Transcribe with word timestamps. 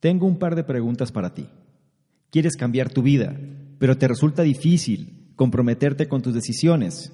Tengo 0.00 0.26
un 0.26 0.38
par 0.38 0.54
de 0.54 0.64
preguntas 0.64 1.10
para 1.12 1.34
ti. 1.34 1.48
Quieres 2.30 2.56
cambiar 2.56 2.90
tu 2.90 3.02
vida, 3.02 3.38
pero 3.78 3.96
te 3.96 4.08
resulta 4.08 4.42
difícil 4.42 5.32
comprometerte 5.36 6.08
con 6.08 6.22
tus 6.22 6.34
decisiones. 6.34 7.12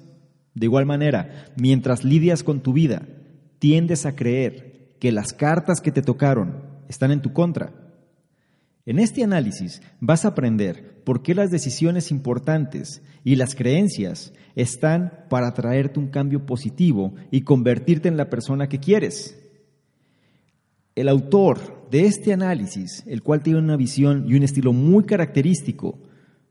De 0.53 0.65
igual 0.65 0.85
manera, 0.85 1.45
mientras 1.55 2.03
lidias 2.03 2.43
con 2.43 2.61
tu 2.61 2.73
vida, 2.73 3.07
tiendes 3.59 4.05
a 4.05 4.15
creer 4.15 4.97
que 4.99 5.11
las 5.11 5.33
cartas 5.33 5.81
que 5.81 5.91
te 5.91 6.01
tocaron 6.01 6.63
están 6.87 7.11
en 7.11 7.21
tu 7.21 7.33
contra. 7.33 7.73
En 8.85 8.99
este 8.99 9.23
análisis 9.23 9.81
vas 9.99 10.25
a 10.25 10.29
aprender 10.29 11.01
por 11.03 11.23
qué 11.23 11.33
las 11.33 11.51
decisiones 11.51 12.11
importantes 12.11 13.01
y 13.23 13.35
las 13.35 13.55
creencias 13.55 14.33
están 14.55 15.25
para 15.29 15.53
traerte 15.53 15.99
un 15.99 16.09
cambio 16.09 16.45
positivo 16.45 17.15
y 17.31 17.41
convertirte 17.41 18.09
en 18.09 18.17
la 18.17 18.29
persona 18.29 18.67
que 18.67 18.79
quieres. 18.79 19.39
El 20.95 21.09
autor 21.09 21.82
de 21.93 22.07
este 22.07 22.33
análisis, 22.33 23.03
el 23.05 23.21
cual 23.21 23.43
tiene 23.43 23.59
una 23.59 23.77
visión 23.77 24.25
y 24.27 24.33
un 24.33 24.41
estilo 24.41 24.73
muy 24.73 25.03
característico, 25.03 25.99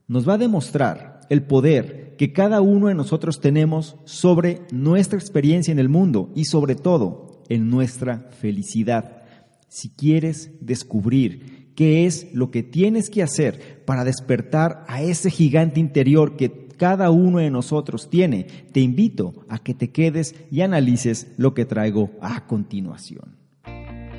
nos 0.06 0.26
va 0.28 0.34
a 0.34 0.38
demostrar 0.38 1.18
el 1.30 1.42
poder 1.42 2.14
que 2.16 2.32
cada 2.32 2.60
uno 2.60 2.86
de 2.86 2.94
nosotros 2.94 3.40
tenemos 3.40 3.96
sobre 4.04 4.60
nuestra 4.70 5.18
experiencia 5.18 5.72
en 5.72 5.80
el 5.80 5.88
mundo 5.88 6.30
y 6.36 6.44
sobre 6.44 6.76
todo 6.76 7.42
en 7.48 7.70
nuestra 7.70 8.30
felicidad. 8.38 9.24
Si 9.66 9.88
quieres 9.88 10.52
descubrir 10.60 11.72
qué 11.74 12.06
es 12.06 12.32
lo 12.32 12.52
que 12.52 12.62
tienes 12.62 13.10
que 13.10 13.24
hacer 13.24 13.82
para 13.84 14.04
despertar 14.04 14.84
a 14.86 15.02
ese 15.02 15.28
gigante 15.28 15.80
interior 15.80 16.36
que 16.36 16.68
cada 16.76 17.10
uno 17.10 17.38
de 17.38 17.50
nosotros 17.50 18.08
tiene, 18.08 18.46
te 18.70 18.78
invito 18.78 19.44
a 19.48 19.58
que 19.58 19.74
te 19.74 19.90
quedes 19.90 20.36
y 20.52 20.60
analices 20.60 21.32
lo 21.36 21.52
que 21.52 21.64
traigo 21.64 22.12
a 22.20 22.46
continuación. 22.46 23.41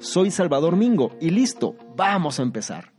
Soy 0.00 0.30
Salvador 0.30 0.76
Mingo 0.76 1.14
y 1.20 1.28
listo, 1.28 1.76
vamos 1.94 2.40
a 2.40 2.42
empezar. 2.42 2.94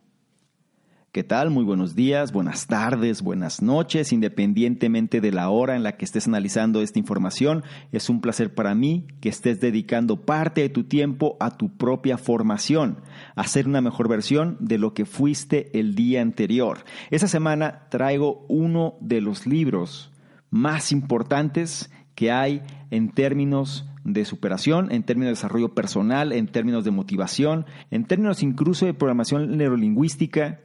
¿Qué 1.11 1.23
tal? 1.23 1.49
Muy 1.49 1.63
buenos 1.63 1.95
días, 1.95 2.31
buenas 2.31 2.67
tardes, 2.67 3.23
buenas 3.23 3.63
noches, 3.63 4.13
independientemente 4.13 5.19
de 5.19 5.31
la 5.31 5.49
hora 5.49 5.75
en 5.75 5.81
la 5.81 5.97
que 5.97 6.05
estés 6.05 6.27
analizando 6.27 6.79
esta 6.79 6.99
información. 6.99 7.63
Es 7.91 8.07
un 8.07 8.21
placer 8.21 8.53
para 8.53 8.75
mí 8.75 9.07
que 9.19 9.29
estés 9.29 9.59
dedicando 9.59 10.21
parte 10.21 10.61
de 10.61 10.69
tu 10.69 10.83
tiempo 10.83 11.37
a 11.39 11.57
tu 11.57 11.75
propia 11.75 12.19
formación, 12.19 13.01
a 13.35 13.47
ser 13.47 13.67
una 13.67 13.81
mejor 13.81 14.07
versión 14.07 14.57
de 14.59 14.77
lo 14.77 14.93
que 14.93 15.05
fuiste 15.07 15.77
el 15.79 15.95
día 15.95 16.21
anterior. 16.21 16.85
Esta 17.09 17.27
semana 17.27 17.87
traigo 17.89 18.45
uno 18.47 18.93
de 19.01 19.21
los 19.21 19.47
libros 19.47 20.11
más 20.51 20.91
importantes 20.91 21.89
que 22.13 22.31
hay 22.31 22.61
en 22.91 23.09
términos 23.09 23.90
de 24.03 24.25
superación, 24.25 24.91
en 24.91 25.03
términos 25.03 25.27
de 25.27 25.35
desarrollo 25.35 25.73
personal, 25.73 26.31
en 26.31 26.47
términos 26.47 26.83
de 26.83 26.91
motivación, 26.91 27.65
en 27.91 28.05
términos 28.05 28.43
incluso 28.43 28.85
de 28.85 28.93
programación 28.93 29.57
neurolingüística. 29.57 30.59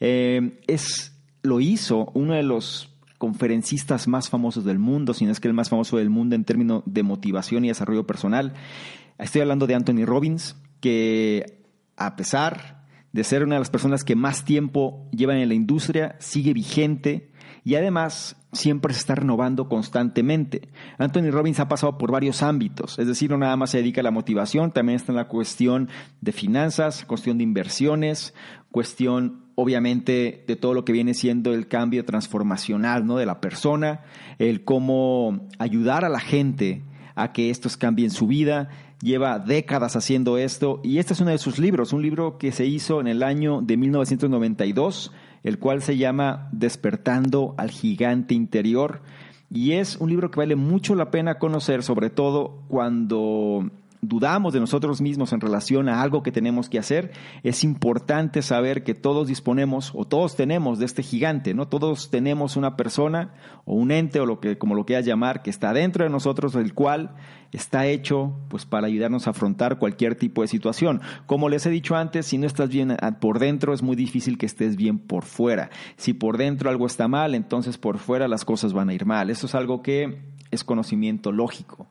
Eh, 0.00 0.60
es, 0.66 1.20
lo 1.42 1.60
hizo 1.60 2.10
uno 2.14 2.34
de 2.34 2.42
los 2.42 2.90
conferencistas 3.18 4.08
más 4.08 4.30
famosos 4.30 4.64
del 4.64 4.78
mundo, 4.78 5.12
si 5.12 5.26
no 5.26 5.32
es 5.32 5.40
que 5.40 5.48
el 5.48 5.54
más 5.54 5.68
famoso 5.68 5.98
del 5.98 6.08
mundo 6.08 6.34
en 6.34 6.44
términos 6.44 6.82
de 6.86 7.02
motivación 7.02 7.64
y 7.64 7.68
desarrollo 7.68 8.06
personal. 8.06 8.54
Estoy 9.18 9.42
hablando 9.42 9.66
de 9.66 9.74
Anthony 9.74 10.06
Robbins, 10.06 10.56
que 10.80 11.62
a 11.96 12.16
pesar 12.16 12.86
de 13.12 13.24
ser 13.24 13.44
una 13.44 13.56
de 13.56 13.60
las 13.60 13.70
personas 13.70 14.04
que 14.04 14.16
más 14.16 14.44
tiempo 14.44 15.06
llevan 15.12 15.36
en 15.36 15.48
la 15.48 15.54
industria, 15.54 16.16
sigue 16.18 16.54
vigente 16.54 17.30
y 17.62 17.74
además 17.74 18.39
siempre 18.52 18.92
se 18.94 19.00
está 19.00 19.14
renovando 19.14 19.68
constantemente. 19.68 20.68
Anthony 20.98 21.30
Robbins 21.30 21.60
ha 21.60 21.68
pasado 21.68 21.98
por 21.98 22.10
varios 22.10 22.42
ámbitos, 22.42 22.98
es 22.98 23.06
decir, 23.06 23.30
no 23.30 23.38
nada 23.38 23.56
más 23.56 23.70
se 23.70 23.78
dedica 23.78 24.00
a 24.00 24.04
la 24.04 24.10
motivación, 24.10 24.72
también 24.72 24.96
está 24.96 25.12
en 25.12 25.16
la 25.16 25.28
cuestión 25.28 25.88
de 26.20 26.32
finanzas, 26.32 27.04
cuestión 27.04 27.38
de 27.38 27.44
inversiones, 27.44 28.34
cuestión 28.70 29.44
obviamente 29.54 30.44
de 30.46 30.56
todo 30.56 30.74
lo 30.74 30.84
que 30.84 30.92
viene 30.92 31.14
siendo 31.14 31.52
el 31.52 31.68
cambio 31.68 32.04
transformacional 32.04 33.06
¿no? 33.06 33.16
de 33.16 33.26
la 33.26 33.40
persona, 33.40 34.00
el 34.38 34.64
cómo 34.64 35.48
ayudar 35.58 36.04
a 36.04 36.08
la 36.08 36.20
gente 36.20 36.82
a 37.14 37.32
que 37.32 37.50
estos 37.50 37.76
cambien 37.76 38.10
su 38.10 38.26
vida. 38.26 38.68
Lleva 39.02 39.38
décadas 39.38 39.96
haciendo 39.96 40.36
esto 40.36 40.80
y 40.84 40.98
este 40.98 41.14
es 41.14 41.20
uno 41.20 41.30
de 41.30 41.38
sus 41.38 41.58
libros, 41.58 41.94
un 41.94 42.02
libro 42.02 42.36
que 42.36 42.52
se 42.52 42.66
hizo 42.66 43.00
en 43.00 43.06
el 43.06 43.22
año 43.22 43.62
de 43.62 43.78
1992 43.78 45.10
el 45.42 45.58
cual 45.58 45.82
se 45.82 45.96
llama 45.96 46.48
Despertando 46.52 47.54
al 47.56 47.70
Gigante 47.70 48.34
Interior. 48.34 49.00
Y 49.52 49.72
es 49.72 49.96
un 49.96 50.10
libro 50.10 50.30
que 50.30 50.38
vale 50.38 50.56
mucho 50.56 50.94
la 50.94 51.10
pena 51.10 51.38
conocer, 51.38 51.82
sobre 51.82 52.10
todo 52.10 52.62
cuando 52.68 53.70
dudamos 54.02 54.52
de 54.52 54.60
nosotros 54.60 55.00
mismos 55.00 55.32
en 55.32 55.40
relación 55.40 55.88
a 55.88 56.00
algo 56.02 56.22
que 56.22 56.32
tenemos 56.32 56.68
que 56.68 56.78
hacer, 56.78 57.12
es 57.42 57.64
importante 57.64 58.42
saber 58.42 58.82
que 58.82 58.94
todos 58.94 59.28
disponemos 59.28 59.92
o 59.94 60.06
todos 60.06 60.36
tenemos 60.36 60.78
de 60.78 60.86
este 60.86 61.02
gigante, 61.02 61.54
¿no? 61.54 61.68
Todos 61.68 62.10
tenemos 62.10 62.56
una 62.56 62.76
persona 62.76 63.34
o 63.64 63.74
un 63.74 63.90
ente 63.90 64.20
o 64.20 64.26
lo 64.26 64.40
que 64.40 64.58
como 64.58 64.74
lo 64.74 64.86
quieras 64.86 65.04
llamar 65.04 65.42
que 65.42 65.50
está 65.50 65.72
dentro 65.72 66.04
de 66.04 66.10
nosotros 66.10 66.54
el 66.54 66.72
cual 66.74 67.14
está 67.52 67.86
hecho 67.86 68.32
pues 68.48 68.64
para 68.64 68.86
ayudarnos 68.86 69.26
a 69.26 69.30
afrontar 69.30 69.78
cualquier 69.78 70.14
tipo 70.14 70.42
de 70.42 70.48
situación. 70.48 71.00
Como 71.26 71.48
les 71.48 71.66
he 71.66 71.70
dicho 71.70 71.96
antes, 71.96 72.26
si 72.26 72.38
no 72.38 72.46
estás 72.46 72.70
bien 72.70 72.96
por 73.20 73.38
dentro 73.38 73.74
es 73.74 73.82
muy 73.82 73.96
difícil 73.96 74.38
que 74.38 74.46
estés 74.46 74.76
bien 74.76 74.98
por 74.98 75.24
fuera. 75.24 75.70
Si 75.96 76.14
por 76.14 76.38
dentro 76.38 76.70
algo 76.70 76.86
está 76.86 77.08
mal, 77.08 77.34
entonces 77.34 77.76
por 77.76 77.98
fuera 77.98 78.28
las 78.28 78.44
cosas 78.44 78.72
van 78.72 78.88
a 78.88 78.94
ir 78.94 79.04
mal. 79.04 79.30
Eso 79.30 79.46
es 79.46 79.54
algo 79.54 79.82
que 79.82 80.22
es 80.50 80.64
conocimiento 80.64 81.32
lógico. 81.32 81.86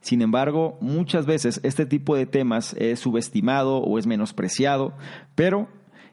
Sin 0.00 0.22
embargo, 0.22 0.78
muchas 0.80 1.26
veces 1.26 1.60
este 1.62 1.86
tipo 1.86 2.16
de 2.16 2.26
temas 2.26 2.74
es 2.78 3.00
subestimado 3.00 3.78
o 3.78 3.98
es 3.98 4.06
menospreciado, 4.06 4.94
pero 5.34 5.68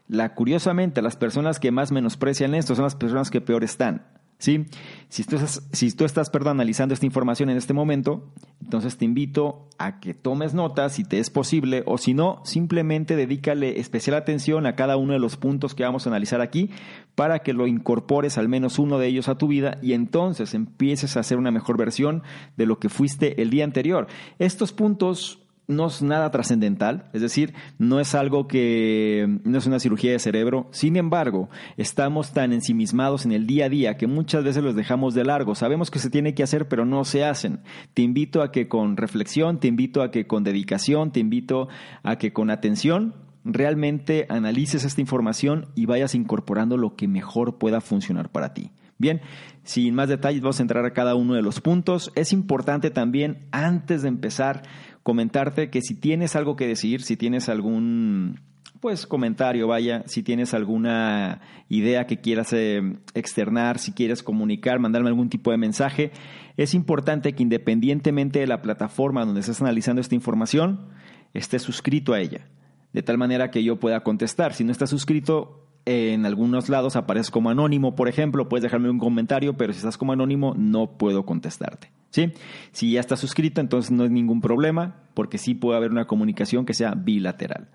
la, 0.07 0.33
curiosamente 0.35 1.01
las 1.01 1.16
personas 1.16 1.59
que 1.59 1.71
más 1.71 1.91
menosprecian 1.91 2.56
esto 2.56 2.75
son 2.75 2.83
las 2.83 2.95
personas 2.95 3.30
que 3.30 3.41
peor 3.41 3.63
están. 3.63 4.06
¿Sí? 4.44 4.66
Si 5.07 5.24
tú 5.24 5.38
estás, 5.38 5.63
si 5.72 5.90
tú 5.94 6.04
estás 6.04 6.30
analizando 6.45 6.94
esta 6.94 7.06
información 7.06 7.50
en 7.50 7.56
este 7.56 7.74
momento, 7.74 8.30
entonces 8.62 8.98
te 8.98 9.06
invito 9.06 9.69
a 9.78 10.01
que 10.01 10.13
tomes 10.13 10.54
notas 10.54 10.94
si 10.94 11.06
te 11.06 11.19
es 11.19 11.30
posible 11.30 11.84
o 11.86 11.98
si 11.98 12.13
no, 12.13 12.42
simplemente 12.44 13.16
dedícale 13.16 13.80
especial 13.80 14.18
atención 14.18 14.66
a 14.66 14.75
cada 14.75 14.98
uno 14.98 15.13
de 15.13 15.19
los 15.19 15.38
puntos 15.38 15.75
que 15.75 15.84
vamos 15.84 16.06
a 16.06 16.10
analizar 16.10 16.42
aquí 16.42 16.72
para 17.16 17.40
que 17.40 17.54
lo 17.54 17.68
incorpores 17.68 18.38
al 18.38 18.50
menos 18.50 18.80
uno 18.80 19.00
de 19.00 19.07
ellos 19.07 19.30
a 19.30 19.38
tu 19.38 19.48
vida 19.48 19.78
y 19.81 19.94
entonces 19.94 20.54
empieces 20.54 21.16
a 21.16 21.22
hacer 21.22 21.38
una 21.38 21.51
mejor 21.51 21.78
versión 21.78 22.22
de 22.57 22.66
lo 22.66 22.80
que 22.80 22.90
fuiste 22.90 23.42
el 23.42 23.50
día 23.50 23.63
anterior. 23.63 24.07
Estos 24.40 24.74
puntos 24.74 25.43
no 25.75 25.87
es 25.87 26.01
nada 26.01 26.31
trascendental, 26.31 27.09
es 27.13 27.21
decir, 27.21 27.53
no 27.77 27.99
es 27.99 28.15
algo 28.15 28.47
que 28.47 29.39
no 29.43 29.57
es 29.57 29.65
una 29.65 29.79
cirugía 29.79 30.11
de 30.11 30.19
cerebro. 30.19 30.67
Sin 30.71 30.95
embargo, 30.95 31.49
estamos 31.77 32.31
tan 32.31 32.53
ensimismados 32.53 33.25
en 33.25 33.31
el 33.31 33.47
día 33.47 33.65
a 33.65 33.69
día 33.69 33.97
que 33.97 34.07
muchas 34.07 34.43
veces 34.43 34.63
los 34.63 34.75
dejamos 34.75 35.13
de 35.13 35.25
largo. 35.25 35.55
Sabemos 35.55 35.91
que 35.91 35.99
se 35.99 36.09
tiene 36.09 36.33
que 36.33 36.43
hacer, 36.43 36.67
pero 36.67 36.85
no 36.85 37.03
se 37.05 37.25
hacen. 37.25 37.59
Te 37.93 38.01
invito 38.01 38.41
a 38.41 38.51
que 38.51 38.67
con 38.67 38.97
reflexión, 38.97 39.59
te 39.59 39.67
invito 39.67 40.01
a 40.01 40.11
que 40.11 40.27
con 40.27 40.43
dedicación, 40.43 41.11
te 41.11 41.19
invito 41.19 41.67
a 42.03 42.17
que 42.17 42.33
con 42.33 42.49
atención 42.49 43.15
realmente 43.45 44.25
analices 44.29 44.85
esta 44.85 45.01
información 45.01 45.67
y 45.75 45.85
vayas 45.85 46.15
incorporando 46.15 46.77
lo 46.77 46.95
que 46.95 47.07
mejor 47.07 47.57
pueda 47.57 47.81
funcionar 47.81 48.29
para 48.29 48.53
ti. 48.53 48.71
Bien, 48.97 49.21
sin 49.63 49.95
más 49.95 50.07
detalles 50.07 50.41
vamos 50.41 50.59
a 50.59 50.63
entrar 50.63 50.85
a 50.85 50.93
cada 50.93 51.15
uno 51.15 51.33
de 51.33 51.41
los 51.41 51.59
puntos. 51.59 52.11
Es 52.15 52.31
importante 52.31 52.89
también, 52.89 53.47
antes 53.51 54.03
de 54.03 54.07
empezar, 54.07 54.63
comentarte 55.03 55.69
que 55.69 55.81
si 55.81 55.95
tienes 55.95 56.35
algo 56.35 56.55
que 56.55 56.67
decir, 56.67 57.01
si 57.01 57.17
tienes 57.17 57.50
algún 57.50 58.39
pues 58.79 59.07
comentario, 59.07 59.65
vaya, 59.65 60.03
si 60.07 60.23
tienes 60.23 60.53
alguna 60.53 61.39
idea 61.69 62.05
que 62.05 62.19
quieras 62.19 62.51
eh, 62.51 62.81
externar, 63.13 63.79
si 63.79 63.94
quieres 63.94 64.23
comunicar, 64.23 64.79
mandarme 64.79 65.07
algún 65.07 65.29
tipo 65.29 65.51
de 65.51 65.57
mensaje, 65.57 66.11
es 66.57 66.73
importante 66.73 67.31
que 67.31 67.44
independientemente 67.44 68.39
de 68.39 68.47
la 68.47 68.61
plataforma 68.61 69.23
donde 69.23 69.39
estés 69.39 69.61
analizando 69.61 70.01
esta 70.01 70.15
información, 70.15 70.89
estés 71.33 71.61
suscrito 71.61 72.11
a 72.11 72.19
ella, 72.19 72.49
de 72.91 73.03
tal 73.03 73.17
manera 73.17 73.51
que 73.51 73.63
yo 73.63 73.79
pueda 73.79 74.03
contestar. 74.03 74.53
Si 74.53 74.65
no 74.65 74.73
estás 74.73 74.89
suscrito, 74.89 75.65
en 75.85 76.25
algunos 76.25 76.67
lados 76.67 76.97
apareces 76.97 77.31
como 77.31 77.49
anónimo, 77.49 77.95
por 77.95 78.09
ejemplo, 78.09 78.49
puedes 78.49 78.63
dejarme 78.63 78.89
un 78.89 78.99
comentario, 78.99 79.56
pero 79.56 79.71
si 79.71 79.77
estás 79.77 79.97
como 79.97 80.11
anónimo 80.11 80.56
no 80.57 80.97
puedo 80.97 81.25
contestarte. 81.25 82.02
¿Sí? 82.13 82.31
Si 82.71 82.92
ya 82.92 83.00
estás 83.00 83.19
suscrito, 83.19 83.60
entonces 83.60 83.92
no 83.92 84.04
hay 84.04 84.10
ningún 84.10 84.39
problema, 84.39 84.95
porque 85.15 85.38
sí 85.38 85.56
puede 85.56 85.77
haber 85.77 85.92
una 85.92 86.06
comunicación 86.06 86.65
que 86.65 86.75
sea 86.75 86.94
bilateral. 86.94 87.68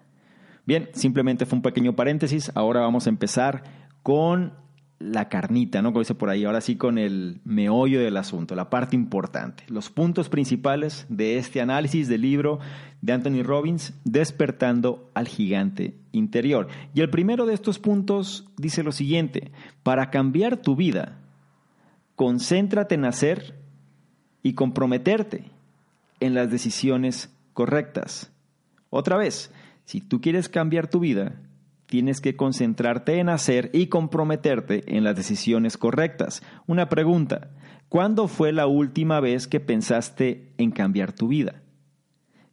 Bien, 0.64 0.88
simplemente 0.92 1.44
fue 1.44 1.56
un 1.56 1.62
pequeño 1.62 1.96
paréntesis. 1.96 2.52
Ahora 2.54 2.80
vamos 2.80 3.06
a 3.06 3.10
empezar 3.10 3.64
con 4.02 4.52
la 5.00 5.28
carnita, 5.28 5.82
¿no? 5.82 5.90
Como 5.90 6.00
dice 6.00 6.14
por 6.14 6.28
ahí, 6.28 6.44
ahora 6.44 6.60
sí 6.60 6.76
con 6.76 6.98
el 6.98 7.40
meollo 7.44 8.00
del 8.00 8.16
asunto, 8.16 8.54
la 8.54 8.70
parte 8.70 8.96
importante, 8.96 9.64
los 9.68 9.90
puntos 9.90 10.28
principales 10.28 11.06
de 11.08 11.38
este 11.38 11.60
análisis 11.60 12.08
del 12.08 12.22
libro 12.22 12.58
de 13.00 13.12
Anthony 13.12 13.42
Robbins, 13.42 13.94
Despertando 14.04 15.10
al 15.14 15.26
Gigante 15.26 15.94
Interior. 16.12 16.68
Y 16.94 17.00
el 17.00 17.10
primero 17.10 17.46
de 17.46 17.54
estos 17.54 17.78
puntos 17.78 18.48
dice 18.56 18.82
lo 18.82 18.92
siguiente, 18.92 19.52
para 19.82 20.10
cambiar 20.10 20.56
tu 20.56 20.76
vida, 20.76 21.18
concéntrate 22.16 22.96
en 22.96 23.04
hacer 23.04 23.57
y 24.48 24.54
comprometerte 24.54 25.44
en 26.20 26.32
las 26.32 26.50
decisiones 26.50 27.30
correctas. 27.52 28.32
Otra 28.88 29.18
vez, 29.18 29.52
si 29.84 30.00
tú 30.00 30.22
quieres 30.22 30.48
cambiar 30.48 30.88
tu 30.88 31.00
vida, 31.00 31.34
tienes 31.84 32.22
que 32.22 32.34
concentrarte 32.34 33.18
en 33.18 33.28
hacer 33.28 33.68
y 33.74 33.88
comprometerte 33.88 34.96
en 34.96 35.04
las 35.04 35.16
decisiones 35.16 35.76
correctas. 35.76 36.42
Una 36.66 36.88
pregunta, 36.88 37.50
¿cuándo 37.90 38.26
fue 38.26 38.52
la 38.52 38.66
última 38.66 39.20
vez 39.20 39.48
que 39.48 39.60
pensaste 39.60 40.50
en 40.56 40.70
cambiar 40.70 41.12
tu 41.12 41.28
vida? 41.28 41.60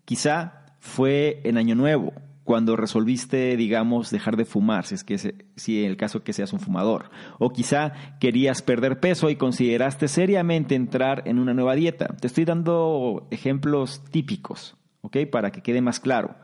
Quizá 0.03 0.65
fue 0.79 1.39
en 1.45 1.57
Año 1.57 1.75
Nuevo, 1.75 2.11
cuando 2.45 2.75
resolviste, 2.75 3.57
digamos, 3.57 4.11
dejar 4.11 4.37
de 4.37 4.45
fumar, 4.45 4.85
si 4.85 4.93
es 4.93 5.03
que 5.03 5.17
si 5.17 5.83
en 5.83 5.89
el 5.89 5.97
caso 5.97 6.23
que 6.23 6.31
seas 6.31 6.53
un 6.53 6.59
fumador, 6.59 7.09
o 7.39 7.51
quizá 7.51 7.91
querías 8.19 8.61
perder 8.61 8.99
peso 8.99 9.31
y 9.31 9.35
consideraste 9.35 10.07
seriamente 10.07 10.75
entrar 10.75 11.23
en 11.25 11.39
una 11.39 11.55
nueva 11.55 11.73
dieta. 11.73 12.15
Te 12.21 12.27
estoy 12.27 12.45
dando 12.45 13.27
ejemplos 13.31 14.03
típicos, 14.11 14.77
¿ok? 15.01 15.17
Para 15.31 15.51
que 15.51 15.61
quede 15.61 15.81
más 15.81 15.99
claro. 15.99 16.35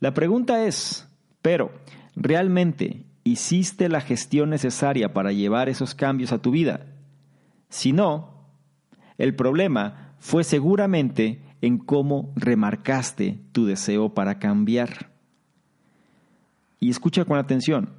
La 0.00 0.12
pregunta 0.12 0.66
es, 0.66 1.08
pero, 1.40 1.72
¿realmente 2.14 3.06
hiciste 3.24 3.88
la 3.88 4.02
gestión 4.02 4.50
necesaria 4.50 5.14
para 5.14 5.32
llevar 5.32 5.70
esos 5.70 5.94
cambios 5.94 6.32
a 6.32 6.42
tu 6.42 6.50
vida? 6.50 6.86
Si 7.70 7.92
no, 7.94 8.50
el 9.16 9.34
problema 9.34 10.14
fue 10.18 10.44
seguramente 10.44 11.40
en 11.62 11.78
cómo 11.78 12.34
remarcaste 12.36 13.40
tu 13.52 13.64
deseo 13.64 14.12
para 14.12 14.38
cambiar. 14.38 15.11
Y 16.82 16.90
escucha 16.90 17.24
con 17.24 17.38
atención. 17.38 17.90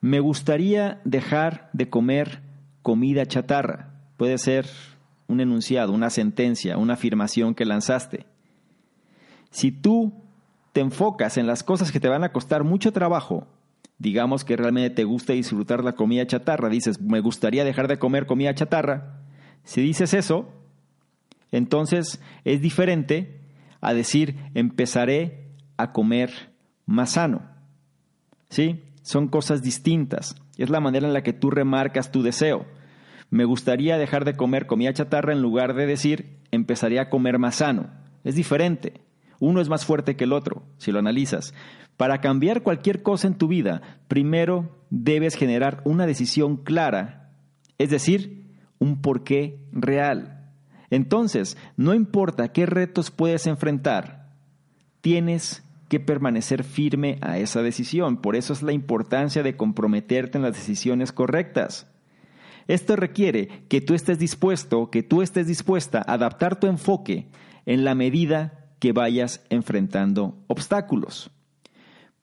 Me 0.00 0.20
gustaría 0.20 1.00
dejar 1.02 1.68
de 1.72 1.90
comer 1.90 2.40
comida 2.80 3.26
chatarra. 3.26 3.90
Puede 4.16 4.38
ser 4.38 4.66
un 5.26 5.40
enunciado, 5.40 5.92
una 5.92 6.08
sentencia, 6.08 6.78
una 6.78 6.94
afirmación 6.94 7.56
que 7.56 7.64
lanzaste. 7.64 8.24
Si 9.50 9.72
tú 9.72 10.12
te 10.72 10.80
enfocas 10.80 11.36
en 11.38 11.48
las 11.48 11.64
cosas 11.64 11.90
que 11.90 11.98
te 11.98 12.06
van 12.06 12.22
a 12.22 12.30
costar 12.30 12.62
mucho 12.62 12.92
trabajo, 12.92 13.48
digamos 13.98 14.44
que 14.44 14.56
realmente 14.56 14.90
te 14.90 15.02
gusta 15.02 15.32
disfrutar 15.32 15.82
la 15.82 15.96
comida 15.96 16.24
chatarra, 16.24 16.68
dices, 16.68 17.00
me 17.00 17.18
gustaría 17.18 17.64
dejar 17.64 17.88
de 17.88 17.98
comer 17.98 18.26
comida 18.26 18.54
chatarra, 18.54 19.24
si 19.64 19.82
dices 19.82 20.14
eso, 20.14 20.48
entonces 21.50 22.20
es 22.44 22.60
diferente 22.60 23.40
a 23.80 23.92
decir, 23.92 24.36
empezaré 24.54 25.48
a 25.76 25.90
comer 25.90 26.52
más 26.86 27.10
sano. 27.14 27.51
¿Sí? 28.52 28.82
Son 29.00 29.28
cosas 29.28 29.62
distintas. 29.62 30.36
Es 30.58 30.68
la 30.68 30.78
manera 30.78 31.06
en 31.06 31.14
la 31.14 31.22
que 31.22 31.32
tú 31.32 31.50
remarcas 31.50 32.12
tu 32.12 32.22
deseo. 32.22 32.66
Me 33.30 33.46
gustaría 33.46 33.96
dejar 33.96 34.26
de 34.26 34.36
comer 34.36 34.66
comida 34.66 34.92
chatarra 34.92 35.32
en 35.32 35.40
lugar 35.40 35.72
de 35.72 35.86
decir, 35.86 36.36
empezaré 36.50 37.00
a 37.00 37.08
comer 37.08 37.38
más 37.38 37.56
sano. 37.56 37.88
Es 38.24 38.34
diferente. 38.34 39.00
Uno 39.40 39.62
es 39.62 39.70
más 39.70 39.86
fuerte 39.86 40.16
que 40.16 40.24
el 40.24 40.34
otro, 40.34 40.64
si 40.76 40.92
lo 40.92 40.98
analizas. 40.98 41.54
Para 41.96 42.20
cambiar 42.20 42.62
cualquier 42.62 43.02
cosa 43.02 43.26
en 43.26 43.38
tu 43.38 43.48
vida, 43.48 43.80
primero 44.06 44.84
debes 44.90 45.34
generar 45.34 45.80
una 45.86 46.06
decisión 46.06 46.58
clara, 46.58 47.30
es 47.78 47.88
decir, 47.88 48.54
un 48.78 49.00
porqué 49.00 49.64
real. 49.72 50.50
Entonces, 50.90 51.56
no 51.78 51.94
importa 51.94 52.52
qué 52.52 52.66
retos 52.66 53.10
puedes 53.10 53.46
enfrentar, 53.46 54.28
tienes 55.00 55.64
que 55.92 56.00
permanecer 56.00 56.64
firme 56.64 57.18
a 57.20 57.36
esa 57.36 57.60
decisión. 57.60 58.16
Por 58.16 58.34
eso 58.34 58.54
es 58.54 58.62
la 58.62 58.72
importancia 58.72 59.42
de 59.42 59.58
comprometerte 59.58 60.38
en 60.38 60.42
las 60.42 60.54
decisiones 60.54 61.12
correctas. 61.12 61.86
Esto 62.66 62.96
requiere 62.96 63.66
que 63.68 63.82
tú 63.82 63.92
estés 63.92 64.18
dispuesto, 64.18 64.88
que 64.88 65.02
tú 65.02 65.20
estés 65.20 65.46
dispuesta 65.46 65.98
a 65.98 66.14
adaptar 66.14 66.58
tu 66.58 66.66
enfoque 66.66 67.26
en 67.66 67.84
la 67.84 67.94
medida 67.94 68.70
que 68.78 68.92
vayas 68.92 69.44
enfrentando 69.50 70.38
obstáculos. 70.46 71.30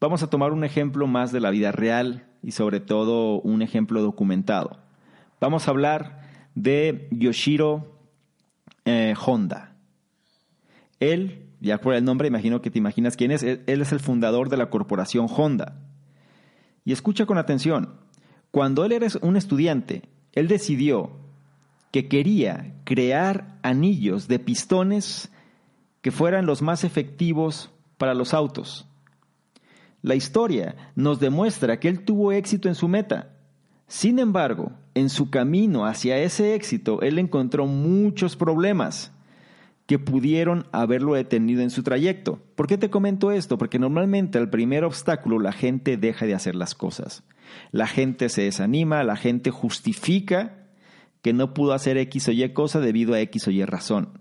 Vamos 0.01 0.23
a 0.23 0.31
tomar 0.31 0.51
un 0.51 0.63
ejemplo 0.63 1.05
más 1.05 1.31
de 1.31 1.39
la 1.39 1.51
vida 1.51 1.71
real 1.71 2.25
y 2.41 2.53
sobre 2.53 2.79
todo 2.79 3.39
un 3.39 3.61
ejemplo 3.61 4.01
documentado. 4.01 4.79
Vamos 5.39 5.67
a 5.67 5.71
hablar 5.71 6.23
de 6.55 7.07
Yoshiro 7.11 7.99
eh, 8.85 9.13
Honda. 9.23 9.75
Él, 10.99 11.48
ya 11.59 11.79
por 11.79 11.93
el 11.93 12.03
nombre, 12.03 12.27
imagino 12.27 12.61
que 12.61 12.71
te 12.71 12.79
imaginas 12.79 13.17
quién 13.17 13.31
es, 13.31 13.43
él 13.43 13.63
es 13.67 13.91
el 13.91 13.99
fundador 13.99 14.49
de 14.49 14.57
la 14.57 14.69
corporación 14.69 15.27
Honda. 15.29 15.75
Y 16.85 16.91
escucha 16.91 17.25
con 17.25 17.37
atención, 17.37 17.99
cuando 18.51 18.85
él 18.85 18.93
era 18.93 19.07
un 19.21 19.35
estudiante, 19.35 20.03
él 20.33 20.47
decidió 20.47 21.11
que 21.91 22.07
quería 22.07 22.75
crear 22.83 23.59
anillos 23.61 24.27
de 24.27 24.39
pistones 24.39 25.31
que 26.01 26.11
fueran 26.11 26.45
los 26.45 26.61
más 26.61 26.83
efectivos 26.83 27.71
para 27.97 28.13
los 28.13 28.33
autos. 28.33 28.87
La 30.01 30.15
historia 30.15 30.75
nos 30.95 31.19
demuestra 31.19 31.79
que 31.79 31.89
él 31.89 32.05
tuvo 32.05 32.31
éxito 32.31 32.69
en 32.69 32.75
su 32.75 32.87
meta. 32.87 33.35
Sin 33.87 34.17
embargo, 34.17 34.71
en 34.93 35.09
su 35.09 35.29
camino 35.29 35.85
hacia 35.85 36.17
ese 36.19 36.55
éxito, 36.55 37.01
él 37.01 37.19
encontró 37.19 37.65
muchos 37.65 38.35
problemas 38.37 39.11
que 39.89 39.97
pudieron 39.97 40.67
haberlo 40.71 41.15
detenido 41.15 41.63
en 41.63 41.71
su 41.71 41.81
trayecto. 41.81 42.39
¿Por 42.53 42.67
qué 42.67 42.77
te 42.77 42.91
comento 42.91 43.31
esto? 43.31 43.57
Porque 43.57 43.79
normalmente 43.79 44.37
al 44.37 44.51
primer 44.51 44.83
obstáculo 44.83 45.39
la 45.39 45.51
gente 45.51 45.97
deja 45.97 46.27
de 46.27 46.35
hacer 46.35 46.53
las 46.53 46.75
cosas. 46.75 47.23
La 47.71 47.87
gente 47.87 48.29
se 48.29 48.43
desanima, 48.43 49.03
la 49.03 49.15
gente 49.15 49.49
justifica 49.49 50.67
que 51.23 51.33
no 51.33 51.55
pudo 51.55 51.73
hacer 51.73 51.97
X 51.97 52.27
o 52.27 52.31
Y 52.31 52.47
cosa 52.53 52.79
debido 52.79 53.15
a 53.15 53.19
X 53.21 53.47
o 53.47 53.49
Y 53.49 53.65
razón. 53.65 54.19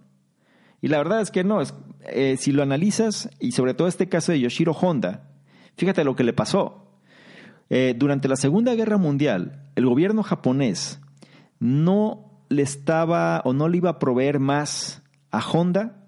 Y 0.81 0.89
la 0.89 0.97
verdad 0.97 1.21
es 1.21 1.31
que 1.31 1.45
no, 1.45 1.61
eh, 2.07 2.39
si 2.39 2.51
lo 2.53 2.63
analizas, 2.63 3.29
y 3.39 3.53
sobre 3.53 3.75
todo 3.75 3.89
este 3.89 4.09
caso 4.09 4.33
de 4.33 4.41
Yoshiro 4.41 4.73
Honda, 4.73 5.29
fíjate 5.77 6.03
lo 6.03 6.17
que 6.17 6.25
le 6.25 6.33
pasó. 6.33 6.95
Eh, 7.69 7.95
durante 7.95 8.27
la 8.29 8.37
Segunda 8.37 8.75
Guerra 8.75 8.97
Mundial, 8.97 9.69
el 9.77 9.85
gobierno 9.85 10.23
japonés 10.23 10.99
no 11.61 12.43
le 12.49 12.63
estaba 12.63 13.43
o 13.45 13.53
no 13.53 13.69
le 13.69 13.77
iba 13.77 13.91
a 13.91 13.99
proveer 13.99 14.39
más 14.39 15.03
a 15.39 15.51
Honda 15.51 16.05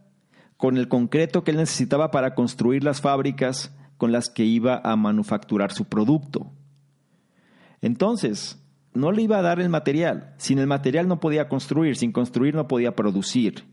con 0.57 0.77
el 0.77 0.89
concreto 0.89 1.45
que 1.45 1.53
él 1.53 1.57
necesitaba 1.57 2.11
para 2.11 2.35
construir 2.35 2.85
las 2.85 3.01
fábricas 3.01 3.75
con 3.97 4.13
las 4.13 4.29
que 4.29 4.45
iba 4.45 4.81
a 4.83 4.97
manufacturar 4.97 5.73
su 5.73 5.85
producto. 5.87 6.53
Entonces, 7.81 8.63
no 8.93 9.13
le 9.13 9.23
iba 9.23 9.39
a 9.39 9.43
dar 9.43 9.61
el 9.61 9.69
material. 9.69 10.35
Sin 10.37 10.59
el 10.59 10.67
material 10.67 11.09
no 11.09 11.21
podía 11.21 11.49
construir, 11.49 11.97
sin 11.97 12.13
construir 12.13 12.55
no 12.55 12.67
podía 12.67 12.97
producir. 12.97 13.65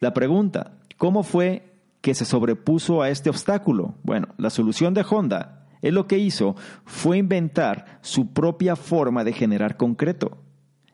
La 0.00 0.12
pregunta, 0.12 0.78
¿cómo 0.96 1.22
fue 1.22 1.74
que 2.00 2.14
se 2.14 2.24
sobrepuso 2.24 3.02
a 3.02 3.10
este 3.10 3.30
obstáculo? 3.30 3.94
Bueno, 4.02 4.28
la 4.38 4.50
solución 4.50 4.94
de 4.94 5.04
Honda, 5.08 5.66
él 5.82 5.94
lo 5.94 6.06
que 6.06 6.18
hizo 6.18 6.56
fue 6.84 7.18
inventar 7.18 7.98
su 8.00 8.32
propia 8.32 8.74
forma 8.74 9.22
de 9.22 9.32
generar 9.32 9.76
concreto. 9.76 10.42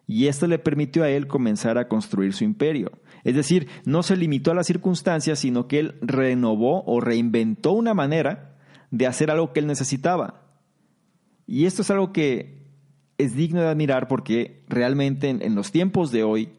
Y 0.07 0.27
esto 0.27 0.47
le 0.47 0.59
permitió 0.59 1.05
a 1.05 1.09
él 1.09 1.27
comenzar 1.27 1.79
a 1.79 1.89
construir 1.89 2.35
su 2.35 2.45
imperio. 2.45 2.93
Es 3.25 3.35
decir, 3.35 3.69
no 3.85 4.03
se 4.03 4.17
limitó 4.17 4.51
a 4.51 4.55
las 4.55 4.67
circunstancias, 4.67 5.39
sino 5.39 5.69
que 5.69 5.79
él 5.79 5.95
renovó 6.01 6.85
o 6.87 7.01
reinventó 7.01 7.73
una 7.73 7.95
manera 7.95 8.57
de 8.91 9.07
hacer 9.07 9.31
algo 9.31 9.53
que 9.53 9.61
él 9.61 9.67
necesitaba. 9.67 10.43
Y 11.47 11.67
esto 11.67 11.83
es 11.83 11.91
algo 11.91 12.13
que 12.13 12.63
es 13.19 13.35
digno 13.35 13.61
de 13.61 13.69
admirar 13.69 14.09
porque 14.09 14.65
realmente 14.69 15.29
en, 15.29 15.55
los 15.55 15.71
tiempos 15.71 16.11
de 16.11 16.25
hoy, 16.25 16.51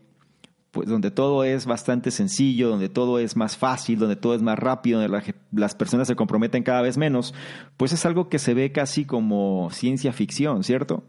pues 0.72 0.88
donde 0.88 1.12
todo 1.12 1.43
es 1.43 1.65
bastante 1.65 2.12
sencillo, 2.12 2.70
donde 2.70 2.89
todo 2.89 3.20
es 3.20 3.36
más 3.36 3.58
fácil, 3.58 4.00
donde 4.00 4.15
todo 4.15 4.34
es 4.34 4.41
más 4.41 4.58
rápido, 4.58 5.01
donde 5.01 5.36
las 5.51 5.75
personas 5.75 6.08
se 6.08 6.15
comprometen 6.15 6.63
cada 6.63 6.82
vez 6.82 6.98
menos, 6.98 7.34
pues 7.77 7.91
es 7.91 8.05
algo 8.05 8.29
que 8.29 8.39
se 8.39 8.53
ve 8.53 8.72
casi 8.72 9.05
como 9.05 9.70
ciencia 9.72 10.13
ficción, 10.13 10.63
¿cierto? 10.63 11.03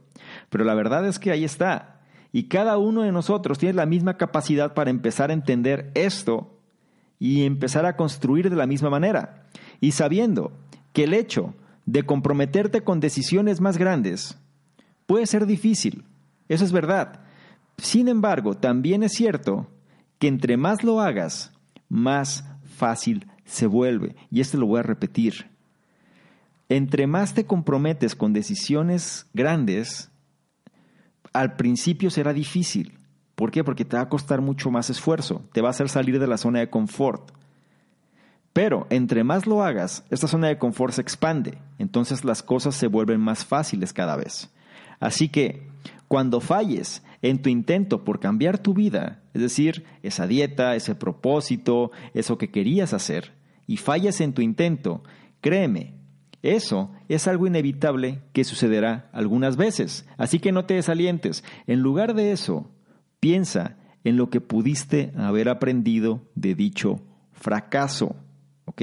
Pero 0.50 0.64
la 0.64 0.74
verdad 0.74 1.06
es 1.06 1.18
que 1.18 1.30
ahí 1.30 1.44
está. 1.44 1.93
Y 2.34 2.48
cada 2.48 2.78
uno 2.78 3.02
de 3.02 3.12
nosotros 3.12 3.58
tiene 3.58 3.74
la 3.74 3.86
misma 3.86 4.16
capacidad 4.16 4.74
para 4.74 4.90
empezar 4.90 5.30
a 5.30 5.34
entender 5.34 5.92
esto 5.94 6.58
y 7.20 7.44
empezar 7.44 7.86
a 7.86 7.94
construir 7.94 8.50
de 8.50 8.56
la 8.56 8.66
misma 8.66 8.90
manera. 8.90 9.44
Y 9.80 9.92
sabiendo 9.92 10.50
que 10.92 11.04
el 11.04 11.14
hecho 11.14 11.54
de 11.86 12.02
comprometerte 12.02 12.82
con 12.82 12.98
decisiones 12.98 13.60
más 13.60 13.78
grandes 13.78 14.36
puede 15.06 15.26
ser 15.26 15.46
difícil, 15.46 16.02
eso 16.48 16.64
es 16.64 16.72
verdad. 16.72 17.20
Sin 17.78 18.08
embargo, 18.08 18.56
también 18.56 19.04
es 19.04 19.12
cierto 19.12 19.68
que 20.18 20.26
entre 20.26 20.56
más 20.56 20.82
lo 20.82 21.00
hagas, 21.00 21.52
más 21.88 22.44
fácil 22.64 23.28
se 23.44 23.68
vuelve. 23.68 24.16
Y 24.32 24.40
esto 24.40 24.58
lo 24.58 24.66
voy 24.66 24.80
a 24.80 24.82
repetir. 24.82 25.52
Entre 26.68 27.06
más 27.06 27.32
te 27.32 27.46
comprometes 27.46 28.16
con 28.16 28.32
decisiones 28.32 29.28
grandes, 29.34 30.10
al 31.34 31.56
principio 31.56 32.10
será 32.10 32.32
difícil. 32.32 32.96
¿Por 33.34 33.50
qué? 33.50 33.62
Porque 33.62 33.84
te 33.84 33.96
va 33.96 34.04
a 34.04 34.08
costar 34.08 34.40
mucho 34.40 34.70
más 34.70 34.88
esfuerzo, 34.88 35.42
te 35.52 35.60
va 35.60 35.68
a 35.68 35.70
hacer 35.72 35.90
salir 35.90 36.18
de 36.18 36.26
la 36.26 36.38
zona 36.38 36.60
de 36.60 36.70
confort. 36.70 37.32
Pero 38.52 38.86
entre 38.88 39.24
más 39.24 39.46
lo 39.46 39.62
hagas, 39.62 40.04
esta 40.10 40.28
zona 40.28 40.46
de 40.46 40.58
confort 40.58 40.94
se 40.94 41.02
expande, 41.02 41.58
entonces 41.78 42.24
las 42.24 42.42
cosas 42.42 42.76
se 42.76 42.86
vuelven 42.86 43.20
más 43.20 43.44
fáciles 43.44 43.92
cada 43.92 44.16
vez. 44.16 44.48
Así 45.00 45.28
que 45.28 45.66
cuando 46.06 46.40
falles 46.40 47.02
en 47.20 47.42
tu 47.42 47.48
intento 47.48 48.04
por 48.04 48.20
cambiar 48.20 48.58
tu 48.58 48.72
vida, 48.72 49.20
es 49.34 49.42
decir, 49.42 49.84
esa 50.04 50.28
dieta, 50.28 50.76
ese 50.76 50.94
propósito, 50.94 51.90
eso 52.14 52.38
que 52.38 52.52
querías 52.52 52.94
hacer, 52.94 53.32
y 53.66 53.78
falles 53.78 54.20
en 54.20 54.34
tu 54.34 54.40
intento, 54.40 55.02
créeme, 55.40 55.94
eso 56.44 56.90
es 57.08 57.26
algo 57.26 57.46
inevitable 57.46 58.20
que 58.34 58.44
sucederá 58.44 59.08
algunas 59.14 59.56
veces. 59.56 60.06
Así 60.18 60.40
que 60.40 60.52
no 60.52 60.66
te 60.66 60.74
desalientes. 60.74 61.42
En 61.66 61.80
lugar 61.80 62.12
de 62.12 62.32
eso, 62.32 62.70
piensa 63.18 63.78
en 64.04 64.18
lo 64.18 64.28
que 64.28 64.42
pudiste 64.42 65.10
haber 65.16 65.48
aprendido 65.48 66.20
de 66.34 66.54
dicho 66.54 67.00
fracaso. 67.32 68.14
¿Ok? 68.66 68.82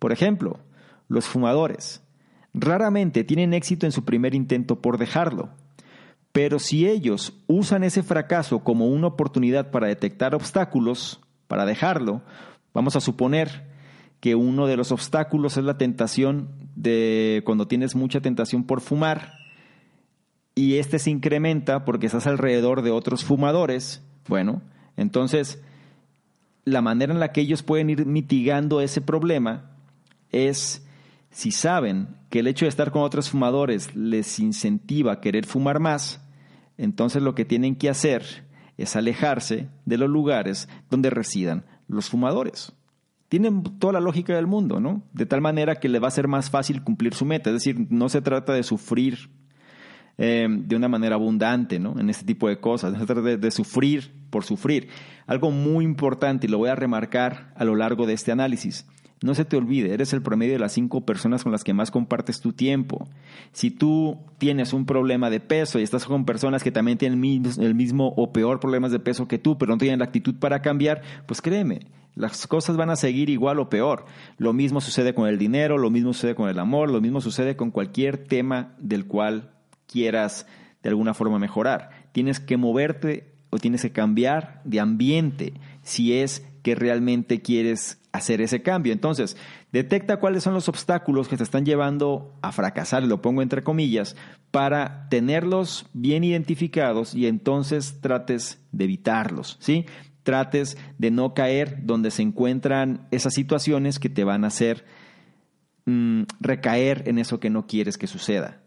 Por 0.00 0.10
ejemplo, 0.10 0.58
los 1.06 1.26
fumadores 1.26 2.02
raramente 2.52 3.22
tienen 3.22 3.54
éxito 3.54 3.86
en 3.86 3.92
su 3.92 4.04
primer 4.04 4.34
intento 4.34 4.82
por 4.82 4.98
dejarlo. 4.98 5.50
Pero 6.32 6.58
si 6.58 6.88
ellos 6.88 7.34
usan 7.46 7.84
ese 7.84 8.02
fracaso 8.02 8.64
como 8.64 8.88
una 8.88 9.06
oportunidad 9.06 9.70
para 9.70 9.86
detectar 9.86 10.34
obstáculos, 10.34 11.20
para 11.46 11.66
dejarlo, 11.66 12.22
vamos 12.74 12.96
a 12.96 13.00
suponer 13.00 13.68
que 14.18 14.34
uno 14.34 14.66
de 14.66 14.76
los 14.76 14.90
obstáculos 14.90 15.56
es 15.56 15.62
la 15.62 15.78
tentación 15.78 16.65
de 16.76 17.42
cuando 17.44 17.66
tienes 17.66 17.96
mucha 17.96 18.20
tentación 18.20 18.62
por 18.62 18.80
fumar 18.80 19.32
y 20.54 20.76
este 20.76 20.98
se 20.98 21.10
incrementa 21.10 21.84
porque 21.84 22.06
estás 22.06 22.26
alrededor 22.26 22.82
de 22.82 22.90
otros 22.90 23.24
fumadores, 23.24 24.02
bueno, 24.28 24.62
entonces 24.96 25.60
la 26.64 26.82
manera 26.82 27.12
en 27.12 27.20
la 27.20 27.32
que 27.32 27.40
ellos 27.40 27.62
pueden 27.62 27.90
ir 27.90 28.06
mitigando 28.06 28.80
ese 28.80 29.00
problema 29.00 29.70
es 30.30 30.86
si 31.30 31.50
saben 31.50 32.08
que 32.30 32.40
el 32.40 32.46
hecho 32.46 32.64
de 32.64 32.70
estar 32.70 32.90
con 32.90 33.02
otros 33.02 33.30
fumadores 33.30 33.94
les 33.94 34.38
incentiva 34.38 35.12
a 35.12 35.20
querer 35.20 35.46
fumar 35.46 35.80
más, 35.80 36.20
entonces 36.78 37.22
lo 37.22 37.34
que 37.34 37.44
tienen 37.44 37.76
que 37.76 37.88
hacer 37.88 38.44
es 38.78 38.96
alejarse 38.96 39.68
de 39.84 39.98
los 39.98 40.08
lugares 40.10 40.68
donde 40.90 41.10
residan 41.10 41.64
los 41.88 42.08
fumadores. 42.08 42.72
Tienen 43.28 43.62
toda 43.78 43.94
la 43.94 44.00
lógica 44.00 44.34
del 44.34 44.46
mundo, 44.46 44.80
¿no? 44.80 45.02
De 45.12 45.26
tal 45.26 45.40
manera 45.40 45.76
que 45.76 45.88
le 45.88 45.98
va 45.98 46.08
a 46.08 46.12
ser 46.12 46.28
más 46.28 46.50
fácil 46.50 46.82
cumplir 46.82 47.14
su 47.14 47.24
meta. 47.24 47.50
Es 47.50 47.54
decir, 47.54 47.86
no 47.90 48.08
se 48.08 48.22
trata 48.22 48.52
de 48.52 48.62
sufrir 48.62 49.30
eh, 50.18 50.46
de 50.48 50.76
una 50.76 50.88
manera 50.88 51.16
abundante, 51.16 51.78
¿no? 51.78 51.98
En 51.98 52.08
este 52.08 52.24
tipo 52.24 52.48
de 52.48 52.60
cosas. 52.60 52.96
Se 52.98 53.06
trata 53.06 53.22
de 53.22 53.50
sufrir 53.50 54.12
por 54.30 54.44
sufrir. 54.44 54.88
Algo 55.26 55.50
muy 55.50 55.84
importante, 55.84 56.46
y 56.46 56.50
lo 56.50 56.58
voy 56.58 56.70
a 56.70 56.76
remarcar 56.76 57.52
a 57.56 57.64
lo 57.64 57.74
largo 57.74 58.06
de 58.06 58.12
este 58.12 58.32
análisis. 58.32 58.86
No 59.22 59.34
se 59.34 59.46
te 59.46 59.56
olvide, 59.56 59.94
eres 59.94 60.12
el 60.12 60.20
promedio 60.20 60.52
de 60.52 60.58
las 60.58 60.72
cinco 60.72 61.06
personas 61.06 61.42
con 61.42 61.50
las 61.50 61.64
que 61.64 61.72
más 61.72 61.90
compartes 61.90 62.40
tu 62.40 62.52
tiempo. 62.52 63.08
Si 63.52 63.70
tú 63.70 64.18
tienes 64.36 64.74
un 64.74 64.84
problema 64.84 65.30
de 65.30 65.40
peso 65.40 65.78
y 65.78 65.82
estás 65.82 66.04
con 66.04 66.26
personas 66.26 66.62
que 66.62 66.70
también 66.70 66.98
tienen 66.98 67.24
el 67.58 67.74
mismo 67.74 68.12
o 68.16 68.32
peor 68.32 68.60
problemas 68.60 68.92
de 68.92 68.98
peso 68.98 69.26
que 69.26 69.38
tú, 69.38 69.56
pero 69.56 69.72
no 69.72 69.78
tienen 69.78 70.00
la 70.00 70.04
actitud 70.04 70.34
para 70.34 70.60
cambiar, 70.60 71.00
pues 71.26 71.40
créeme, 71.40 71.80
las 72.14 72.46
cosas 72.46 72.76
van 72.76 72.90
a 72.90 72.96
seguir 72.96 73.30
igual 73.30 73.58
o 73.58 73.70
peor. 73.70 74.04
Lo 74.36 74.52
mismo 74.52 74.82
sucede 74.82 75.14
con 75.14 75.28
el 75.28 75.38
dinero, 75.38 75.78
lo 75.78 75.90
mismo 75.90 76.12
sucede 76.12 76.34
con 76.34 76.50
el 76.50 76.58
amor, 76.58 76.90
lo 76.90 77.00
mismo 77.00 77.22
sucede 77.22 77.56
con 77.56 77.70
cualquier 77.70 78.18
tema 78.18 78.74
del 78.78 79.06
cual 79.06 79.52
quieras 79.86 80.46
de 80.82 80.90
alguna 80.90 81.14
forma 81.14 81.38
mejorar. 81.38 81.90
Tienes 82.12 82.38
que 82.38 82.58
moverte 82.58 83.32
o 83.48 83.58
tienes 83.58 83.82
que 83.82 83.92
cambiar 83.92 84.60
de 84.64 84.80
ambiente 84.80 85.54
si 85.82 86.14
es 86.14 86.46
que 86.62 86.74
realmente 86.74 87.40
quieres 87.40 88.00
hacer 88.16 88.40
ese 88.40 88.62
cambio. 88.62 88.92
Entonces, 88.92 89.36
detecta 89.72 90.18
cuáles 90.18 90.42
son 90.42 90.54
los 90.54 90.68
obstáculos 90.68 91.28
que 91.28 91.36
te 91.36 91.42
están 91.42 91.64
llevando 91.64 92.34
a 92.42 92.52
fracasar, 92.52 93.02
lo 93.02 93.22
pongo 93.22 93.42
entre 93.42 93.62
comillas, 93.62 94.16
para 94.50 95.08
tenerlos 95.08 95.86
bien 95.92 96.24
identificados 96.24 97.14
y 97.14 97.26
entonces 97.26 98.00
trates 98.00 98.60
de 98.72 98.84
evitarlos, 98.84 99.56
¿sí? 99.60 99.86
Trates 100.22 100.76
de 100.98 101.10
no 101.10 101.34
caer 101.34 101.84
donde 101.84 102.10
se 102.10 102.22
encuentran 102.22 103.06
esas 103.10 103.34
situaciones 103.34 103.98
que 103.98 104.08
te 104.08 104.24
van 104.24 104.44
a 104.44 104.48
hacer 104.48 104.84
mm, 105.84 106.22
recaer 106.40 107.08
en 107.08 107.18
eso 107.18 107.38
que 107.38 107.50
no 107.50 107.66
quieres 107.66 107.96
que 107.96 108.06
suceda. 108.06 108.60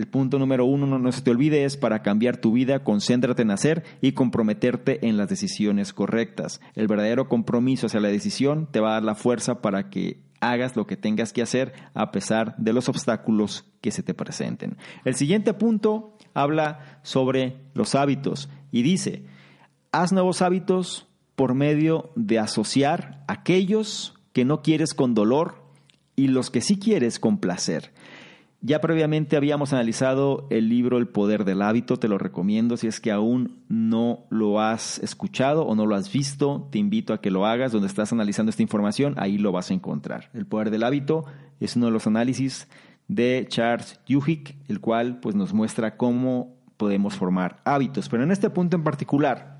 El 0.00 0.06
punto 0.06 0.38
número 0.38 0.64
uno, 0.64 0.86
no, 0.86 1.12
se 1.12 1.20
te 1.20 1.30
olvide, 1.30 1.66
es 1.66 1.76
para 1.76 2.00
cambiar 2.00 2.38
tu 2.38 2.52
vida, 2.52 2.82
concéntrate 2.82 3.42
en 3.42 3.50
hacer 3.50 3.84
y 4.00 4.12
comprometerte 4.12 5.06
en 5.06 5.18
las 5.18 5.28
decisiones 5.28 5.92
correctas. 5.92 6.62
El 6.74 6.86
verdadero 6.86 7.28
compromiso 7.28 7.86
hacia 7.86 8.00
la 8.00 8.08
decisión 8.08 8.66
te 8.70 8.80
va 8.80 8.92
a 8.92 8.94
dar 8.94 9.02
la 9.02 9.14
fuerza 9.14 9.60
para 9.60 9.90
que 9.90 10.22
hagas 10.40 10.74
lo 10.74 10.86
que 10.86 10.96
tengas 10.96 11.34
que 11.34 11.42
hacer 11.42 11.74
a 11.92 12.12
pesar 12.12 12.56
de 12.56 12.72
los 12.72 12.88
obstáculos 12.88 13.66
que 13.82 13.90
se 13.90 14.02
te 14.02 14.14
presenten. 14.14 14.78
El 15.04 15.16
siguiente 15.16 15.52
punto 15.52 16.16
habla 16.32 16.98
sobre 17.02 17.58
los 17.74 17.94
hábitos 17.94 18.48
y 18.72 18.80
dice, 18.80 19.26
haz 19.92 20.14
nuevos 20.14 20.40
hábitos 20.40 21.08
por 21.36 21.52
medio 21.52 22.10
de 22.16 22.38
asociar 22.38 23.22
aquellos 23.28 24.14
que 24.32 24.46
no 24.46 24.62
quieres 24.62 24.94
con 24.94 25.12
dolor 25.12 25.62
y 26.16 26.28
los 26.28 26.48
que 26.48 26.62
sí 26.62 26.78
quieres 26.78 27.18
con 27.18 27.36
placer. 27.36 27.92
Ya 28.62 28.82
previamente 28.82 29.38
habíamos 29.38 29.72
analizado 29.72 30.46
el 30.50 30.68
libro 30.68 30.98
El 30.98 31.08
Poder 31.08 31.46
del 31.46 31.62
Hábito, 31.62 31.96
te 31.96 32.08
lo 32.08 32.18
recomiendo 32.18 32.76
si 32.76 32.88
es 32.88 33.00
que 33.00 33.10
aún 33.10 33.64
no 33.68 34.26
lo 34.28 34.60
has 34.60 34.98
escuchado 34.98 35.64
o 35.64 35.74
no 35.74 35.86
lo 35.86 35.96
has 35.96 36.12
visto, 36.12 36.68
te 36.70 36.78
invito 36.78 37.14
a 37.14 37.22
que 37.22 37.30
lo 37.30 37.46
hagas, 37.46 37.72
donde 37.72 37.88
estás 37.88 38.12
analizando 38.12 38.50
esta 38.50 38.62
información, 38.62 39.14
ahí 39.16 39.38
lo 39.38 39.50
vas 39.50 39.70
a 39.70 39.74
encontrar. 39.74 40.28
El 40.34 40.44
Poder 40.44 40.70
del 40.70 40.82
Hábito 40.82 41.24
es 41.58 41.74
uno 41.76 41.86
de 41.86 41.92
los 41.92 42.06
análisis 42.06 42.68
de 43.08 43.46
Charles 43.48 43.98
Duhigg, 44.06 44.54
el 44.68 44.80
cual 44.80 45.20
pues, 45.20 45.34
nos 45.34 45.54
muestra 45.54 45.96
cómo 45.96 46.54
podemos 46.76 47.14
formar 47.14 47.62
hábitos. 47.64 48.10
Pero 48.10 48.24
en 48.24 48.30
este 48.30 48.50
punto 48.50 48.76
en 48.76 48.84
particular, 48.84 49.58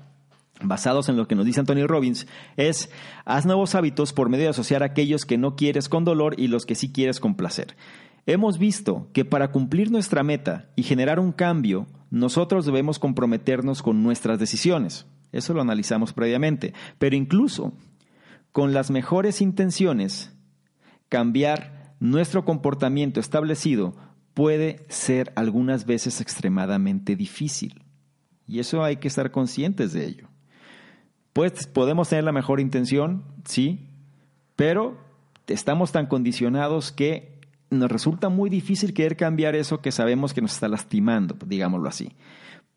basados 0.61 1.09
en 1.09 1.17
lo 1.17 1.27
que 1.27 1.33
nos 1.33 1.47
dice 1.47 1.59
Anthony 1.59 1.87
Robbins, 1.87 2.27
es 2.55 2.91
haz 3.25 3.47
nuevos 3.47 3.73
hábitos 3.73 4.13
por 4.13 4.29
medio 4.29 4.43
de 4.43 4.51
asociar 4.51 4.83
aquellos 4.83 5.25
que 5.25 5.39
no 5.39 5.55
quieres 5.55 5.89
con 5.89 6.05
dolor 6.05 6.35
y 6.39 6.49
los 6.49 6.67
que 6.67 6.75
sí 6.75 6.91
quieres 6.91 7.19
con 7.19 7.33
placer. 7.33 7.75
Hemos 8.25 8.57
visto 8.57 9.09
que 9.13 9.25
para 9.25 9.51
cumplir 9.51 9.91
nuestra 9.91 10.23
meta 10.23 10.69
y 10.75 10.83
generar 10.83 11.19
un 11.19 11.31
cambio, 11.31 11.87
nosotros 12.11 12.65
debemos 12.65 12.99
comprometernos 12.99 13.81
con 13.81 14.03
nuestras 14.03 14.37
decisiones. 14.39 15.05
Eso 15.31 15.53
lo 15.53 15.61
analizamos 15.61 16.13
previamente. 16.13 16.73
Pero 16.99 17.15
incluso 17.15 17.73
con 18.51 18.73
las 18.73 18.91
mejores 18.91 19.41
intenciones, 19.41 20.33
cambiar 21.09 21.95
nuestro 21.99 22.45
comportamiento 22.45 23.19
establecido 23.19 23.95
puede 24.33 24.85
ser 24.89 25.31
algunas 25.35 25.85
veces 25.85 26.21
extremadamente 26.21 27.15
difícil. 27.15 27.83
Y 28.47 28.59
eso 28.59 28.83
hay 28.83 28.97
que 28.97 29.07
estar 29.07 29.31
conscientes 29.31 29.93
de 29.93 30.05
ello. 30.05 30.27
Pues 31.33 31.65
podemos 31.67 32.09
tener 32.09 32.25
la 32.25 32.33
mejor 32.33 32.59
intención, 32.59 33.23
sí, 33.45 33.87
pero 34.55 34.97
estamos 35.47 35.91
tan 35.91 36.07
condicionados 36.07 36.91
que 36.91 37.40
nos 37.71 37.89
resulta 37.89 38.29
muy 38.29 38.49
difícil 38.49 38.93
querer 38.93 39.15
cambiar 39.15 39.55
eso 39.55 39.81
que 39.81 39.91
sabemos 39.91 40.33
que 40.33 40.41
nos 40.41 40.53
está 40.53 40.67
lastimando, 40.67 41.35
digámoslo 41.45 41.87
así. 41.87 42.11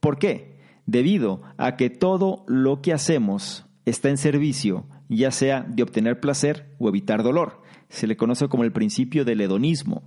¿Por 0.00 0.18
qué? 0.18 0.56
Debido 0.86 1.42
a 1.58 1.76
que 1.76 1.90
todo 1.90 2.44
lo 2.46 2.80
que 2.80 2.92
hacemos 2.92 3.66
está 3.84 4.08
en 4.08 4.16
servicio, 4.16 4.86
ya 5.08 5.30
sea 5.30 5.62
de 5.62 5.82
obtener 5.82 6.20
placer 6.20 6.74
o 6.78 6.88
evitar 6.88 7.22
dolor. 7.22 7.62
Se 7.88 8.06
le 8.06 8.16
conoce 8.16 8.48
como 8.48 8.64
el 8.64 8.72
principio 8.72 9.24
del 9.24 9.40
hedonismo. 9.40 10.04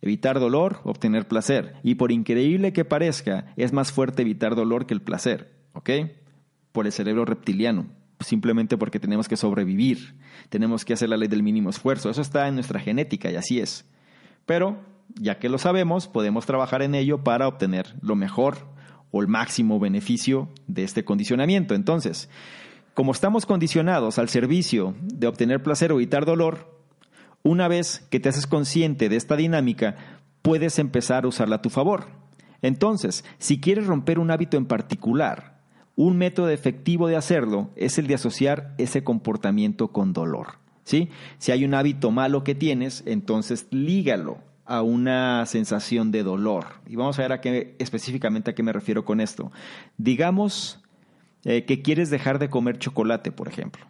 Evitar 0.00 0.38
dolor, 0.38 0.80
obtener 0.84 1.26
placer. 1.26 1.74
Y 1.82 1.96
por 1.96 2.12
increíble 2.12 2.72
que 2.72 2.84
parezca, 2.84 3.52
es 3.56 3.72
más 3.72 3.90
fuerte 3.90 4.22
evitar 4.22 4.54
dolor 4.54 4.86
que 4.86 4.94
el 4.94 5.02
placer, 5.02 5.52
¿ok? 5.72 5.90
Por 6.70 6.86
el 6.86 6.92
cerebro 6.92 7.24
reptiliano, 7.24 7.86
simplemente 8.20 8.76
porque 8.76 9.00
tenemos 9.00 9.28
que 9.28 9.36
sobrevivir, 9.36 10.14
tenemos 10.48 10.84
que 10.84 10.92
hacer 10.92 11.08
la 11.08 11.16
ley 11.16 11.28
del 11.28 11.42
mínimo 11.42 11.70
esfuerzo. 11.70 12.10
Eso 12.10 12.22
está 12.22 12.46
en 12.46 12.54
nuestra 12.54 12.78
genética 12.78 13.30
y 13.32 13.34
así 13.34 13.58
es. 13.58 13.84
Pero, 14.48 14.78
ya 15.20 15.38
que 15.38 15.50
lo 15.50 15.58
sabemos, 15.58 16.08
podemos 16.08 16.46
trabajar 16.46 16.80
en 16.80 16.94
ello 16.94 17.22
para 17.22 17.46
obtener 17.46 17.94
lo 18.00 18.16
mejor 18.16 18.56
o 19.10 19.20
el 19.20 19.28
máximo 19.28 19.78
beneficio 19.78 20.48
de 20.66 20.84
este 20.84 21.04
condicionamiento. 21.04 21.74
Entonces, 21.74 22.30
como 22.94 23.12
estamos 23.12 23.44
condicionados 23.44 24.18
al 24.18 24.30
servicio 24.30 24.94
de 25.02 25.26
obtener 25.26 25.62
placer 25.62 25.92
o 25.92 25.96
evitar 25.96 26.24
dolor, 26.24 26.80
una 27.42 27.68
vez 27.68 28.06
que 28.10 28.20
te 28.20 28.30
haces 28.30 28.46
consciente 28.46 29.10
de 29.10 29.16
esta 29.16 29.36
dinámica, 29.36 29.96
puedes 30.40 30.78
empezar 30.78 31.24
a 31.26 31.28
usarla 31.28 31.56
a 31.56 31.62
tu 31.62 31.68
favor. 31.68 32.06
Entonces, 32.62 33.26
si 33.36 33.60
quieres 33.60 33.86
romper 33.86 34.18
un 34.18 34.30
hábito 34.30 34.56
en 34.56 34.64
particular, 34.64 35.60
un 35.94 36.16
método 36.16 36.48
efectivo 36.48 37.06
de 37.06 37.16
hacerlo 37.16 37.68
es 37.76 37.98
el 37.98 38.06
de 38.06 38.14
asociar 38.14 38.74
ese 38.78 39.04
comportamiento 39.04 39.88
con 39.88 40.14
dolor. 40.14 40.54
¿Sí? 40.88 41.10
Si 41.36 41.52
hay 41.52 41.66
un 41.66 41.74
hábito 41.74 42.10
malo 42.10 42.44
que 42.44 42.54
tienes, 42.54 43.02
entonces 43.06 43.66
lígalo 43.70 44.38
a 44.64 44.80
una 44.80 45.44
sensación 45.44 46.10
de 46.12 46.22
dolor. 46.22 46.64
Y 46.86 46.96
vamos 46.96 47.18
a 47.18 47.22
ver 47.22 47.32
a 47.32 47.40
qué, 47.42 47.76
específicamente 47.78 48.50
a 48.50 48.54
qué 48.54 48.62
me 48.62 48.72
refiero 48.72 49.04
con 49.04 49.20
esto. 49.20 49.52
Digamos 49.98 50.82
eh, 51.44 51.66
que 51.66 51.82
quieres 51.82 52.08
dejar 52.08 52.38
de 52.38 52.48
comer 52.48 52.78
chocolate, 52.78 53.32
por 53.32 53.48
ejemplo 53.48 53.86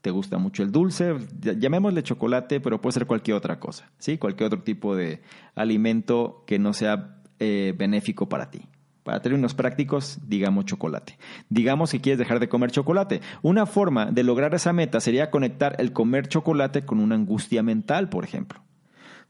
te 0.00 0.10
gusta 0.10 0.36
mucho 0.36 0.64
el 0.64 0.72
dulce, 0.72 1.14
llamémosle 1.40 2.02
chocolate, 2.02 2.58
pero 2.58 2.80
puede 2.80 2.94
ser 2.94 3.06
cualquier 3.06 3.36
otra 3.36 3.60
cosa, 3.60 3.88
¿sí? 3.98 4.18
Cualquier 4.18 4.48
otro 4.48 4.64
tipo 4.64 4.96
de 4.96 5.22
alimento 5.54 6.42
que 6.44 6.58
no 6.58 6.72
sea 6.72 7.20
eh, 7.38 7.72
benéfico 7.78 8.28
para 8.28 8.50
ti. 8.50 8.62
Para 9.02 9.20
términos 9.20 9.54
prácticos, 9.54 10.18
digamos 10.26 10.64
chocolate. 10.66 11.18
Digamos 11.48 11.90
que 11.90 12.00
quieres 12.00 12.18
dejar 12.18 12.38
de 12.38 12.48
comer 12.48 12.70
chocolate. 12.70 13.20
Una 13.42 13.66
forma 13.66 14.12
de 14.12 14.22
lograr 14.22 14.54
esa 14.54 14.72
meta 14.72 15.00
sería 15.00 15.30
conectar 15.30 15.74
el 15.78 15.92
comer 15.92 16.28
chocolate 16.28 16.84
con 16.84 17.00
una 17.00 17.16
angustia 17.16 17.62
mental, 17.62 18.08
por 18.08 18.24
ejemplo. 18.24 18.62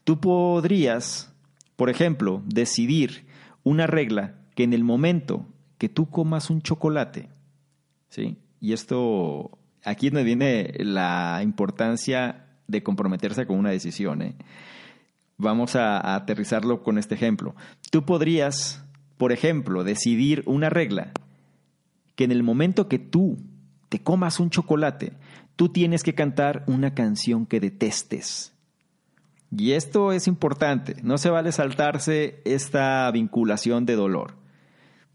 Tú 0.05 0.21
podrías, 0.21 1.33
por 1.76 1.88
ejemplo, 1.88 2.43
decidir 2.47 3.26
una 3.62 3.87
regla 3.87 4.35
que 4.55 4.64
en 4.64 4.73
el 4.75 4.85
momento 4.85 5.47
que 5.79 5.88
tú 5.88 6.11
comas 6.11 6.50
un 6.50 6.61
chocolate, 6.61 7.31
¿sí? 8.09 8.38
Y 8.61 8.73
esto 8.73 9.59
aquí 9.85 10.07
es 10.07 10.12
donde 10.12 10.25
viene 10.25 10.73
la 10.79 11.41
importancia 11.43 12.47
de 12.67 12.83
comprometerse 12.83 13.47
con 13.47 13.59
una 13.59 13.71
decisión. 13.71 14.23
¿eh? 14.23 14.35
Vamos 15.37 15.76
a, 15.76 16.14
aterrizarlo 16.14 16.83
con 16.83 16.99
este 16.99 17.14
ejemplo. 17.14 17.55
Tú 17.91 18.05
podrías, 18.05 18.85
por 19.23 19.31
ejemplo, 19.31 19.85
decidir 19.85 20.43
una 20.47 20.69
regla 20.69 21.12
que 22.17 22.25
en 22.25 22.33
el 22.33 22.43
momento 22.43 22.88
que 22.88 22.99
tú 22.99 23.38
te 23.88 24.02
comas 24.02 24.41
un 24.41 24.50
chocolate, 24.50 25.12
tú 25.55 25.69
tienes 25.69 26.02
que 26.02 26.17
cantar 26.17 26.64
una 26.67 26.93
canción 26.93 27.47
que 27.47 27.61
detestes. 27.61 28.52
Y 29.57 29.75
esto 29.75 30.11
es 30.11 30.26
importante, 30.26 30.97
no 31.05 31.19
se 31.19 31.31
vale 31.31 31.52
saltarse 31.52 32.43
esta 32.45 33.09
vinculación 33.12 33.87
de 33.87 33.95
dolor. 33.95 34.35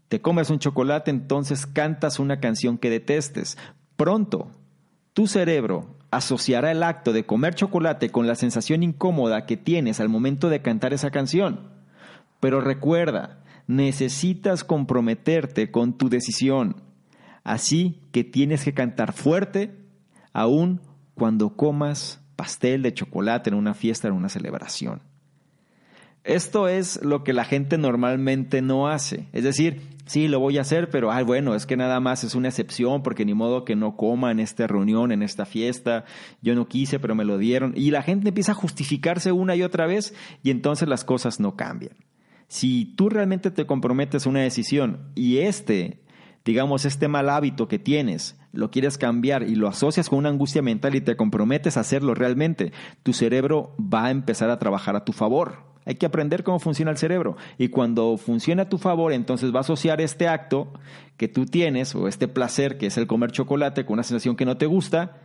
Te 0.08 0.22
comes 0.22 0.48
un 0.48 0.58
chocolate, 0.58 1.10
entonces 1.10 1.66
cantas 1.66 2.18
una 2.18 2.40
canción 2.40 2.78
que 2.78 2.88
detestes. 2.88 3.58
Pronto, 3.96 4.50
tu 5.12 5.26
cerebro 5.26 5.98
asociará 6.10 6.70
el 6.72 6.82
acto 6.82 7.12
de 7.12 7.26
comer 7.26 7.54
chocolate 7.54 8.08
con 8.08 8.26
la 8.26 8.36
sensación 8.36 8.82
incómoda 8.82 9.44
que 9.44 9.58
tienes 9.58 10.00
al 10.00 10.08
momento 10.08 10.48
de 10.48 10.62
cantar 10.62 10.94
esa 10.94 11.10
canción. 11.10 11.68
Pero 12.40 12.62
recuerda, 12.62 13.40
necesitas 13.68 14.64
comprometerte 14.64 15.70
con 15.70 15.96
tu 15.96 16.08
decisión. 16.08 16.82
Así 17.44 18.00
que 18.10 18.24
tienes 18.24 18.64
que 18.64 18.74
cantar 18.74 19.12
fuerte 19.12 19.78
aún 20.32 20.80
cuando 21.14 21.54
comas 21.54 22.20
pastel 22.34 22.82
de 22.82 22.94
chocolate 22.94 23.50
en 23.50 23.56
una 23.56 23.74
fiesta, 23.74 24.08
en 24.08 24.14
una 24.14 24.28
celebración. 24.28 25.02
Esto 26.24 26.68
es 26.68 27.02
lo 27.02 27.24
que 27.24 27.32
la 27.32 27.44
gente 27.44 27.78
normalmente 27.78 28.60
no 28.60 28.88
hace. 28.88 29.28
Es 29.32 29.44
decir, 29.44 29.80
sí, 30.06 30.28
lo 30.28 30.40
voy 30.40 30.58
a 30.58 30.62
hacer, 30.62 30.90
pero 30.90 31.10
ay, 31.10 31.24
bueno, 31.24 31.54
es 31.54 31.64
que 31.64 31.76
nada 31.76 32.00
más 32.00 32.24
es 32.24 32.34
una 32.34 32.48
excepción 32.48 33.02
porque 33.02 33.24
ni 33.24 33.34
modo 33.34 33.64
que 33.64 33.76
no 33.76 33.96
coma 33.96 34.30
en 34.30 34.40
esta 34.40 34.66
reunión, 34.66 35.12
en 35.12 35.22
esta 35.22 35.46
fiesta. 35.46 36.04
Yo 36.42 36.54
no 36.54 36.68
quise, 36.68 36.98
pero 36.98 37.14
me 37.14 37.24
lo 37.24 37.38
dieron. 37.38 37.72
Y 37.76 37.90
la 37.90 38.02
gente 38.02 38.28
empieza 38.28 38.52
a 38.52 38.56
justificarse 38.56 39.32
una 39.32 39.56
y 39.56 39.62
otra 39.62 39.86
vez 39.86 40.14
y 40.42 40.50
entonces 40.50 40.88
las 40.88 41.04
cosas 41.04 41.40
no 41.40 41.56
cambian. 41.56 41.96
Si 42.48 42.86
tú 42.96 43.08
realmente 43.10 43.50
te 43.50 43.66
comprometes 43.66 44.26
a 44.26 44.30
una 44.30 44.40
decisión 44.40 45.10
y 45.14 45.38
este, 45.38 46.02
digamos, 46.44 46.86
este 46.86 47.06
mal 47.06 47.28
hábito 47.28 47.68
que 47.68 47.78
tienes, 47.78 48.38
lo 48.52 48.70
quieres 48.70 48.96
cambiar 48.96 49.42
y 49.42 49.54
lo 49.54 49.68
asocias 49.68 50.08
con 50.08 50.18
una 50.18 50.30
angustia 50.30 50.62
mental 50.62 50.94
y 50.94 51.02
te 51.02 51.16
comprometes 51.16 51.76
a 51.76 51.80
hacerlo 51.80 52.14
realmente, 52.14 52.72
tu 53.02 53.12
cerebro 53.12 53.76
va 53.78 54.06
a 54.06 54.10
empezar 54.10 54.48
a 54.50 54.58
trabajar 54.58 54.96
a 54.96 55.04
tu 55.04 55.12
favor. 55.12 55.68
Hay 55.84 55.94
que 55.94 56.06
aprender 56.06 56.44
cómo 56.44 56.58
funciona 56.58 56.90
el 56.90 56.98
cerebro. 56.98 57.38
Y 57.56 57.68
cuando 57.68 58.18
funciona 58.18 58.64
a 58.64 58.68
tu 58.68 58.76
favor, 58.76 59.12
entonces 59.12 59.54
va 59.54 59.58
a 59.58 59.60
asociar 59.60 60.02
este 60.02 60.28
acto 60.28 60.72
que 61.16 61.28
tú 61.28 61.46
tienes 61.46 61.94
o 61.94 62.08
este 62.08 62.28
placer 62.28 62.76
que 62.76 62.86
es 62.86 62.98
el 62.98 63.06
comer 63.06 63.32
chocolate 63.32 63.86
con 63.86 63.94
una 63.94 64.02
sensación 64.02 64.36
que 64.36 64.44
no 64.44 64.58
te 64.58 64.66
gusta. 64.66 65.16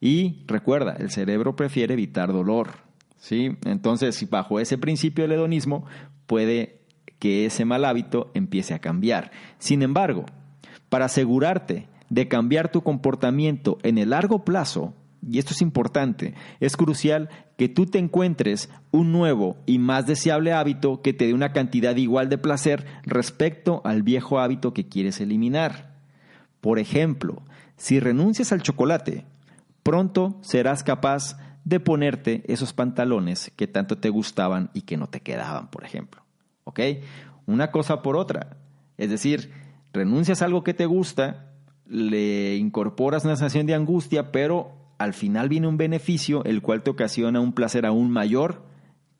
Y 0.00 0.44
recuerda, 0.46 0.94
el 0.98 1.10
cerebro 1.10 1.56
prefiere 1.56 1.94
evitar 1.94 2.32
dolor. 2.32 2.70
¿sí? 3.16 3.56
Entonces, 3.64 4.28
bajo 4.30 4.60
ese 4.60 4.78
principio 4.78 5.24
del 5.24 5.32
hedonismo, 5.32 5.84
puede 6.26 6.80
que 7.18 7.46
ese 7.46 7.64
mal 7.64 7.84
hábito 7.84 8.30
empiece 8.34 8.74
a 8.74 8.80
cambiar. 8.80 9.30
Sin 9.58 9.82
embargo, 9.82 10.26
para 10.88 11.06
asegurarte 11.06 11.88
de 12.10 12.28
cambiar 12.28 12.70
tu 12.70 12.82
comportamiento 12.82 13.78
en 13.82 13.98
el 13.98 14.10
largo 14.10 14.44
plazo, 14.44 14.94
y 15.26 15.38
esto 15.38 15.52
es 15.52 15.62
importante, 15.62 16.34
es 16.60 16.76
crucial 16.76 17.30
que 17.56 17.68
tú 17.68 17.86
te 17.86 17.98
encuentres 17.98 18.68
un 18.90 19.10
nuevo 19.12 19.56
y 19.64 19.78
más 19.78 20.06
deseable 20.06 20.52
hábito 20.52 21.00
que 21.00 21.12
te 21.12 21.26
dé 21.26 21.34
una 21.34 21.52
cantidad 21.52 21.96
igual 21.96 22.28
de 22.28 22.38
placer 22.38 22.84
respecto 23.04 23.80
al 23.84 24.02
viejo 24.02 24.38
hábito 24.38 24.74
que 24.74 24.88
quieres 24.88 25.20
eliminar. 25.20 25.94
Por 26.60 26.78
ejemplo, 26.78 27.42
si 27.76 28.00
renuncias 28.00 28.52
al 28.52 28.62
chocolate, 28.62 29.24
pronto 29.82 30.38
serás 30.42 30.82
capaz 30.82 31.38
de 31.64 31.80
ponerte 31.80 32.44
esos 32.46 32.72
pantalones 32.72 33.52
que 33.56 33.66
tanto 33.66 33.98
te 33.98 34.10
gustaban 34.10 34.70
y 34.74 34.82
que 34.82 34.96
no 34.96 35.08
te 35.08 35.20
quedaban, 35.20 35.70
por 35.70 35.84
ejemplo. 35.84 36.22
¿Ok? 36.64 36.80
Una 37.46 37.70
cosa 37.70 38.02
por 38.02 38.16
otra. 38.16 38.56
Es 38.96 39.10
decir, 39.10 39.50
renuncias 39.92 40.42
a 40.42 40.44
algo 40.44 40.62
que 40.62 40.74
te 40.74 40.86
gusta, 40.86 41.52
le 41.86 42.56
incorporas 42.56 43.24
una 43.24 43.36
sensación 43.36 43.66
de 43.66 43.74
angustia, 43.74 44.30
pero 44.30 44.72
al 44.98 45.14
final 45.14 45.48
viene 45.48 45.66
un 45.66 45.76
beneficio 45.76 46.44
el 46.44 46.62
cual 46.62 46.82
te 46.82 46.90
ocasiona 46.90 47.40
un 47.40 47.52
placer 47.52 47.86
aún 47.86 48.10
mayor 48.10 48.62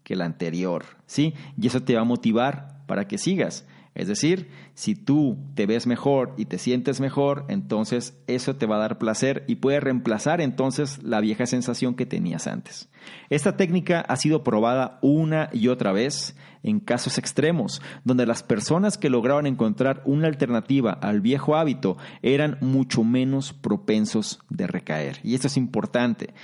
que 0.02 0.14
el 0.14 0.22
anterior, 0.22 0.84
¿sí? 1.06 1.34
Y 1.56 1.66
eso 1.66 1.82
te 1.82 1.94
va 1.94 2.02
a 2.02 2.04
motivar 2.04 2.84
para 2.86 3.08
que 3.08 3.18
sigas. 3.18 3.66
Es 3.94 4.08
decir, 4.08 4.48
si 4.74 4.96
tú 4.96 5.38
te 5.54 5.66
ves 5.66 5.86
mejor 5.86 6.34
y 6.36 6.46
te 6.46 6.58
sientes 6.58 7.00
mejor, 7.00 7.44
entonces 7.48 8.18
eso 8.26 8.56
te 8.56 8.66
va 8.66 8.76
a 8.76 8.80
dar 8.80 8.98
placer 8.98 9.44
y 9.46 9.56
puede 9.56 9.78
reemplazar 9.78 10.40
entonces 10.40 11.02
la 11.02 11.20
vieja 11.20 11.46
sensación 11.46 11.94
que 11.94 12.04
tenías 12.04 12.48
antes. 12.48 12.88
Esta 13.30 13.56
técnica 13.56 14.00
ha 14.00 14.16
sido 14.16 14.42
probada 14.42 14.98
una 15.00 15.48
y 15.52 15.68
otra 15.68 15.92
vez 15.92 16.36
en 16.64 16.80
casos 16.80 17.18
extremos, 17.18 17.82
donde 18.02 18.26
las 18.26 18.42
personas 18.42 18.98
que 18.98 19.10
lograban 19.10 19.46
encontrar 19.46 20.02
una 20.06 20.26
alternativa 20.26 20.90
al 20.90 21.20
viejo 21.20 21.54
hábito 21.54 21.96
eran 22.22 22.58
mucho 22.60 23.04
menos 23.04 23.52
propensos 23.52 24.40
de 24.48 24.66
recaer. 24.66 25.20
Y 25.22 25.34
esto 25.34 25.46
es 25.46 25.56
importante. 25.56 26.34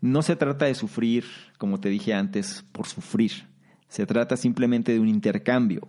No 0.00 0.22
se 0.22 0.36
trata 0.36 0.66
de 0.66 0.74
sufrir, 0.74 1.24
como 1.56 1.80
te 1.80 1.88
dije 1.88 2.12
antes, 2.12 2.64
por 2.72 2.86
sufrir. 2.86 3.48
Se 3.88 4.04
trata 4.04 4.36
simplemente 4.36 4.92
de 4.92 5.00
un 5.00 5.08
intercambio 5.08 5.88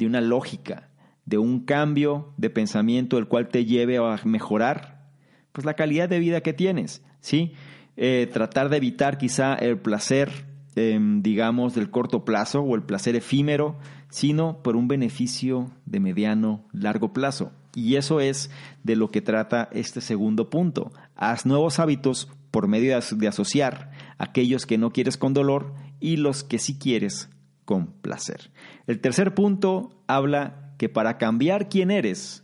de 0.00 0.06
una 0.06 0.22
lógica, 0.22 0.88
de 1.26 1.36
un 1.36 1.60
cambio 1.60 2.32
de 2.38 2.48
pensamiento 2.48 3.18
el 3.18 3.28
cual 3.28 3.48
te 3.48 3.66
lleve 3.66 3.98
a 3.98 4.18
mejorar 4.24 5.04
pues 5.52 5.66
la 5.66 5.74
calidad 5.74 6.08
de 6.08 6.18
vida 6.18 6.40
que 6.40 6.54
tienes, 6.54 7.04
¿sí? 7.20 7.52
Eh, 7.98 8.26
tratar 8.32 8.70
de 8.70 8.78
evitar 8.78 9.18
quizá 9.18 9.54
el 9.54 9.78
placer, 9.78 10.46
em, 10.74 11.20
digamos, 11.20 11.74
del 11.74 11.90
corto 11.90 12.24
plazo 12.24 12.60
o 12.60 12.74
el 12.76 12.82
placer 12.82 13.14
efímero, 13.14 13.78
sino 14.08 14.62
por 14.62 14.74
un 14.74 14.88
beneficio 14.88 15.70
de 15.84 16.00
mediano, 16.00 16.64
largo 16.72 17.12
plazo. 17.12 17.52
Y 17.74 17.96
eso 17.96 18.20
es 18.20 18.50
de 18.84 18.96
lo 18.96 19.10
que 19.10 19.20
trata 19.20 19.68
este 19.72 20.00
segundo 20.00 20.48
punto. 20.48 20.92
Haz 21.14 21.44
nuevos 21.44 21.78
hábitos 21.78 22.28
por 22.50 22.68
medio 22.68 22.98
de 22.98 23.28
asociar 23.28 23.90
aquellos 24.16 24.64
que 24.64 24.78
no 24.78 24.92
quieres 24.92 25.18
con 25.18 25.34
dolor 25.34 25.74
y 26.00 26.16
los 26.16 26.42
que 26.42 26.58
sí 26.58 26.78
quieres 26.78 27.28
con 27.70 27.86
placer. 27.86 28.50
El 28.88 29.00
tercer 29.00 29.32
punto 29.32 30.02
habla 30.08 30.74
que 30.76 30.88
para 30.88 31.18
cambiar 31.18 31.68
quién 31.68 31.92
eres, 31.92 32.42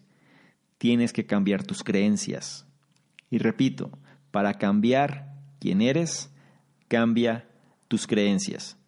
tienes 0.79 1.13
que 1.13 1.27
cambiar 1.27 1.65
tus 1.65 1.83
creencias. 1.83 2.65
Y 3.29 3.39
repito, 3.39 3.91
para 4.31 4.55
cambiar 4.55 5.35
quién 5.59 5.83
eres, 5.83 6.33
cambia 6.87 7.49
tus 7.89 8.07
creencias. 8.07 8.79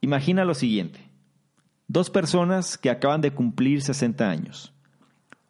Imagina 0.00 0.44
lo 0.44 0.54
siguiente. 0.54 1.00
Dos 1.88 2.10
personas 2.10 2.78
que 2.78 2.90
acaban 2.90 3.20
de 3.20 3.32
cumplir 3.32 3.82
60 3.82 4.30
años. 4.30 4.72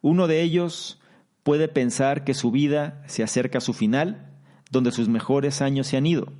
Uno 0.01 0.25
de 0.25 0.41
ellos 0.41 0.99
puede 1.43 1.67
pensar 1.67 2.23
que 2.23 2.33
su 2.33 2.49
vida 2.49 3.03
se 3.05 3.21
acerca 3.21 3.59
a 3.59 3.61
su 3.61 3.73
final, 3.73 4.33
donde 4.71 4.91
sus 4.91 5.09
mejores 5.09 5.61
años 5.61 5.85
se 5.85 5.97
han 5.97 6.07
ido. 6.07 6.33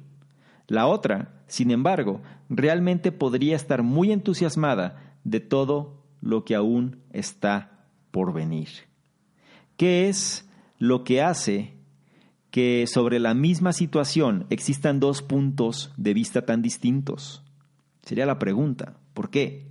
La 0.66 0.88
otra, 0.88 1.44
sin 1.46 1.70
embargo, 1.70 2.24
realmente 2.50 3.12
podría 3.12 3.56
estar 3.56 3.84
muy 3.84 4.12
entusiasmada 4.12 5.16
de 5.24 5.40
todo 5.40 6.04
lo 6.22 6.46
que 6.46 6.56
aún 6.56 7.02
está 7.12 7.88
por 8.12 8.34
venir. 8.34 8.70
¿Qué 9.78 10.08
es 10.08 10.50
lo 10.78 11.04
que 11.04 11.22
hace 11.22 11.74
que 12.52 12.86
sobre 12.88 13.20
la 13.20 13.34
misma 13.34 13.74
situación 13.74 14.46
existan 14.50 15.00
dos 15.00 15.22
puntos 15.22 15.92
de 15.98 16.14
vista 16.14 16.46
tan 16.46 16.62
distintos? 16.62 17.44
Sería 18.04 18.26
la 18.26 18.40
pregunta, 18.40 18.98
¿por 19.14 19.30
qué? 19.30 19.68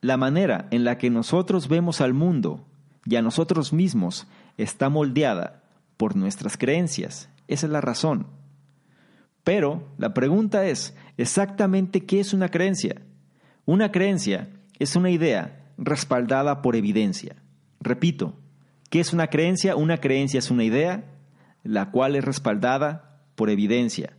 La 0.00 0.16
manera 0.16 0.68
en 0.70 0.84
la 0.84 0.98
que 0.98 1.10
nosotros 1.10 1.68
vemos 1.68 2.00
al 2.00 2.14
mundo 2.14 2.66
y 3.04 3.16
a 3.16 3.22
nosotros 3.22 3.72
mismos 3.72 4.26
está 4.56 4.88
moldeada 4.88 5.62
por 5.96 6.16
nuestras 6.16 6.56
creencias. 6.56 7.28
Esa 7.48 7.66
es 7.66 7.72
la 7.72 7.80
razón. 7.80 8.26
Pero 9.46 9.84
la 9.96 10.12
pregunta 10.12 10.66
es, 10.66 10.96
exactamente 11.16 12.04
qué 12.04 12.18
es 12.18 12.34
una 12.34 12.48
creencia. 12.48 13.02
Una 13.64 13.92
creencia 13.92 14.48
es 14.80 14.96
una 14.96 15.08
idea 15.08 15.70
respaldada 15.78 16.62
por 16.62 16.74
evidencia. 16.74 17.36
Repito, 17.78 18.34
¿qué 18.90 18.98
es 18.98 19.12
una 19.12 19.28
creencia? 19.28 19.76
Una 19.76 19.98
creencia 19.98 20.40
es 20.40 20.50
una 20.50 20.64
idea 20.64 21.04
la 21.62 21.92
cual 21.92 22.16
es 22.16 22.24
respaldada 22.24 23.22
por 23.36 23.48
evidencia. 23.48 24.16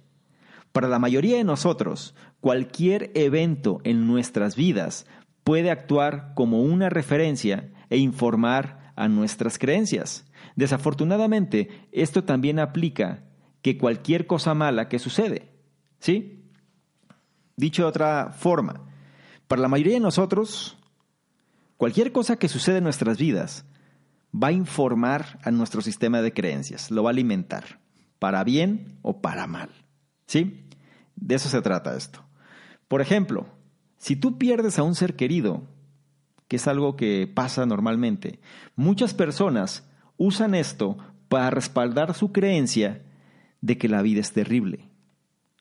Para 0.71 0.87
la 0.87 0.97
mayoría 0.97 1.35
de 1.35 1.43
nosotros, 1.43 2.15
cualquier 2.39 3.11
evento 3.13 3.81
en 3.83 4.07
nuestras 4.07 4.55
vidas 4.55 5.07
puede 5.43 5.71
actuar 5.71 6.31
como 6.35 6.61
una 6.61 6.87
referencia 6.87 7.69
e 7.89 7.97
informar 7.97 8.93
a 8.95 9.09
nuestras 9.09 9.59
creencias. 9.59 10.25
Desafortunadamente, 10.55 11.67
esto 11.91 12.23
también 12.23 12.59
aplica 12.59 13.25
que 13.67 13.77
cualquier 13.77 14.27
cosa 14.27 14.53
mala 14.53 14.87
que 14.87 14.97
sucede. 14.97 15.51
¿Sí? 15.99 16.49
Dicho 17.57 17.81
de 17.81 17.89
otra 17.89 18.31
forma, 18.31 18.79
para 19.49 19.61
la 19.61 19.67
mayoría 19.67 19.95
de 19.95 19.99
nosotros, 19.99 20.77
cualquier 21.75 22.13
cosa 22.13 22.37
que 22.37 22.47
sucede 22.47 22.77
en 22.77 22.85
nuestras 22.85 23.17
vidas 23.17 23.65
va 24.33 24.47
a 24.47 24.53
informar 24.53 25.39
a 25.43 25.51
nuestro 25.51 25.81
sistema 25.81 26.21
de 26.21 26.31
creencias, 26.31 26.91
lo 26.91 27.03
va 27.03 27.09
a 27.09 27.11
alimentar, 27.11 27.81
para 28.19 28.45
bien 28.45 28.99
o 29.01 29.19
para 29.19 29.47
mal. 29.47 29.69
¿Sí? 30.27 30.65
De 31.17 31.35
eso 31.35 31.49
se 31.49 31.61
trata 31.61 31.97
esto. 31.97 32.23
Por 32.87 33.01
ejemplo, 33.01 33.47
si 33.97 34.15
tú 34.15 34.37
pierdes 34.37 34.79
a 34.79 34.83
un 34.83 34.95
ser 34.95 35.17
querido, 35.17 35.63
que 36.47 36.55
es 36.55 36.69
algo 36.69 36.95
que 36.95 37.27
pasa 37.27 37.65
normalmente, 37.65 38.39
muchas 38.77 39.13
personas 39.13 39.89
usan 40.15 40.55
esto 40.55 40.97
para 41.27 41.49
respaldar 41.49 42.13
su 42.13 42.31
creencia 42.31 43.03
de 43.61 43.77
que 43.77 43.89
la 43.89 44.01
vida 44.01 44.21
es 44.21 44.31
terrible. 44.31 44.89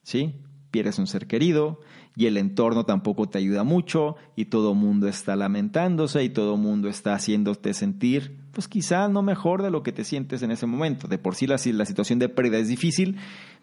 ¿Sí? 0.03 0.35
Pierdes 0.71 0.99
un 0.99 1.07
ser 1.07 1.27
querido 1.27 1.79
y 2.15 2.25
el 2.25 2.37
entorno 2.37 2.83
tampoco 2.83 3.29
te 3.29 3.37
ayuda 3.37 3.63
mucho 3.63 4.15
y 4.35 4.45
todo 4.45 4.73
mundo 4.73 5.07
está 5.07 5.35
lamentándose 5.35 6.23
y 6.23 6.29
todo 6.29 6.57
mundo 6.57 6.89
está 6.89 7.13
haciéndote 7.13 7.73
sentir, 7.73 8.37
pues 8.53 8.67
quizá 8.67 9.07
no 9.07 9.21
mejor 9.21 9.61
de 9.61 9.69
lo 9.69 9.83
que 9.83 9.91
te 9.91 10.03
sientes 10.03 10.41
en 10.41 10.51
ese 10.51 10.65
momento. 10.65 11.07
De 11.07 11.19
por 11.19 11.35
sí 11.35 11.45
la, 11.45 11.57
la 11.63 11.85
situación 11.85 12.19
de 12.19 12.29
pérdida 12.29 12.57
es 12.57 12.67
difícil, 12.67 13.17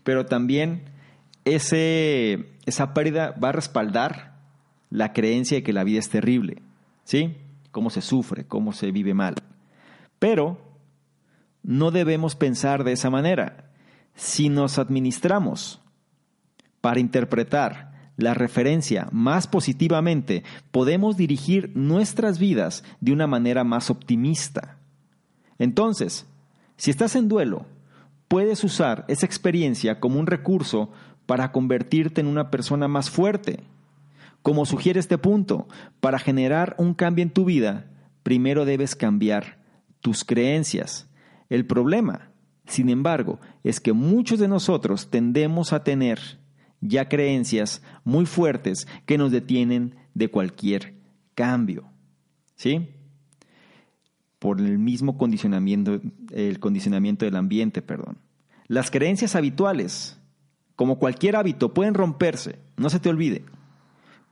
pero 0.05 0.27
también 0.27 0.85
ese, 1.44 2.47
esa 2.64 2.94
pérdida 2.94 3.35
va 3.42 3.49
a 3.49 3.53
respaldar 3.53 4.35
la 4.88 5.12
creencia 5.12 5.57
de 5.57 5.62
que 5.62 5.73
la 5.73 5.85
vida 5.85 5.99
es 5.99 6.09
terrible. 6.09 6.62
¿Sí? 7.03 7.37
Cómo 7.73 7.90
se 7.90 8.01
sufre, 8.01 8.47
cómo 8.47 8.73
se 8.73 8.92
vive 8.92 9.14
mal. 9.14 9.35
Pero 10.20 10.59
no 11.64 11.90
debemos 11.90 12.37
pensar 12.37 12.85
de 12.85 12.92
esa 12.92 13.11
manera. 13.11 13.63
Si 14.14 14.48
nos 14.48 14.79
administramos 14.79 15.81
para 16.81 17.00
interpretar 17.00 18.12
la 18.16 18.35
referencia 18.35 19.09
más 19.11 19.46
positivamente, 19.46 20.44
podemos 20.70 21.16
dirigir 21.16 21.72
nuestras 21.74 22.38
vidas 22.38 22.85
de 23.00 23.12
una 23.12 23.27
manera 23.27 23.64
más 23.64 23.90
optimista. 23.90 24.79
Entonces, 25.59 26.27
si 26.77 26.90
estás 26.90 27.16
en 27.16 27.29
duelo, 27.29 27.66
puedes 28.29 28.62
usar 28.64 29.05
esa 29.09 29.27
experiencia 29.27 30.00
como 30.00 30.20
un 30.20 30.27
recurso 30.27 30.90
para 31.27 31.53
convertirte 31.53 32.20
en 32.20 32.27
una 32.27 32.50
persona 32.50 32.88
más 32.88 33.11
fuerte. 33.11 33.64
Como 34.42 34.66
sugiere 34.66 35.00
este 35.00 35.18
punto, 35.18 35.68
para 36.00 36.18
generar 36.18 36.74
un 36.79 36.94
cambio 36.94 37.22
en 37.22 37.31
tu 37.31 37.44
vida, 37.44 37.87
primero 38.22 38.64
debes 38.64 38.94
cambiar 38.94 39.59
tus 40.00 40.24
creencias. 40.24 41.09
El 41.48 41.66
problema, 41.66 42.29
sin 42.66 42.88
embargo, 42.88 43.40
es 43.62 43.81
que 43.81 43.92
muchos 43.92 44.38
de 44.38 44.48
nosotros 44.48 45.11
tendemos 45.11 45.72
a 45.72 45.85
tener 45.85 46.20
ya 46.81 47.09
creencias 47.09 47.83
muy 48.05 48.27
fuertes 48.27 48.87
que 49.07 49.18
nos 49.18 49.33
detienen 49.33 49.96
de 50.14 50.31
cualquier 50.31 50.94
cambio. 51.35 51.85
¿Sí? 52.57 52.88
Por 54.38 54.61
el 54.61 54.79
mismo 54.79 55.18
condicionamiento, 55.18 56.00
el 56.31 56.61
condicionamiento 56.61 57.24
del 57.24 57.37
ambiente, 57.37 57.83
perdón. 57.83 58.18
Las 58.66 58.90
creencias 58.90 59.35
habituales, 59.35 60.18
como 60.77 60.98
cualquier 60.98 61.37
hábito, 61.37 61.74
pueden 61.74 61.94
romperse, 61.94 62.59
no 62.77 62.90
se 62.90 63.00
te 63.00 63.09
olvide. 63.09 63.44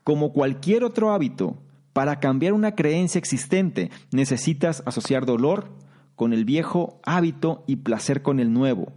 Como 0.05 0.33
cualquier 0.33 0.85
otro 0.85 1.13
hábito, 1.13 1.59
para 1.93 2.21
cambiar 2.21 2.55
una 2.55 2.75
creencia 2.75 3.19
existente 3.19 3.91
necesitas 4.11 4.83
asociar 4.87 5.27
dolor 5.27 5.71
con 6.23 6.33
el 6.33 6.45
viejo 6.45 7.01
hábito 7.03 7.65
y 7.67 7.75
placer 7.75 8.23
con 8.23 8.39
el 8.39 8.53
nuevo. 8.53 8.93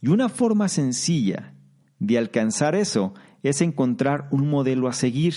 Y 0.00 0.06
una 0.06 0.28
forma 0.28 0.68
sencilla 0.68 1.52
de 1.98 2.16
alcanzar 2.16 2.76
eso 2.76 3.12
es 3.42 3.60
encontrar 3.60 4.28
un 4.30 4.48
modelo 4.48 4.86
a 4.86 4.92
seguir 4.92 5.34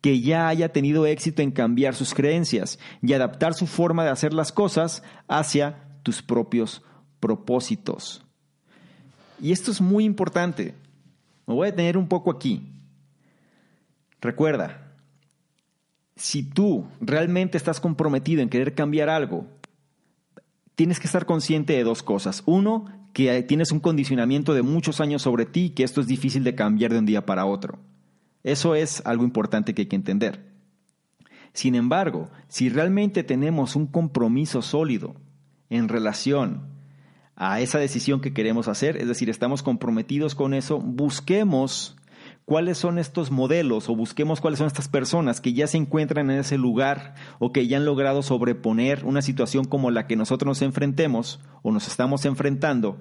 que 0.00 0.22
ya 0.22 0.48
haya 0.48 0.72
tenido 0.72 1.04
éxito 1.04 1.42
en 1.42 1.50
cambiar 1.50 1.94
sus 1.94 2.14
creencias 2.14 2.78
y 3.02 3.12
adaptar 3.12 3.52
su 3.52 3.66
forma 3.66 4.04
de 4.04 4.08
hacer 4.08 4.32
las 4.32 4.52
cosas 4.52 5.02
hacia 5.28 5.84
tus 6.02 6.22
propios 6.22 6.82
propósitos. 7.20 8.24
Y 9.38 9.52
esto 9.52 9.72
es 9.72 9.82
muy 9.82 10.06
importante. 10.06 10.74
Me 11.46 11.52
voy 11.52 11.68
a 11.68 11.72
detener 11.72 11.98
un 11.98 12.08
poco 12.08 12.30
aquí. 12.30 12.72
Recuerda, 14.22 14.94
si 16.16 16.42
tú 16.42 16.86
realmente 17.02 17.58
estás 17.58 17.80
comprometido 17.80 18.40
en 18.40 18.48
querer 18.48 18.74
cambiar 18.74 19.10
algo, 19.10 19.46
tienes 20.80 20.98
que 20.98 21.08
estar 21.08 21.26
consciente 21.26 21.74
de 21.74 21.84
dos 21.84 22.02
cosas. 22.02 22.42
Uno, 22.46 22.86
que 23.12 23.42
tienes 23.42 23.70
un 23.70 23.80
condicionamiento 23.80 24.54
de 24.54 24.62
muchos 24.62 25.02
años 25.02 25.20
sobre 25.20 25.44
ti 25.44 25.64
y 25.64 25.70
que 25.74 25.82
esto 25.82 26.00
es 26.00 26.06
difícil 26.06 26.42
de 26.42 26.54
cambiar 26.54 26.90
de 26.90 27.00
un 27.00 27.04
día 27.04 27.26
para 27.26 27.44
otro. 27.44 27.80
Eso 28.44 28.74
es 28.74 29.02
algo 29.04 29.24
importante 29.24 29.74
que 29.74 29.82
hay 29.82 29.88
que 29.88 29.96
entender. 29.96 30.54
Sin 31.52 31.74
embargo, 31.74 32.30
si 32.48 32.70
realmente 32.70 33.22
tenemos 33.24 33.76
un 33.76 33.88
compromiso 33.88 34.62
sólido 34.62 35.16
en 35.68 35.90
relación 35.90 36.62
a 37.36 37.60
esa 37.60 37.78
decisión 37.78 38.22
que 38.22 38.32
queremos 38.32 38.66
hacer, 38.66 38.96
es 38.96 39.06
decir, 39.06 39.28
estamos 39.28 39.62
comprometidos 39.62 40.34
con 40.34 40.54
eso, 40.54 40.80
busquemos 40.80 41.98
cuáles 42.50 42.78
son 42.78 42.98
estos 42.98 43.30
modelos 43.30 43.88
o 43.88 43.94
busquemos 43.94 44.40
cuáles 44.40 44.58
son 44.58 44.66
estas 44.66 44.88
personas 44.88 45.40
que 45.40 45.52
ya 45.52 45.68
se 45.68 45.76
encuentran 45.76 46.32
en 46.32 46.40
ese 46.40 46.58
lugar 46.58 47.14
o 47.38 47.52
que 47.52 47.68
ya 47.68 47.76
han 47.76 47.84
logrado 47.84 48.24
sobreponer 48.24 49.04
una 49.04 49.22
situación 49.22 49.66
como 49.66 49.92
la 49.92 50.08
que 50.08 50.16
nosotros 50.16 50.48
nos 50.48 50.62
enfrentemos 50.62 51.38
o 51.62 51.70
nos 51.70 51.86
estamos 51.86 52.24
enfrentando 52.24 52.98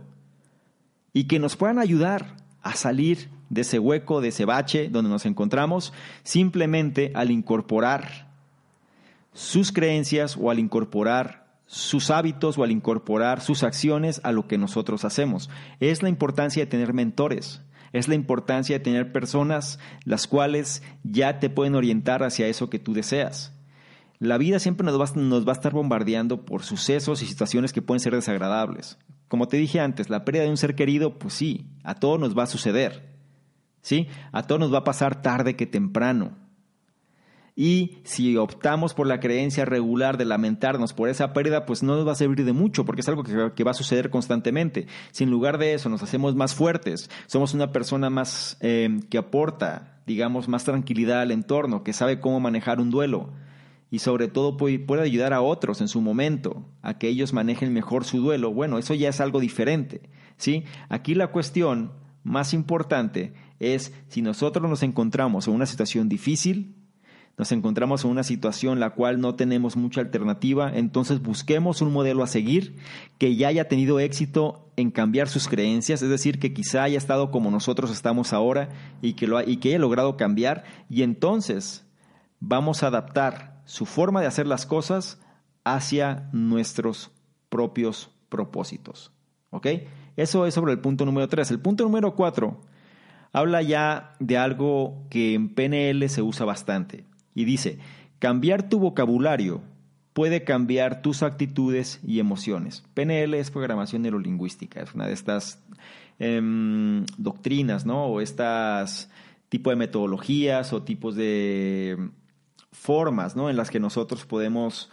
y 1.14 1.24
que 1.24 1.40
nos 1.40 1.56
puedan 1.56 1.80
ayudar 1.80 2.36
a 2.62 2.76
salir 2.76 3.32
de 3.50 3.62
ese 3.62 3.80
hueco, 3.80 4.22
de 4.22 4.28
ese 4.28 4.46
bache 4.46 4.88
donde 4.88 5.10
nos 5.10 5.26
encontramos, 5.26 5.94
simplemente 6.22 7.12
al 7.16 7.32
incorporar 7.32 8.30
sus 9.34 9.72
creencias 9.72 10.38
o 10.40 10.52
al 10.52 10.60
incorporar 10.60 11.48
sus 11.66 12.12
hábitos 12.12 12.56
o 12.60 12.64
al 12.64 12.70
incorporar 12.70 13.42
sus 13.42 13.64
acciones 13.64 14.22
a 14.24 14.32
lo 14.32 14.48
que 14.48 14.60
nosotros 14.60 15.06
hacemos. 15.06 15.50
Es 15.80 16.04
la 16.04 16.10
importancia 16.10 16.64
de 16.64 16.70
tener 16.70 16.94
mentores 16.94 17.64
es 17.94 18.08
la 18.08 18.16
importancia 18.16 18.78
de 18.78 18.84
tener 18.84 19.12
personas 19.12 19.80
las 20.06 20.28
cuales 20.28 20.84
ya 21.04 21.40
te 21.40 21.50
pueden 21.50 21.76
orientar 21.76 22.24
hacia 22.24 22.48
eso 22.48 22.70
que 22.70 22.80
tú 22.80 22.94
deseas. 22.94 23.54
La 24.20 24.38
vida 24.38 24.60
siempre 24.60 24.86
nos 24.86 25.00
va, 25.00 25.52
a 25.52 25.56
estar 25.56 25.72
bombardeando 25.72 26.44
por 26.44 26.64
sucesos 26.64 27.22
y 27.22 27.26
situaciones 27.26 27.72
que 27.72 27.82
pueden 27.82 28.02
ser 28.02 28.14
desagradables. 28.14 28.98
Como 29.30 29.48
te 29.48 29.56
dije 29.56 29.80
antes, 29.80 30.10
la 30.10 30.26
pérdida 30.26 30.44
de 30.44 30.50
un 30.50 30.58
ser 30.58 30.76
querido, 30.76 31.18
pues 31.20 31.34
sí, 31.34 31.68
a 31.84 31.96
todos 31.96 32.20
nos 32.20 32.38
va 32.38 32.44
a 32.44 32.48
suceder. 32.48 33.18
¿Sí? 33.82 34.08
A 34.34 34.44
todos 34.44 34.60
nos 34.60 34.74
va 34.74 34.80
a 34.80 34.84
pasar 34.84 35.22
tarde 35.22 35.56
que 35.56 35.66
temprano. 35.66 36.38
Y 37.62 37.98
si 38.06 38.38
optamos 38.38 38.94
por 38.94 39.06
la 39.06 39.20
creencia 39.20 39.66
regular 39.66 40.18
de 40.18 40.24
lamentarnos 40.24 40.94
por 40.94 41.10
esa 41.10 41.34
pérdida, 41.34 41.66
pues 41.66 41.84
no 41.84 41.98
nos 41.98 42.08
va 42.08 42.14
a 42.14 42.16
servir 42.16 42.46
de 42.46 42.54
mucho, 42.54 42.86
porque 42.86 43.02
es 43.02 43.10
algo 43.10 43.22
que, 43.26 43.64
va 43.66 43.72
a 43.72 43.74
suceder 43.74 44.10
constantemente. 44.10 44.88
Si 45.12 45.26
en 45.26 45.30
lugar 45.30 45.58
de 45.58 45.74
eso 45.74 45.90
nos 45.90 46.02
hacemos 46.02 46.36
más 46.36 46.56
fuertes, 46.56 47.10
somos 47.28 47.54
una 47.54 47.74
persona 47.74 48.10
más 48.10 48.56
eh, 48.62 49.02
que 49.10 49.18
aporta, 49.18 50.00
digamos, 50.08 50.48
más 50.48 50.64
tranquilidad 50.64 51.20
al 51.20 51.32
entorno, 51.32 51.84
que 51.84 51.92
sabe 51.92 52.22
cómo 52.22 52.40
manejar 52.40 52.80
un 52.80 52.92
duelo 52.92 53.34
y 53.92 54.00
sobre 54.00 54.30
todo 54.30 54.56
puede, 54.56 55.02
ayudar 55.02 55.34
a 55.34 55.42
otros 55.42 55.82
en 55.82 55.90
su 55.90 56.00
momento, 56.00 56.66
a 56.82 56.98
que 56.98 57.10
ellos 57.10 57.34
manejen 57.34 57.74
mejor 57.74 58.06
su 58.06 58.22
duelo, 58.22 58.54
bueno, 58.54 58.78
eso 58.78 58.94
ya 58.94 59.10
es 59.10 59.20
algo 59.20 59.42
diferente. 59.42 60.10
¿sí? 60.38 60.64
Aquí 60.88 61.14
la 61.14 61.28
cuestión 61.28 61.92
más 62.24 62.54
importante 62.54 63.34
es 63.60 63.94
si 64.08 64.22
nosotros 64.22 64.70
nos 64.70 64.82
encontramos 64.82 65.50
en 65.50 65.56
una 65.56 65.66
situación 65.66 66.08
difícil, 66.08 66.79
nos 67.40 67.54
encontramos 67.54 68.04
en 68.04 68.12
una 68.12 68.24
situación 68.24 68.82
la 68.82 68.90
cual 68.90 69.22
no 69.22 69.36
tenemos 69.36 69.78
mucha 69.78 70.02
alternativa, 70.02 70.70
entonces 70.76 71.22
busquemos 71.22 71.82
un 71.82 71.94
modelo 71.94 72.22
a 72.22 72.28
seguir 72.28 72.76
que 73.18 73.38
ya 73.38 73.48
haya 73.48 73.70
tenido 73.70 74.02
éxito 74.02 74.70
en 74.76 74.92
cambiar 74.92 75.30
sus 75.30 75.48
creencias, 75.48 76.02
es 76.02 76.10
decir, 76.10 76.38
que 76.38 76.54
quizá 76.54 76.84
haya 76.84 76.98
estado 76.98 77.32
como 77.32 77.50
nosotros 77.50 77.92
estamos 77.92 78.34
ahora 78.34 78.68
y 79.02 79.14
que, 79.14 79.26
lo, 79.26 79.42
y 79.42 79.56
que 79.56 79.70
haya 79.70 79.80
logrado 79.80 80.18
cambiar, 80.18 80.66
y 80.90 81.04
entonces 81.04 81.88
vamos 82.42 82.84
a 82.84 82.88
adaptar 82.88 83.62
su 83.64 83.86
forma 83.86 84.20
de 84.20 84.28
hacer 84.28 84.46
las 84.46 84.66
cosas 84.66 85.22
hacia 85.64 86.28
nuestros 86.34 87.12
propios 87.48 88.12
propósitos. 88.28 89.14
¿Ok? 89.52 89.68
Eso 90.18 90.46
es 90.46 90.54
sobre 90.54 90.74
el 90.74 90.80
punto 90.80 91.06
número 91.06 91.30
3. 91.30 91.52
El 91.52 91.62
punto 91.62 91.86
número 91.86 92.16
4 92.16 92.60
habla 93.32 93.62
ya 93.62 94.12
de 94.20 94.38
algo 94.38 95.06
que 95.10 95.36
en 95.36 95.56
PNL 95.56 96.10
se 96.10 96.22
usa 96.22 96.46
bastante 96.46 97.09
y 97.40 97.46
dice, 97.46 97.80
cambiar 98.20 98.68
tu 98.68 98.80
vocabulario 98.80 99.62
puede 100.12 100.44
cambiar 100.44 101.02
tus 101.02 101.24
actitudes 101.24 102.02
y 102.06 102.20
emociones. 102.20 102.84
PNL 102.94 103.34
es 103.36 103.50
programación 103.50 104.02
neurolingüística, 104.02 104.82
es 104.82 104.94
una 104.94 105.08
de 105.08 105.14
estas 105.14 105.64
em, 106.20 107.06
doctrinas, 107.18 107.86
¿no? 107.86 108.08
O 108.08 108.20
estas 108.20 109.10
tipo 109.48 109.70
de 109.70 109.78
metodologías 109.78 110.74
o 110.74 110.84
tipos 110.84 111.16
de 111.16 112.10
formas 112.74 113.38
¿no? 113.38 113.50
en 113.50 113.56
las 113.56 113.72
que 113.72 113.80
nosotros 113.80 114.26
podemos 114.26 114.92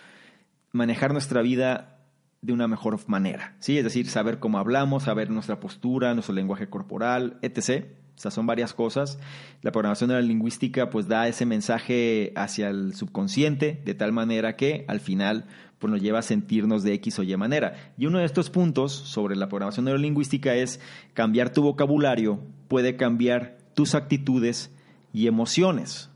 manejar 0.70 1.12
nuestra 1.12 1.42
vida 1.42 1.98
de 2.42 2.52
una 2.52 2.68
mejor 2.68 2.96
manera, 3.08 3.56
¿sí? 3.58 3.76
Es 3.76 3.82
decir, 3.82 4.08
saber 4.08 4.38
cómo 4.38 4.58
hablamos, 4.58 5.04
saber 5.04 5.30
nuestra 5.30 5.58
postura, 5.58 6.14
nuestro 6.14 6.32
lenguaje 6.34 6.68
corporal, 6.68 7.38
etc. 7.42 7.86
O 8.16 8.18
sea, 8.18 8.30
son 8.30 8.46
varias 8.46 8.72
cosas. 8.72 9.18
La 9.60 9.72
programación 9.72 10.08
de 10.08 10.14
la 10.14 10.22
lingüística 10.22 10.88
pues 10.88 11.06
da 11.06 11.28
ese 11.28 11.44
mensaje 11.44 12.32
hacia 12.34 12.68
el 12.68 12.94
subconsciente 12.94 13.82
de 13.84 13.94
tal 13.94 14.12
manera 14.12 14.56
que 14.56 14.86
al 14.88 15.00
final 15.00 15.44
pues 15.78 15.90
nos 15.90 16.00
lleva 16.00 16.20
a 16.20 16.22
sentirnos 16.22 16.82
de 16.82 16.94
X 16.94 17.18
o 17.18 17.22
Y 17.22 17.36
manera. 17.36 17.92
Y 17.98 18.06
uno 18.06 18.18
de 18.18 18.24
estos 18.24 18.48
puntos 18.48 18.92
sobre 18.92 19.36
la 19.36 19.48
programación 19.48 19.84
neurolingüística 19.84 20.54
es 20.54 20.80
cambiar 21.12 21.52
tu 21.52 21.62
vocabulario 21.62 22.40
puede 22.68 22.96
cambiar 22.96 23.58
tus 23.74 23.94
actitudes 23.94 24.70
y 25.12 25.26
emociones. 25.26 26.10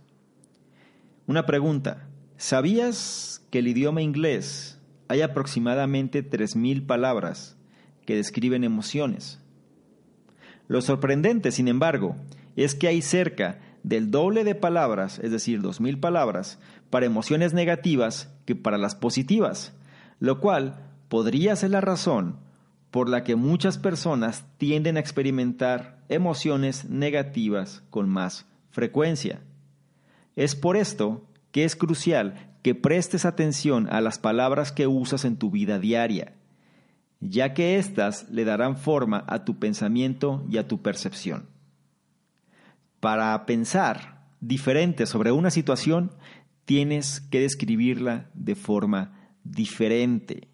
Una 1.27 1.47
pregunta. 1.47 2.09
¿Sabías 2.39 3.47
que 3.51 3.59
el 3.59 3.69
idioma 3.69 4.01
inglés 4.01 4.79
hay 5.09 5.21
aproximadamente 5.21 6.29
3.000 6.29 6.87
palabras 6.87 7.59
que 8.07 8.17
describen 8.17 8.65
emociones? 8.65 9.40
Lo 10.71 10.83
sorprendente, 10.83 11.51
sin 11.51 11.67
embargo, 11.67 12.15
es 12.55 12.77
que 12.77 12.87
hay 12.87 13.03
cerca 13.03 13.59
del 13.83 14.13
doble 14.13 14.45
de 14.45 14.55
palabras, 14.55 15.19
es 15.19 15.33
decir, 15.33 15.63
2.000 15.63 15.99
palabras, 15.99 16.61
para 16.91 17.07
emociones 17.07 17.53
negativas 17.53 18.33
que 18.45 18.55
para 18.55 18.79
las 18.79 18.95
positivas, 18.95 19.73
lo 20.21 20.39
cual 20.39 20.77
podría 21.09 21.57
ser 21.57 21.71
la 21.71 21.81
razón 21.81 22.37
por 22.93 23.09
la 23.09 23.25
que 23.25 23.35
muchas 23.35 23.79
personas 23.79 24.45
tienden 24.59 24.97
a 24.97 25.01
experimentar 25.01 26.05
emociones 26.09 26.85
negativas 26.89 27.83
con 27.91 28.09
más 28.09 28.47
frecuencia. 28.71 29.41
Es 30.37 30.55
por 30.55 30.77
esto 30.77 31.27
que 31.51 31.65
es 31.65 31.75
crucial 31.75 32.53
que 32.63 32.77
prestes 32.77 33.25
atención 33.25 33.89
a 33.91 34.01
las 34.01 34.21
palabras 34.21 34.71
que 34.71 34.87
usas 34.87 35.25
en 35.25 35.37
tu 35.37 35.51
vida 35.51 35.81
diaria, 35.81 36.35
ya 37.21 37.55
que 37.55 37.77
éstas 37.79 38.29
le 38.31 38.45
darán 38.45 38.77
forma 38.77 39.25
a 39.29 39.45
tu 39.45 39.59
pensamiento 39.59 40.45
y 40.51 40.59
a 40.59 40.67
tu 40.67 40.83
percepción. 40.83 41.49
Para 42.99 43.47
pensar 43.47 44.27
diferente 44.41 45.07
sobre 45.07 45.33
una 45.33 45.51
situación, 45.51 46.13
tienes 46.65 47.21
que 47.21 47.41
describirla 47.41 48.31
de 48.35 48.55
forma 48.55 49.33
diferente. 49.45 50.49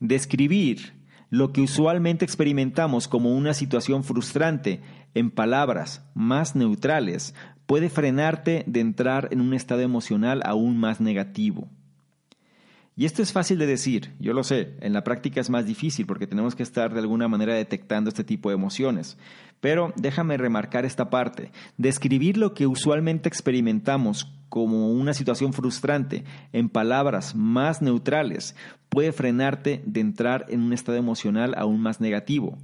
Describir 0.00 0.94
lo 1.30 1.52
que 1.52 1.60
usualmente 1.60 2.24
experimentamos 2.24 3.08
como 3.08 3.34
una 3.34 3.54
situación 3.54 4.04
frustrante 4.04 4.80
en 5.14 5.30
palabras 5.30 6.08
más 6.14 6.54
neutrales 6.54 7.34
puede 7.66 7.88
frenarte 7.88 8.64
de 8.66 8.80
entrar 8.80 9.28
en 9.32 9.40
un 9.40 9.54
estado 9.54 9.80
emocional 9.80 10.40
aún 10.44 10.78
más 10.78 11.00
negativo. 11.00 11.68
Y 12.98 13.04
esto 13.04 13.22
es 13.22 13.30
fácil 13.30 13.58
de 13.58 13.66
decir, 13.66 14.14
yo 14.18 14.32
lo 14.32 14.42
sé, 14.42 14.74
en 14.80 14.94
la 14.94 15.04
práctica 15.04 15.38
es 15.38 15.50
más 15.50 15.66
difícil 15.66 16.06
porque 16.06 16.26
tenemos 16.26 16.54
que 16.54 16.62
estar 16.62 16.94
de 16.94 17.00
alguna 17.00 17.28
manera 17.28 17.52
detectando 17.52 18.08
este 18.08 18.24
tipo 18.24 18.48
de 18.48 18.54
emociones. 18.54 19.18
Pero 19.60 19.92
déjame 19.96 20.38
remarcar 20.38 20.86
esta 20.86 21.10
parte. 21.10 21.52
Describir 21.76 22.38
lo 22.38 22.54
que 22.54 22.66
usualmente 22.66 23.28
experimentamos 23.28 24.32
como 24.48 24.90
una 24.92 25.12
situación 25.12 25.52
frustrante 25.52 26.24
en 26.54 26.70
palabras 26.70 27.34
más 27.34 27.82
neutrales 27.82 28.56
puede 28.88 29.12
frenarte 29.12 29.82
de 29.84 30.00
entrar 30.00 30.46
en 30.48 30.62
un 30.62 30.72
estado 30.72 30.96
emocional 30.96 31.54
aún 31.58 31.82
más 31.82 32.00
negativo. 32.00 32.56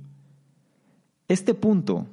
Este 1.29 1.53
punto 1.53 2.07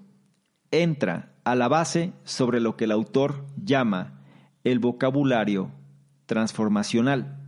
entra 0.72 1.32
a 1.46 1.56
la 1.56 1.70
base 1.70 2.12
sobre 2.26 2.60
lo 2.60 2.76
que 2.76 2.84
el 2.84 2.92
autor 2.92 3.46
llama 3.64 4.20
el 4.66 4.80
vocabulario 4.80 5.72
transformacional. 6.26 7.39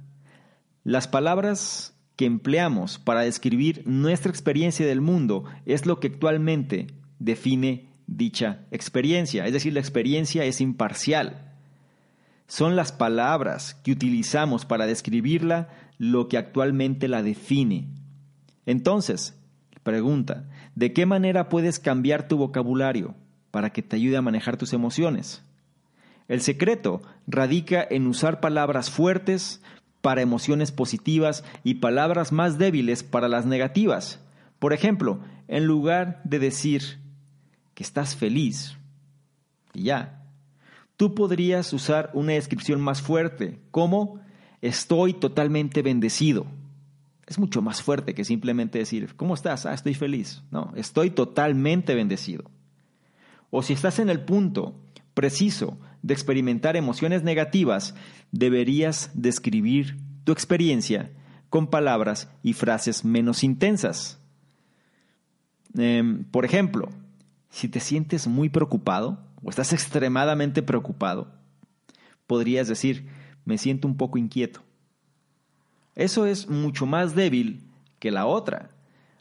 Las 0.83 1.07
palabras 1.07 1.95
que 2.15 2.25
empleamos 2.25 2.97
para 2.97 3.21
describir 3.21 3.83
nuestra 3.85 4.31
experiencia 4.31 4.85
del 4.85 5.01
mundo 5.01 5.45
es 5.65 5.85
lo 5.85 5.99
que 5.99 6.07
actualmente 6.07 6.87
define 7.19 7.89
dicha 8.07 8.65
experiencia, 8.71 9.45
es 9.45 9.53
decir, 9.53 9.73
la 9.73 9.79
experiencia 9.79 10.43
es 10.43 10.59
imparcial. 10.59 11.53
Son 12.47 12.75
las 12.75 12.91
palabras 12.91 13.75
que 13.75 13.91
utilizamos 13.91 14.65
para 14.65 14.85
describirla 14.85 15.69
lo 15.97 16.27
que 16.27 16.37
actualmente 16.37 17.07
la 17.07 17.23
define. 17.23 17.87
Entonces, 18.65 19.39
pregunta, 19.83 20.49
¿de 20.75 20.93
qué 20.93 21.05
manera 21.05 21.47
puedes 21.47 21.79
cambiar 21.79 22.27
tu 22.27 22.37
vocabulario 22.37 23.15
para 23.51 23.71
que 23.71 23.81
te 23.83 23.95
ayude 23.95 24.17
a 24.17 24.21
manejar 24.21 24.57
tus 24.57 24.73
emociones? 24.73 25.43
El 26.27 26.41
secreto 26.41 27.01
radica 27.27 27.85
en 27.89 28.07
usar 28.07 28.39
palabras 28.39 28.89
fuertes 28.89 29.61
para 30.01 30.21
emociones 30.21 30.71
positivas 30.71 31.43
y 31.63 31.75
palabras 31.75 32.31
más 32.31 32.57
débiles 32.57 33.03
para 33.03 33.27
las 33.27 33.45
negativas. 33.45 34.19
Por 34.59 34.73
ejemplo, 34.73 35.19
en 35.47 35.65
lugar 35.65 36.21
de 36.23 36.39
decir 36.39 36.99
que 37.73 37.83
estás 37.83 38.15
feliz, 38.15 38.77
y 39.73 39.83
ya, 39.83 40.23
tú 40.97 41.15
podrías 41.15 41.71
usar 41.73 42.11
una 42.13 42.33
descripción 42.33 42.81
más 42.81 43.01
fuerte, 43.01 43.59
como 43.71 44.19
estoy 44.61 45.13
totalmente 45.13 45.81
bendecido. 45.81 46.45
Es 47.25 47.39
mucho 47.39 47.61
más 47.61 47.81
fuerte 47.81 48.13
que 48.13 48.25
simplemente 48.25 48.79
decir, 48.79 49.15
¿cómo 49.15 49.35
estás? 49.35 49.65
Ah, 49.65 49.73
estoy 49.73 49.93
feliz. 49.93 50.43
No, 50.51 50.73
estoy 50.75 51.11
totalmente 51.11 51.95
bendecido. 51.95 52.43
O 53.49 53.63
si 53.63 53.73
estás 53.73 53.99
en 53.99 54.09
el 54.09 54.21
punto 54.21 54.75
preciso 55.13 55.77
de 56.01 56.13
experimentar 56.13 56.75
emociones 56.75 57.23
negativas, 57.23 57.95
deberías 58.31 59.11
describir 59.13 59.97
tu 60.23 60.31
experiencia 60.31 61.11
con 61.49 61.67
palabras 61.67 62.29
y 62.43 62.53
frases 62.53 63.03
menos 63.03 63.43
intensas. 63.43 64.19
Em, 65.77 66.23
por 66.25 66.45
ejemplo, 66.45 66.89
si 67.49 67.67
te 67.67 67.79
sientes 67.79 68.27
muy 68.27 68.49
preocupado 68.49 69.19
o 69.43 69.49
estás 69.49 69.73
extremadamente 69.73 70.61
preocupado, 70.61 71.31
podrías 72.27 72.67
decir, 72.67 73.07
me 73.45 73.57
siento 73.57 73.87
un 73.87 73.97
poco 73.97 74.17
inquieto. 74.17 74.61
Eso 75.95 76.25
es 76.25 76.47
mucho 76.47 76.85
más 76.85 77.15
débil 77.15 77.63
que 77.99 78.11
la 78.11 78.25
otra. 78.25 78.69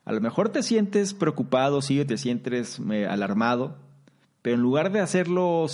A 0.05 0.13
lo 0.13 0.21
mejor 0.21 0.51
te 0.51 0.63
sientes 0.63 1.15
preocupado, 1.15 1.83
sí, 1.83 2.05
te 2.05 2.17
sientes 2.17 2.81
eh, 2.91 3.07
alarmado, 3.07 3.79
pero 4.43 4.57
en 4.57 4.63
lugar 4.63 4.93
de 4.93 5.01
hacerlo, 5.01 5.67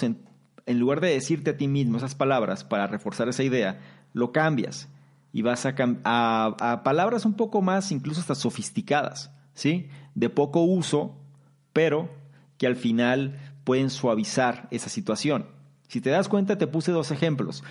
en 0.67 0.81
lugar 0.81 1.01
de 1.01 1.09
decirte 1.09 1.51
a 1.51 1.57
ti 1.57 1.69
mismo 1.69 1.97
esas 1.97 2.15
palabras 2.15 2.65
para 2.65 2.87
reforzar 2.87 3.29
esa 3.29 3.45
idea, 3.45 3.81
lo 4.13 4.33
cambias 4.33 4.89
y 5.33 5.43
vas 5.43 5.65
a, 5.67 5.75
a, 6.05 6.83
palabras 6.83 7.25
un 7.25 7.35
poco 7.35 7.63
más, 7.63 7.93
incluso 7.93 8.21
hasta 8.21 8.35
sofisticadas, 8.35 9.31
¿sí? 9.55 9.89
De 10.15 10.29
poco 10.29 10.63
uso, 10.63 11.17
pero 11.73 12.09
que 12.59 12.67
al 12.67 12.77
final 12.77 13.39
pueden 13.65 13.91
suavizar 13.91 14.67
esa 14.71 14.89
situación. 14.89 15.47
Si 15.89 16.01
te 16.01 16.11
das 16.11 16.29
cuenta, 16.29 16.59
te 16.59 16.67
puse 16.67 16.91
dos 16.91 17.11
ejemplos. 17.11 17.63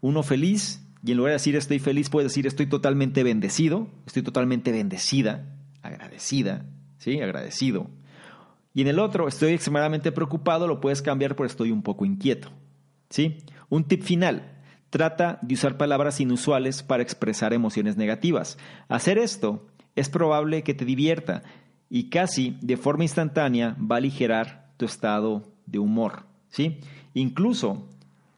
Uno 0.00 0.22
feliz, 0.22 0.82
y 1.04 1.12
en 1.12 1.18
lugar 1.18 1.30
de 1.30 1.34
decir 1.34 1.56
estoy 1.56 1.78
feliz, 1.78 2.10
puedes 2.10 2.30
decir 2.30 2.46
estoy 2.46 2.66
totalmente 2.66 3.22
bendecido, 3.22 3.88
estoy 4.06 4.22
totalmente 4.22 4.72
bendecida, 4.72 5.46
agradecida, 5.82 6.66
¿sí? 6.98 7.20
Agradecido. 7.20 7.88
Y 8.74 8.82
en 8.82 8.88
el 8.88 8.98
otro, 8.98 9.28
estoy 9.28 9.52
extremadamente 9.52 10.12
preocupado, 10.12 10.66
lo 10.66 10.80
puedes 10.80 11.02
cambiar 11.02 11.36
por 11.36 11.46
estoy 11.46 11.70
un 11.70 11.82
poco 11.82 12.04
inquieto, 12.04 12.50
¿sí? 13.10 13.38
Un 13.68 13.84
tip 13.84 14.02
final. 14.02 14.60
Trata 14.90 15.38
de 15.42 15.54
usar 15.54 15.76
palabras 15.76 16.20
inusuales 16.20 16.82
para 16.82 17.02
expresar 17.02 17.52
emociones 17.52 17.96
negativas. 17.96 18.58
Hacer 18.88 19.18
esto 19.18 19.66
es 19.96 20.08
probable 20.08 20.62
que 20.62 20.74
te 20.74 20.84
divierta 20.84 21.42
y 21.88 22.10
casi 22.10 22.56
de 22.60 22.76
forma 22.76 23.04
instantánea 23.04 23.76
va 23.78 23.96
a 23.96 23.98
aligerar 23.98 24.70
tu 24.76 24.84
estado 24.84 25.44
de 25.66 25.78
humor. 25.78 26.24
¿sí? 26.48 26.78
Incluso 27.14 27.88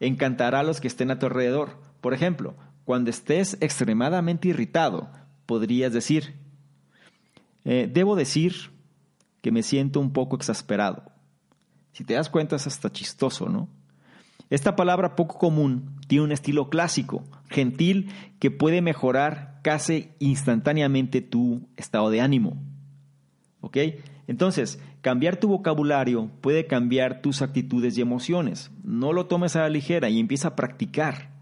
encantará 0.00 0.60
a 0.60 0.64
los 0.64 0.80
que 0.80 0.88
estén 0.88 1.10
a 1.10 1.18
tu 1.18 1.26
alrededor. 1.26 1.78
Por 2.00 2.14
ejemplo, 2.14 2.54
cuando 2.84 3.10
estés 3.10 3.56
extremadamente 3.60 4.48
irritado, 4.48 5.10
podrías 5.46 5.92
decir, 5.92 6.34
eh, 7.64 7.88
debo 7.92 8.16
decir 8.16 8.70
que 9.44 9.52
me 9.52 9.62
siento 9.62 10.00
un 10.00 10.14
poco 10.14 10.36
exasperado. 10.36 11.02
Si 11.92 12.02
te 12.02 12.14
das 12.14 12.30
cuenta 12.30 12.56
es 12.56 12.66
hasta 12.66 12.90
chistoso, 12.90 13.50
¿no? 13.50 13.68
Esta 14.48 14.74
palabra 14.74 15.16
poco 15.16 15.36
común 15.36 15.98
tiene 16.06 16.24
un 16.24 16.32
estilo 16.32 16.70
clásico, 16.70 17.24
gentil, 17.50 18.10
que 18.38 18.50
puede 18.50 18.80
mejorar 18.80 19.60
casi 19.62 20.12
instantáneamente 20.18 21.20
tu 21.20 21.68
estado 21.76 22.08
de 22.08 22.22
ánimo. 22.22 22.56
¿Ok? 23.60 23.76
Entonces, 24.28 24.80
cambiar 25.02 25.36
tu 25.36 25.48
vocabulario 25.48 26.30
puede 26.40 26.66
cambiar 26.66 27.20
tus 27.20 27.42
actitudes 27.42 27.98
y 27.98 28.00
emociones. 28.00 28.70
No 28.82 29.12
lo 29.12 29.26
tomes 29.26 29.56
a 29.56 29.60
la 29.60 29.68
ligera 29.68 30.08
y 30.08 30.20
empieza 30.20 30.48
a 30.48 30.56
practicar. 30.56 31.33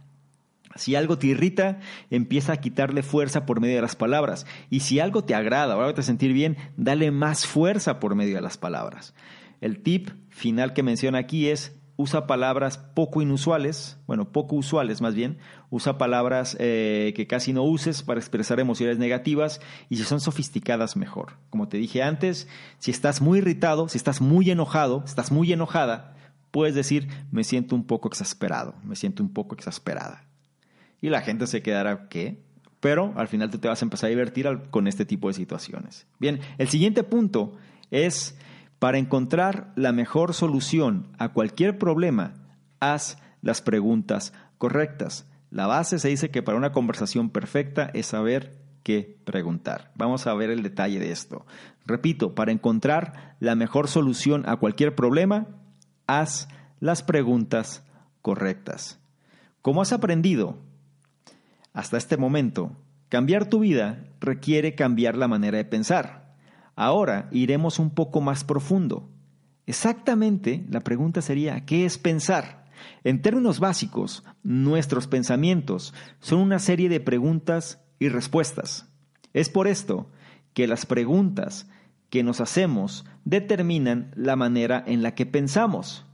Si 0.77 0.95
algo 0.95 1.19
te 1.19 1.29
irrita, 1.29 1.81
empieza 2.11 2.55
a 2.55 2.57
quitarle 2.59 3.03
fuerza 3.03 3.47
por 3.47 3.61
medio 3.61 3.77
de 3.77 3.83
las 3.83 3.97
palabras. 3.97 4.47
Y 4.71 4.81
si 4.81 5.01
algo 5.01 5.25
te 5.25 5.35
agrada 5.35 5.77
o 5.77 5.95
te 5.95 6.03
sentir 6.03 6.33
bien, 6.33 6.57
dale 6.77 7.11
más 7.11 7.47
fuerza 7.47 8.01
por 8.01 8.15
medio 8.15 8.37
de 8.37 8.43
las 8.43 8.59
palabras. 8.59 9.15
El 9.61 9.83
tip 9.83 10.11
final 10.29 10.73
que 10.73 10.83
menciona 10.83 11.19
aquí 11.19 11.49
es 11.49 11.79
usa 11.97 12.27
palabras 12.27 12.79
poco 12.79 13.23
inusuales, 13.23 13.99
bueno, 14.07 14.33
poco 14.33 14.57
usuales 14.57 15.01
más 15.01 15.15
bien, 15.15 15.39
usa 15.71 15.99
palabras 15.99 16.57
eh, 16.59 17.13
que 17.15 17.27
casi 17.27 17.53
no 17.53 17.63
uses 17.63 18.03
para 18.03 18.21
expresar 18.21 18.61
emociones 18.61 18.99
negativas 18.99 19.61
y 19.89 19.97
si 19.97 20.05
son 20.05 20.21
sofisticadas 20.21 20.97
mejor. 20.97 21.35
Como 21.51 21.69
te 21.69 21.77
dije 21.77 22.03
antes, 22.03 22.49
si 22.79 22.91
estás 22.91 23.21
muy 23.21 23.39
irritado, 23.39 23.89
si 23.89 23.99
estás 23.99 24.21
muy 24.21 24.51
enojado, 24.51 25.03
estás 25.07 25.31
muy 25.31 25.53
enojada, 25.53 26.17
puedes 26.51 26.75
decir 26.75 27.09
me 27.31 27.45
siento 27.45 27.75
un 27.75 27.87
poco 27.87 28.09
exasperado, 28.09 28.75
me 28.85 28.97
siento 28.97 29.23
un 29.23 29.33
poco 29.33 29.55
exasperada. 29.55 30.25
Y 31.03 31.11
la 31.11 31.21
gente 31.21 31.47
se 31.47 31.61
quedará, 31.61 32.09
¿qué? 32.09 32.41
Pero 32.81 33.13
al 33.17 33.29
final 33.29 33.51
tú 33.51 33.59
te 33.59 33.69
vas 33.69 33.83
a 33.83 33.85
empezar 33.85 34.07
a 34.07 34.11
divertir 34.11 34.49
con 34.71 34.87
este 34.87 35.05
tipo 35.05 35.29
de 35.29 35.35
situaciones. 35.35 36.07
Bien, 36.19 36.41
el 36.57 36.69
siguiente 36.69 37.03
punto 37.03 37.57
es 37.91 38.39
para 38.79 38.99
encontrar 38.99 39.73
la 39.77 39.93
mejor 39.93 40.33
solución 40.33 41.09
a 41.19 41.29
cualquier 41.29 41.79
problema, 41.79 42.35
haz 42.81 43.19
las 43.43 43.63
preguntas 43.63 44.33
correctas. 44.59 45.29
La 45.51 45.67
base 45.67 45.99
se 45.99 46.09
dice 46.09 46.31
que 46.31 46.43
para 46.43 46.59
una 46.59 46.73
conversación 46.73 47.31
perfecta 47.31 47.91
es 47.95 48.07
saber 48.07 48.57
qué 48.83 49.19
preguntar. 49.25 49.93
Vamos 49.95 50.27
a 50.27 50.35
ver 50.35 50.51
el 50.51 50.63
detalle 50.63 50.99
de 50.99 51.13
esto. 51.13 51.47
Repito, 51.87 52.35
para 52.35 52.53
encontrar 52.53 53.37
la 53.39 53.55
mejor 53.55 53.89
solución 53.89 54.49
a 54.49 54.57
cualquier 54.57 54.95
problema, 54.95 55.47
haz 56.07 56.49
las 56.81 57.03
preguntas 57.03 57.85
correctas. 58.23 58.99
Como 59.61 59.83
has 59.83 59.93
aprendido 59.93 60.59
hasta 61.73 61.97
este 61.97 62.17
momento, 62.17 62.77
cambiar 63.09 63.47
tu 63.47 63.61
vida 63.61 64.05
requiere 64.21 64.75
cambiar 64.75 65.17
la 65.17 65.29
manera 65.29 65.59
de 65.59 65.65
pensar. 65.65 66.35
Ahora 66.75 67.29
iremos 67.33 67.79
un 67.79 67.91
poco 67.91 68.21
más 68.21 68.45
profundo. 68.45 69.11
Exactamente, 69.67 70.65
la 70.71 70.81
pregunta 70.81 71.23
sería, 71.23 71.65
¿qué 71.65 71.85
es 71.85 71.99
pensar? 71.99 72.67
En 73.05 73.23
términos 73.23 73.61
básicos, 73.61 74.25
nuestros 74.43 75.07
pensamientos 75.07 75.95
son 76.21 76.41
una 76.41 76.59
serie 76.59 76.89
de 76.89 77.01
preguntas 77.01 77.81
y 77.99 78.09
respuestas. 78.09 78.89
Es 79.33 79.49
por 79.49 79.67
esto 79.69 80.11
que 80.53 80.67
las 80.67 80.87
preguntas 80.87 81.69
que 82.11 82.23
nos 82.23 82.41
hacemos 82.41 83.05
determinan 83.25 84.11
la 84.17 84.37
manera 84.37 84.83
en 84.87 85.03
la 85.03 85.15
que 85.15 85.27
pensamos, 85.27 86.05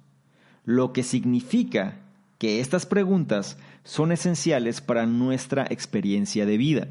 lo 0.65 0.93
que 0.93 1.03
significa 1.03 2.03
que 2.39 2.61
estas 2.61 2.87
preguntas 2.87 3.59
son 3.85 4.13
esenciales 4.13 4.81
para 4.81 5.07
nuestra 5.07 5.67
experiencia 5.69 6.47
de 6.47 6.57
vida. 6.57 6.89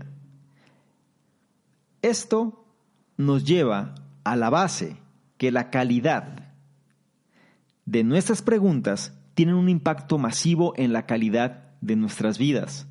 Esto 2.01 2.65
nos 3.15 3.45
lleva 3.45 3.95
a 4.23 4.35
la 4.35 4.49
base 4.49 4.97
que 5.37 5.51
la 5.51 5.69
calidad 5.69 6.53
de 7.85 8.03
nuestras 8.03 8.41
preguntas 8.41 9.13
tiene 9.33 9.53
un 9.53 9.69
impacto 9.69 10.17
masivo 10.17 10.73
en 10.75 10.91
la 10.91 11.05
calidad 11.05 11.71
de 11.79 11.95
nuestras 11.95 12.37
vidas. 12.37 12.87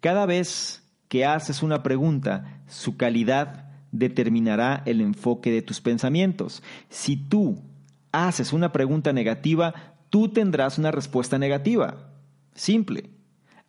Cada 0.00 0.26
vez 0.26 0.82
que 1.08 1.24
haces 1.24 1.62
una 1.62 1.82
pregunta, 1.82 2.62
su 2.66 2.96
calidad 2.96 3.70
determinará 3.92 4.82
el 4.86 5.00
enfoque 5.00 5.52
de 5.52 5.62
tus 5.62 5.80
pensamientos. 5.80 6.62
Si 6.88 7.16
tú 7.16 7.62
haces 8.10 8.52
una 8.52 8.72
pregunta 8.72 9.12
negativa, 9.12 9.91
tú 10.12 10.28
tendrás 10.28 10.76
una 10.76 10.90
respuesta 10.90 11.38
negativa. 11.38 12.12
Simple. 12.54 13.08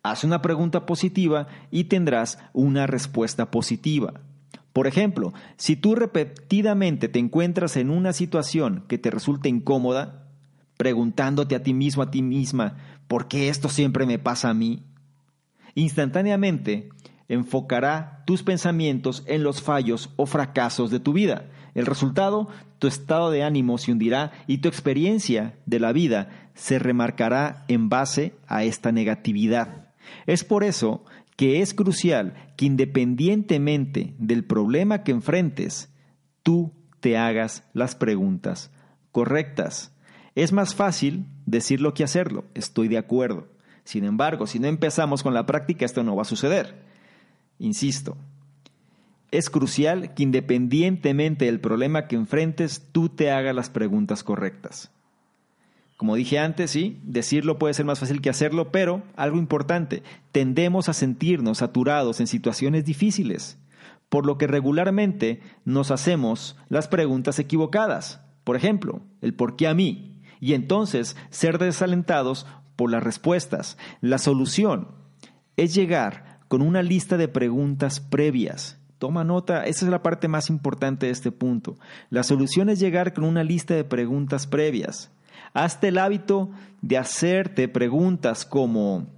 Haz 0.02 0.24
una 0.24 0.42
pregunta 0.42 0.84
positiva 0.84 1.46
y 1.70 1.84
tendrás 1.84 2.38
una 2.52 2.86
respuesta 2.86 3.50
positiva. 3.50 4.20
Por 4.74 4.86
ejemplo, 4.86 5.32
si 5.56 5.74
tú 5.74 5.94
repetidamente 5.94 7.08
te 7.08 7.18
encuentras 7.18 7.78
en 7.78 7.88
una 7.88 8.12
situación 8.12 8.84
que 8.88 8.98
te 8.98 9.10
resulta 9.10 9.48
incómoda, 9.48 10.28
preguntándote 10.76 11.54
a 11.54 11.62
ti 11.62 11.72
mismo, 11.72 12.02
a 12.02 12.10
ti 12.10 12.20
misma, 12.20 12.76
¿por 13.08 13.26
qué 13.26 13.48
esto 13.48 13.70
siempre 13.70 14.04
me 14.04 14.18
pasa 14.18 14.50
a 14.50 14.54
mí? 14.54 14.82
Instantáneamente 15.74 16.90
enfocará 17.26 18.22
tus 18.26 18.42
pensamientos 18.42 19.24
en 19.26 19.44
los 19.44 19.62
fallos 19.62 20.10
o 20.16 20.26
fracasos 20.26 20.90
de 20.90 21.00
tu 21.00 21.14
vida. 21.14 21.48
El 21.74 21.86
resultado, 21.86 22.48
tu 22.78 22.86
estado 22.86 23.30
de 23.30 23.42
ánimo 23.42 23.78
se 23.78 23.92
hundirá 23.92 24.32
y 24.46 24.58
tu 24.58 24.68
experiencia 24.68 25.58
de 25.66 25.80
la 25.80 25.92
vida 25.92 26.50
se 26.54 26.78
remarcará 26.78 27.64
en 27.68 27.88
base 27.88 28.34
a 28.46 28.64
esta 28.64 28.92
negatividad. 28.92 29.88
Es 30.26 30.44
por 30.44 30.62
eso 30.64 31.04
que 31.36 31.62
es 31.62 31.74
crucial 31.74 32.34
que 32.56 32.66
independientemente 32.66 34.14
del 34.18 34.44
problema 34.44 35.02
que 35.02 35.12
enfrentes, 35.12 35.92
tú 36.42 36.72
te 37.00 37.16
hagas 37.16 37.64
las 37.72 37.96
preguntas 37.96 38.70
correctas. 39.10 39.92
Es 40.34 40.52
más 40.52 40.74
fácil 40.74 41.26
decirlo 41.46 41.94
que 41.94 42.04
hacerlo, 42.04 42.44
estoy 42.54 42.88
de 42.88 42.98
acuerdo. 42.98 43.48
Sin 43.84 44.04
embargo, 44.04 44.46
si 44.46 44.58
no 44.58 44.68
empezamos 44.68 45.22
con 45.22 45.34
la 45.34 45.46
práctica, 45.46 45.84
esto 45.84 46.02
no 46.02 46.16
va 46.16 46.22
a 46.22 46.26
suceder. 46.26 46.82
Insisto, 47.58 48.16
es 49.38 49.50
crucial 49.50 50.14
que 50.14 50.22
independientemente 50.22 51.46
del 51.46 51.58
problema 51.58 52.06
que 52.06 52.14
enfrentes, 52.14 52.88
tú 52.92 53.08
te 53.08 53.32
hagas 53.32 53.54
las 53.54 53.68
preguntas 53.68 54.22
correctas. 54.22 54.92
Como 55.96 56.14
dije 56.14 56.38
antes, 56.38 56.70
sí, 56.70 57.00
decirlo 57.02 57.58
puede 57.58 57.74
ser 57.74 57.84
más 57.84 57.98
fácil 57.98 58.20
que 58.20 58.30
hacerlo, 58.30 58.70
pero 58.70 59.02
algo 59.16 59.38
importante, 59.38 60.04
tendemos 60.30 60.88
a 60.88 60.92
sentirnos 60.92 61.58
saturados 61.58 62.20
en 62.20 62.28
situaciones 62.28 62.84
difíciles, 62.84 63.58
por 64.08 64.24
lo 64.24 64.38
que 64.38 64.46
regularmente 64.46 65.40
nos 65.64 65.90
hacemos 65.90 66.56
las 66.68 66.86
preguntas 66.86 67.40
equivocadas. 67.40 68.20
Por 68.44 68.54
ejemplo, 68.54 69.02
el 69.20 69.34
por 69.34 69.56
qué 69.56 69.66
a 69.66 69.74
mí, 69.74 70.20
y 70.38 70.54
entonces 70.54 71.16
ser 71.30 71.58
desalentados 71.58 72.46
por 72.76 72.90
las 72.90 73.02
respuestas. 73.02 73.78
La 74.00 74.18
solución 74.18 74.88
es 75.56 75.74
llegar 75.74 76.40
con 76.46 76.62
una 76.62 76.82
lista 76.82 77.16
de 77.16 77.26
preguntas 77.26 77.98
previas. 77.98 78.78
Toma 79.04 79.22
nota, 79.22 79.66
esa 79.66 79.84
es 79.84 79.90
la 79.90 80.02
parte 80.02 80.28
más 80.28 80.48
importante 80.48 81.04
de 81.04 81.12
este 81.12 81.30
punto. 81.30 81.76
La 82.08 82.22
solución 82.22 82.70
es 82.70 82.80
llegar 82.80 83.12
con 83.12 83.24
una 83.24 83.44
lista 83.44 83.74
de 83.74 83.84
preguntas 83.84 84.46
previas. 84.46 85.10
Hazte 85.52 85.88
el 85.88 85.98
hábito 85.98 86.48
de 86.80 86.96
hacerte 86.96 87.68
preguntas 87.68 88.46
como, 88.46 89.08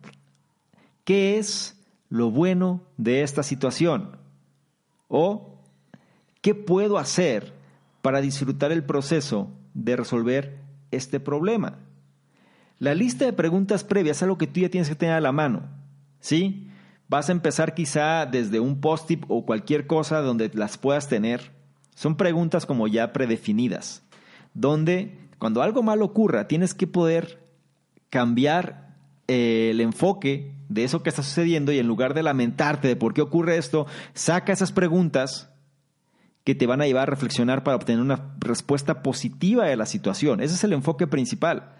¿qué 1.04 1.38
es 1.38 1.80
lo 2.08 2.32
bueno 2.32 2.82
de 2.96 3.22
esta 3.22 3.44
situación? 3.44 4.16
O, 5.06 5.54
¿qué 6.40 6.56
puedo 6.56 6.98
hacer 6.98 7.52
para 8.02 8.20
disfrutar 8.20 8.72
el 8.72 8.82
proceso 8.82 9.52
de 9.72 9.94
resolver 9.94 10.58
este 10.90 11.20
problema? 11.20 11.78
La 12.80 12.92
lista 12.96 13.24
de 13.24 13.32
preguntas 13.32 13.84
previas 13.84 14.16
es 14.16 14.24
algo 14.24 14.36
que 14.36 14.48
tú 14.48 14.58
ya 14.58 14.68
tienes 14.68 14.88
que 14.88 14.96
tener 14.96 15.14
a 15.14 15.20
la 15.20 15.30
mano. 15.30 15.62
¿Sí? 16.18 16.72
Vas 17.08 17.28
a 17.28 17.32
empezar 17.32 17.74
quizá 17.74 18.26
desde 18.26 18.60
un 18.60 18.80
post-it 18.80 19.24
o 19.28 19.46
cualquier 19.46 19.86
cosa 19.86 20.20
donde 20.20 20.50
las 20.54 20.76
puedas 20.78 21.08
tener. 21.08 21.52
Son 21.94 22.16
preguntas 22.16 22.66
como 22.66 22.88
ya 22.88 23.12
predefinidas, 23.12 24.02
donde 24.54 25.18
cuando 25.38 25.62
algo 25.62 25.82
malo 25.82 26.04
ocurra, 26.04 26.48
tienes 26.48 26.74
que 26.74 26.86
poder 26.86 27.40
cambiar 28.10 28.94
eh, 29.28 29.70
el 29.70 29.80
enfoque 29.80 30.52
de 30.68 30.84
eso 30.84 31.02
que 31.02 31.10
está 31.10 31.22
sucediendo 31.22 31.72
y 31.72 31.78
en 31.78 31.86
lugar 31.86 32.14
de 32.14 32.22
lamentarte 32.22 32.88
de 32.88 32.96
por 32.96 33.14
qué 33.14 33.22
ocurre 33.22 33.56
esto, 33.56 33.86
saca 34.14 34.52
esas 34.52 34.72
preguntas 34.72 35.50
que 36.44 36.54
te 36.54 36.66
van 36.66 36.80
a 36.80 36.86
llevar 36.86 37.04
a 37.04 37.10
reflexionar 37.10 37.64
para 37.64 37.76
obtener 37.76 38.00
una 38.00 38.34
respuesta 38.38 39.02
positiva 39.02 39.66
de 39.66 39.76
la 39.76 39.86
situación. 39.86 40.40
Ese 40.40 40.54
es 40.54 40.64
el 40.64 40.72
enfoque 40.72 41.06
principal. 41.06 41.72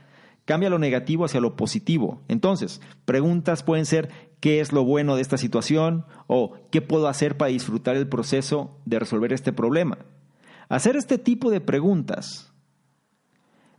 Cambia 0.47 0.70
lo 0.70 0.78
negativo 0.78 1.24
hacia 1.24 1.40
lo 1.40 1.57
positivo. 1.57 2.22
Entonces, 2.28 2.80
preguntas 3.05 3.62
pueden 3.62 3.84
ser 3.84 4.11
¿qué 4.40 4.61
es 4.61 4.72
lo 4.72 4.84
bueno 4.84 5.16
de 5.16 5.22
esta 5.22 5.36
situación? 5.36 6.07
o 6.28 6.55
¿qué 6.70 6.80
puedo 6.80 7.09
hacer 7.09 7.36
para 7.36 7.51
disfrutar 7.51 7.97
el 7.97 8.09
proceso 8.09 8.78
de 8.84 9.01
resolver 9.01 9.32
este 9.32 9.53
problema? 9.53 9.99
Hacer 10.68 10.97
este 10.97 11.18
tipo 11.18 11.51
de 11.51 11.61
preguntas 11.61 12.53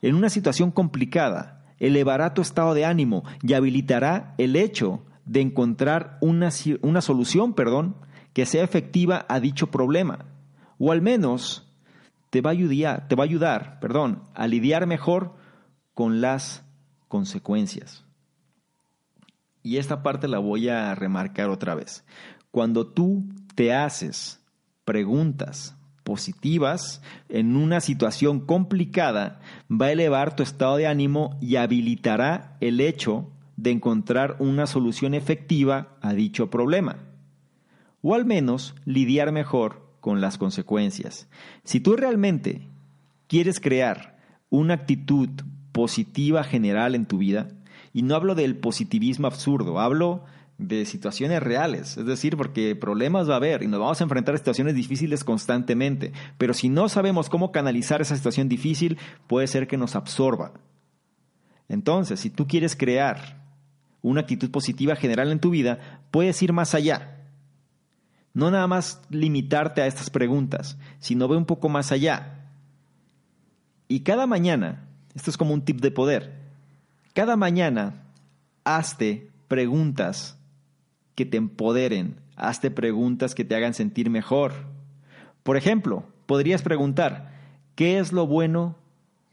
en 0.02 0.14
una 0.14 0.30
situación 0.30 0.72
complicada 0.72 1.66
elevará 1.80 2.34
tu 2.34 2.42
estado 2.42 2.74
de 2.74 2.86
ánimo 2.86 3.24
y 3.42 3.54
habilitará 3.54 4.36
el 4.38 4.56
hecho 4.56 5.06
de 5.26 5.42
encontrar 5.42 6.18
una, 6.22 6.50
una 6.82 7.02
solución 7.02 7.54
perdón, 7.54 7.96
que 8.34 8.46
sea 8.46 8.64
efectiva 8.64 9.26
a 9.30 9.40
dicho 9.40 9.68
problema. 9.68 10.26
O 10.80 10.92
al 10.92 11.02
menos 11.02 11.74
te 12.30 12.42
va 12.42 12.50
a 12.50 12.54
ayudar, 12.54 13.08
te 13.08 13.16
va 13.16 13.24
a, 13.24 13.26
ayudar 13.26 13.80
perdón, 13.80 14.24
a 14.34 14.48
lidiar 14.48 14.86
mejor 14.86 15.37
con 15.98 16.22
las 16.22 16.64
consecuencias. 17.08 18.06
Y 19.64 19.78
esta 19.78 20.04
parte 20.04 20.28
la 20.28 20.38
voy 20.38 20.70
a 20.70 20.94
remarcar 20.94 21.50
otra 21.50 21.74
vez. 21.74 22.06
Cuando 22.52 22.86
tú 22.86 23.26
te 23.56 23.74
haces 23.74 24.40
preguntas 24.86 25.76
positivas 26.04 27.02
en 27.30 27.56
una 27.56 27.82
situación 27.82 28.42
complicada, 28.42 29.40
va 29.72 29.88
a 29.88 29.92
elevar 29.92 30.36
tu 30.36 30.44
estado 30.44 30.78
de 30.78 30.86
ánimo 30.86 31.36
y 31.42 31.56
habilitará 31.56 32.58
el 32.62 32.80
hecho 32.80 33.32
de 33.56 33.72
encontrar 33.72 34.36
una 34.38 34.68
solución 34.68 35.16
efectiva 35.16 35.98
a 36.02 36.14
dicho 36.14 36.52
problema, 36.52 36.98
o 38.04 38.14
al 38.14 38.24
menos 38.24 38.76
lidiar 38.86 39.32
mejor 39.32 39.96
con 40.00 40.22
las 40.22 40.38
consecuencias. 40.38 41.28
Si 41.64 41.80
tú 41.80 41.96
realmente 41.96 42.68
quieres 43.26 43.60
crear 43.60 44.20
una 44.52 44.76
actitud 44.76 45.30
positiva 45.78 46.44
general 46.44 46.96
en 46.96 47.06
tu 47.06 47.20
vida, 47.20 47.50
y 47.94 48.02
no 48.02 48.16
hablo 48.16 48.34
del 48.34 48.56
positivismo 48.56 49.28
absurdo, 49.28 49.80
hablo 49.80 50.24
de 50.58 50.86
situaciones 50.86 51.44
reales, 51.44 51.98
es 51.98 52.06
decir, 52.08 52.36
porque 52.36 52.76
problemas 52.76 53.30
va 53.30 53.36
a 53.36 53.38
haber 53.38 53.62
y 53.62 53.68
nos 53.68 53.80
vamos 53.80 54.02
a 54.02 54.04
enfrentar 54.04 54.34
a 54.34 54.40
situaciones 54.40 54.74
difíciles 54.74 55.24
constantemente, 55.24 56.14
pero 56.40 56.56
si 56.56 56.68
no 56.68 56.90
sabemos 56.90 57.30
cómo 57.30 57.52
canalizar 57.52 58.02
esa 58.02 58.16
situación 58.16 58.50
difícil, 58.50 58.98
puede 59.28 59.46
ser 59.46 59.68
que 59.68 59.78
nos 59.78 59.96
absorba. 59.96 60.54
Entonces, 61.70 62.22
si 62.22 62.32
tú 62.32 62.48
quieres 62.48 62.76
crear 62.76 63.46
una 64.02 64.22
actitud 64.22 64.50
positiva 64.50 64.96
general 64.96 65.32
en 65.32 65.40
tu 65.40 65.52
vida, 65.52 66.02
puedes 66.10 66.42
ir 66.42 66.54
más 66.54 66.74
allá. 66.74 67.20
No 68.34 68.50
nada 68.50 68.66
más 68.66 69.00
limitarte 69.12 69.84
a 69.84 69.86
estas 69.86 70.10
preguntas, 70.10 70.80
sino 70.98 71.28
ve 71.28 71.38
un 71.38 71.46
poco 71.46 71.70
más 71.70 71.92
allá. 71.92 72.50
Y 73.88 74.00
cada 74.00 74.26
mañana, 74.26 74.87
esto 75.18 75.32
es 75.32 75.38
como 75.38 75.54
un 75.54 75.66
tip 75.66 75.82
de 75.82 75.92
poder, 75.92 76.34
cada 77.14 77.36
mañana 77.36 78.06
hazte 78.64 79.30
preguntas 79.48 80.38
que 81.16 81.26
te 81.26 81.38
empoderen. 81.38 82.22
Hazte 82.36 82.70
preguntas 82.70 83.34
que 83.34 83.44
te 83.44 83.56
hagan 83.56 83.74
sentir 83.74 84.12
mejor. 84.12 84.54
Por 85.42 85.58
ejemplo, 85.58 86.04
podrías 86.28 86.62
preguntar, 86.62 87.34
¿qué 87.74 87.98
es 87.98 88.14
lo 88.14 88.28
bueno 88.28 88.76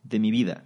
de 0.03 0.18
mi 0.18 0.30
vida? 0.30 0.64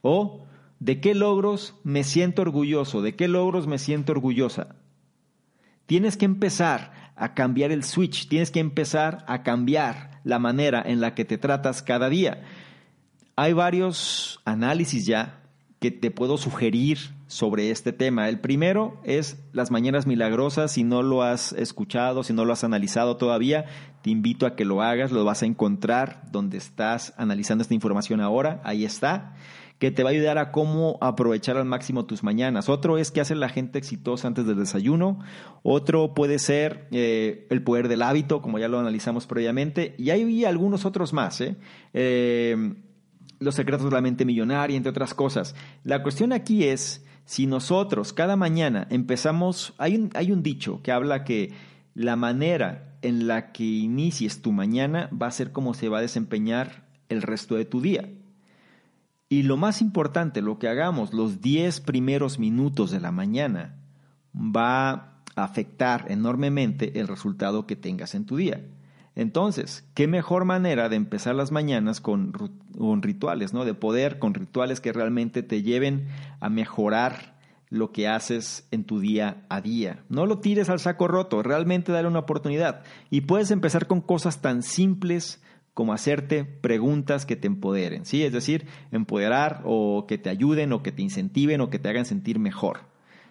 O, 0.00 0.46
¿de 0.80 1.00
qué 1.00 1.14
logros 1.14 1.74
me 1.84 2.04
siento 2.04 2.40
orgulloso? 2.40 3.02
¿De 3.02 3.14
qué 3.14 3.28
logros 3.28 3.66
me 3.66 3.78
siento 3.78 4.12
orgullosa? 4.12 4.76
Tienes 5.84 6.16
que 6.16 6.24
empezar 6.24 7.12
a 7.16 7.34
cambiar 7.34 7.70
el 7.70 7.84
switch, 7.84 8.28
tienes 8.28 8.50
que 8.50 8.60
empezar 8.60 9.24
a 9.28 9.42
cambiar 9.42 10.20
la 10.24 10.38
manera 10.38 10.82
en 10.84 11.02
la 11.02 11.14
que 11.14 11.26
te 11.26 11.36
tratas 11.36 11.82
cada 11.82 12.08
día. 12.08 12.42
Hay 13.38 13.52
varios 13.52 14.40
análisis 14.46 15.04
ya 15.04 15.42
que 15.78 15.90
te 15.90 16.10
puedo 16.10 16.38
sugerir 16.38 16.98
sobre 17.26 17.70
este 17.70 17.92
tema. 17.92 18.30
El 18.30 18.40
primero 18.40 18.98
es 19.04 19.44
las 19.52 19.70
mañanas 19.70 20.06
milagrosas. 20.06 20.72
Si 20.72 20.84
no 20.84 21.02
lo 21.02 21.22
has 21.22 21.52
escuchado, 21.52 22.24
si 22.24 22.32
no 22.32 22.46
lo 22.46 22.54
has 22.54 22.64
analizado 22.64 23.18
todavía, 23.18 23.66
te 24.00 24.08
invito 24.08 24.46
a 24.46 24.56
que 24.56 24.64
lo 24.64 24.80
hagas. 24.80 25.12
Lo 25.12 25.22
vas 25.26 25.42
a 25.42 25.46
encontrar 25.46 26.22
donde 26.32 26.56
estás 26.56 27.12
analizando 27.18 27.60
esta 27.60 27.74
información 27.74 28.22
ahora. 28.22 28.62
Ahí 28.64 28.86
está 28.86 29.34
que 29.78 29.90
te 29.90 30.02
va 30.02 30.08
a 30.08 30.12
ayudar 30.12 30.38
a 30.38 30.52
cómo 30.52 30.96
aprovechar 31.02 31.58
al 31.58 31.66
máximo 31.66 32.06
tus 32.06 32.22
mañanas. 32.22 32.70
Otro 32.70 32.96
es 32.96 33.10
que 33.10 33.20
hace 33.20 33.34
la 33.34 33.50
gente 33.50 33.78
exitosa 33.78 34.28
antes 34.28 34.46
del 34.46 34.56
desayuno. 34.56 35.18
Otro 35.62 36.14
puede 36.14 36.38
ser 36.38 36.88
eh, 36.90 37.46
el 37.50 37.62
poder 37.62 37.88
del 37.88 38.00
hábito, 38.00 38.40
como 38.40 38.58
ya 38.58 38.68
lo 38.68 38.78
analizamos 38.78 39.26
previamente. 39.26 39.94
Y 39.98 40.08
hay 40.08 40.46
algunos 40.46 40.86
otros 40.86 41.12
más. 41.12 41.42
¿eh? 41.42 41.56
eh 41.92 42.76
los 43.38 43.54
secretos 43.54 43.86
de 43.86 43.92
la 43.92 44.00
mente 44.00 44.24
millonaria, 44.24 44.76
entre 44.76 44.90
otras 44.90 45.14
cosas. 45.14 45.54
La 45.84 46.02
cuestión 46.02 46.32
aquí 46.32 46.64
es 46.64 47.04
si 47.24 47.46
nosotros 47.46 48.12
cada 48.12 48.36
mañana 48.36 48.86
empezamos, 48.90 49.74
hay 49.78 49.96
un, 49.96 50.10
hay 50.14 50.32
un 50.32 50.42
dicho 50.42 50.80
que 50.82 50.92
habla 50.92 51.24
que 51.24 51.52
la 51.94 52.16
manera 52.16 52.98
en 53.02 53.26
la 53.26 53.52
que 53.52 53.64
inicies 53.64 54.42
tu 54.42 54.52
mañana 54.52 55.10
va 55.10 55.26
a 55.26 55.32
ser 55.32 55.52
como 55.52 55.74
se 55.74 55.88
va 55.88 55.98
a 55.98 56.02
desempeñar 56.02 56.84
el 57.08 57.22
resto 57.22 57.56
de 57.56 57.64
tu 57.64 57.80
día. 57.80 58.08
Y 59.28 59.42
lo 59.42 59.56
más 59.56 59.82
importante, 59.82 60.40
lo 60.40 60.58
que 60.58 60.68
hagamos 60.68 61.12
los 61.12 61.40
10 61.40 61.80
primeros 61.80 62.38
minutos 62.38 62.90
de 62.90 63.00
la 63.00 63.10
mañana 63.10 63.74
va 64.34 64.90
a 65.34 65.44
afectar 65.44 66.06
enormemente 66.10 67.00
el 67.00 67.08
resultado 67.08 67.66
que 67.66 67.74
tengas 67.74 68.14
en 68.14 68.24
tu 68.24 68.36
día. 68.36 68.64
Entonces, 69.16 69.88
qué 69.94 70.06
mejor 70.06 70.44
manera 70.44 70.90
de 70.90 70.96
empezar 70.96 71.34
las 71.34 71.50
mañanas 71.50 72.02
con, 72.02 72.34
rituales, 73.02 73.54
¿no? 73.54 73.64
De 73.64 73.72
poder, 73.72 74.18
con 74.18 74.34
rituales 74.34 74.80
que 74.82 74.92
realmente 74.92 75.42
te 75.42 75.62
lleven 75.62 76.06
a 76.38 76.50
mejorar 76.50 77.34
lo 77.70 77.92
que 77.92 78.08
haces 78.08 78.68
en 78.70 78.84
tu 78.84 79.00
día 79.00 79.44
a 79.48 79.62
día. 79.62 80.04
No 80.10 80.26
lo 80.26 80.38
tires 80.38 80.68
al 80.68 80.80
saco 80.80 81.08
roto, 81.08 81.42
realmente 81.42 81.92
dale 81.92 82.06
una 82.06 82.20
oportunidad. 82.20 82.84
Y 83.08 83.22
puedes 83.22 83.50
empezar 83.50 83.86
con 83.86 84.02
cosas 84.02 84.42
tan 84.42 84.62
simples 84.62 85.42
como 85.72 85.94
hacerte 85.94 86.44
preguntas 86.44 87.24
que 87.24 87.36
te 87.36 87.46
empoderen, 87.46 88.04
¿sí? 88.04 88.22
Es 88.22 88.34
decir, 88.34 88.66
empoderar 88.92 89.62
o 89.64 90.06
que 90.06 90.18
te 90.18 90.28
ayuden 90.28 90.74
o 90.74 90.82
que 90.82 90.92
te 90.92 91.02
incentiven 91.02 91.62
o 91.62 91.70
que 91.70 91.78
te 91.78 91.88
hagan 91.88 92.04
sentir 92.04 92.38
mejor. 92.38 92.80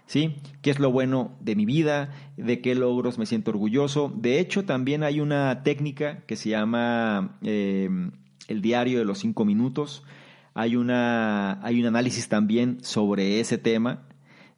¿Sí? 0.07 0.35
¿Qué 0.61 0.71
es 0.71 0.79
lo 0.79 0.91
bueno 0.91 1.31
de 1.39 1.55
mi 1.55 1.65
vida? 1.65 2.11
¿De 2.37 2.61
qué 2.61 2.75
logros 2.75 3.17
me 3.17 3.25
siento 3.25 3.51
orgulloso? 3.51 4.13
De 4.15 4.39
hecho, 4.39 4.65
también 4.65 5.03
hay 5.03 5.19
una 5.19 5.63
técnica 5.63 6.23
que 6.25 6.35
se 6.35 6.49
llama 6.49 7.37
eh, 7.41 7.89
el 8.47 8.61
diario 8.61 8.99
de 8.99 9.05
los 9.05 9.19
cinco 9.19 9.45
minutos. 9.45 10.03
Hay, 10.53 10.75
una, 10.75 11.63
hay 11.65 11.81
un 11.81 11.87
análisis 11.87 12.29
también 12.29 12.77
sobre 12.81 13.39
ese 13.39 13.57
tema, 13.57 14.03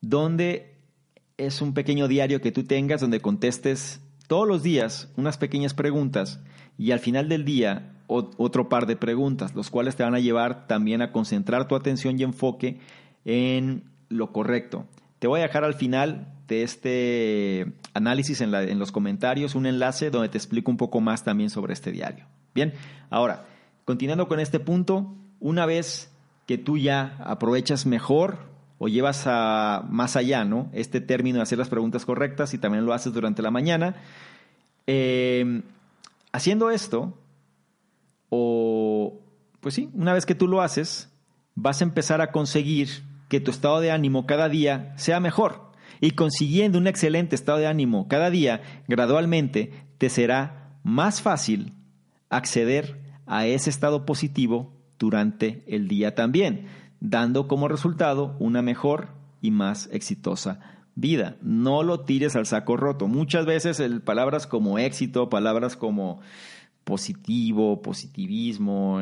donde 0.02 0.76
es 1.38 1.62
un 1.62 1.74
pequeño 1.74 2.08
diario 2.08 2.42
que 2.42 2.52
tú 2.52 2.64
tengas 2.64 3.02
donde 3.02 3.20
contestes 3.20 4.02
todos 4.28 4.48
los 4.48 4.64
días 4.64 5.12
unas 5.16 5.38
pequeñas 5.38 5.74
preguntas 5.74 6.40
y 6.78 6.92
al 6.92 7.00
final 7.00 7.30
del 7.30 7.46
día 7.46 7.94
otro 8.08 8.70
par 8.70 8.86
de 8.86 8.96
preguntas, 8.96 9.54
los 9.54 9.70
cuales 9.70 9.96
te 9.96 10.04
van 10.04 10.16
a 10.16 10.20
llevar 10.20 10.68
también 10.68 11.02
a 11.02 11.12
concentrar 11.12 11.68
tu 11.68 11.76
atención 11.76 12.18
y 12.18 12.24
enfoque 12.24 12.80
en 13.26 13.84
lo 14.08 14.32
correcto. 14.32 14.86
Te 15.20 15.28
voy 15.28 15.40
a 15.40 15.44
dejar 15.44 15.64
al 15.64 15.74
final 15.74 16.28
de 16.48 16.64
este 16.64 17.74
análisis 17.94 18.42
en, 18.42 18.80
los 18.80 18.92
comentarios 18.92 19.56
un 19.56 19.66
enlace 19.66 20.10
donde 20.10 20.30
te 20.30 20.38
explico 20.38 20.72
un 20.72 20.78
poco 20.78 21.02
más 21.02 21.24
también 21.24 21.50
sobre 21.50 21.74
este 21.74 21.92
diario. 21.92 22.26
Bien, 22.54 22.74
ahora, 23.10 23.46
continuando 23.86 24.28
con 24.28 24.40
este 24.40 24.60
punto, 24.60 25.16
una 25.40 25.66
vez 25.66 26.12
que 26.46 26.58
tú 26.58 26.78
ya 26.78 27.18
aprovechas 27.20 27.86
mejor 27.86 28.38
o 28.80 28.88
llevas 28.88 29.24
a 29.26 29.84
más 29.90 30.16
allá, 30.16 30.46
¿no? 30.46 30.70
Este 30.72 31.02
término 31.02 31.38
de 31.38 31.44
hacer 31.44 31.58
las 31.58 31.70
preguntas 31.70 32.06
correctas 32.06 32.54
y 32.54 32.60
también 32.60 32.86
lo 32.86 32.94
haces 32.94 33.12
durante 33.12 33.42
la 33.42 33.52
mañana. 33.52 33.96
Eh, 34.86 35.64
haciendo 36.32 36.70
esto, 36.70 37.18
o 38.30 39.20
pues 39.60 39.76
sí, 39.76 39.90
una 39.94 40.14
vez 40.14 40.26
que 40.26 40.36
tú 40.36 40.48
lo 40.48 40.62
haces, 40.62 41.10
vas 41.56 41.82
a 41.82 41.84
empezar 41.84 42.22
a 42.22 42.32
conseguir 42.32 43.07
que 43.28 43.40
tu 43.40 43.52
estado 43.52 43.80
de 43.80 43.92
ánimo 43.92 44.26
cada 44.26 44.50
día 44.50 44.94
sea 44.98 45.20
mejor 45.20 45.72
y 46.00 46.12
consiguiendo 46.12 46.78
un 46.78 46.88
excelente 46.88 47.36
estado 47.36 47.58
de 47.60 47.68
ánimo 47.68 48.08
cada 48.08 48.30
día, 48.30 48.62
gradualmente 48.88 49.72
te 49.98 50.10
será 50.10 50.78
más 50.84 51.22
fácil 51.22 51.74
acceder 52.30 53.00
a 53.26 53.46
ese 53.46 53.70
estado 53.70 54.06
positivo 54.06 54.74
durante 55.00 55.64
el 55.68 55.88
día 55.88 56.16
también, 56.16 56.68
dando 57.00 57.48
como 57.48 57.68
resultado 57.68 58.36
una 58.40 58.62
mejor 58.62 59.10
y 59.42 59.52
más 59.52 59.90
exitosa 59.92 60.78
vida. 60.96 61.38
No 61.42 61.84
lo 61.84 62.02
tires 62.02 62.36
al 62.36 62.46
saco 62.46 62.76
roto. 62.76 63.08
Muchas 63.08 63.46
veces 63.46 63.80
el, 63.80 64.02
palabras 64.02 64.48
como 64.48 64.80
éxito, 64.80 65.30
palabras 65.30 65.76
como 65.76 66.22
positivo, 66.84 67.82
positivismo, 67.82 69.00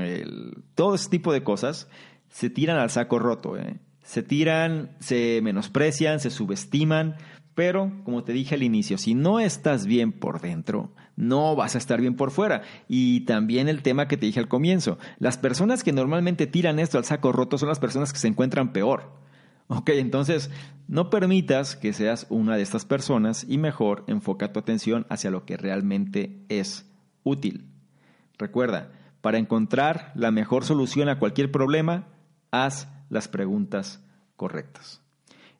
todo 0.73 0.95
ese 0.95 1.09
tipo 1.09 1.31
de 1.31 1.43
cosas 1.43 1.87
se 2.29 2.49
tiran 2.49 2.77
al 2.77 2.89
saco 2.89 3.19
roto. 3.19 3.57
¿eh? 3.57 3.79
Se 4.05 4.23
tiran, 4.23 4.95
se 4.99 5.41
menosprecian, 5.43 6.21
se 6.21 6.29
subestiman, 6.29 7.17
pero 7.55 7.91
como 8.03 8.23
te 8.23 8.31
dije 8.33 8.55
al 8.55 8.63
inicio, 8.63 8.97
si 8.97 9.15
no 9.15 9.39
estás 9.39 9.85
bien 9.85 10.13
por 10.13 10.39
dentro, 10.39 10.93
no 11.15 11.55
vas 11.55 11.75
a 11.75 11.77
estar 11.77 11.99
bien 11.99 12.15
por 12.15 12.31
fuera. 12.31 12.61
Y 12.87 13.21
también 13.21 13.67
el 13.67 13.81
tema 13.81 14.07
que 14.07 14.17
te 14.17 14.25
dije 14.25 14.39
al 14.39 14.47
comienzo, 14.47 14.97
las 15.17 15.37
personas 15.37 15.83
que 15.83 15.91
normalmente 15.91 16.47
tiran 16.47 16.79
esto 16.79 16.97
al 16.97 17.05
saco 17.05 17.31
roto 17.31 17.57
son 17.57 17.69
las 17.69 17.79
personas 17.79 18.13
que 18.13 18.19
se 18.19 18.27
encuentran 18.27 18.73
peor. 18.73 19.11
Ok, 19.67 19.89
entonces 19.89 20.51
no 20.87 21.09
permitas 21.09 21.75
que 21.75 21.93
seas 21.93 22.27
una 22.29 22.55
de 22.55 22.61
estas 22.61 22.85
personas 22.85 23.45
y 23.49 23.57
mejor 23.57 24.03
enfoca 24.07 24.53
tu 24.53 24.59
atención 24.59 25.07
hacia 25.09 25.31
lo 25.31 25.45
que 25.45 25.57
realmente 25.57 26.45
es 26.49 26.85
útil. 27.23 27.71
Recuerda, 28.37 28.91
para 29.21 29.39
encontrar 29.39 30.11
la 30.13 30.29
mejor 30.29 30.65
solución 30.65 31.09
a 31.09 31.17
cualquier 31.17 31.51
problema, 31.51 32.09
haz 32.51 32.89
las 33.15 33.27
preguntas 33.27 34.03
correctas. 34.35 35.01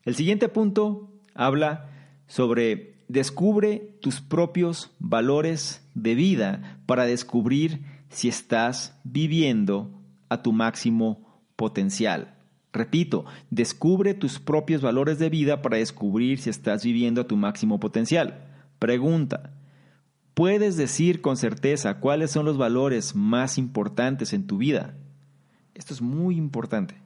El 0.04 0.14
siguiente 0.14 0.48
punto 0.48 1.10
habla 1.34 1.90
sobre 2.28 2.94
descubre 3.08 3.96
tus 4.00 4.20
propios 4.20 4.92
valores 5.00 5.84
de 5.94 6.14
vida 6.14 6.80
para 6.86 7.06
descubrir 7.06 7.82
si 8.08 8.28
estás 8.28 8.98
viviendo 9.02 9.90
a 10.28 10.42
tu 10.42 10.52
máximo 10.52 11.42
potencial. 11.56 12.34
Repito, 12.72 13.24
descubre 13.50 14.14
tus 14.14 14.38
propios 14.38 14.82
valores 14.82 15.18
de 15.18 15.30
vida 15.30 15.62
para 15.62 15.78
descubrir 15.78 16.38
si 16.38 16.50
estás 16.50 16.84
viviendo 16.84 17.22
a 17.22 17.26
tu 17.26 17.36
máximo 17.36 17.80
potencial. 17.80 18.44
Pregunta, 18.78 19.54
¿puedes 20.34 20.76
decir 20.76 21.22
con 21.22 21.36
certeza 21.36 22.00
cuáles 22.00 22.30
son 22.30 22.44
los 22.44 22.58
valores 22.58 23.14
más 23.14 23.56
importantes 23.56 24.32
en 24.34 24.46
tu 24.46 24.58
vida? 24.58 24.94
Esto 25.74 25.94
es 25.94 26.02
muy 26.02 26.36
importante. 26.36 27.05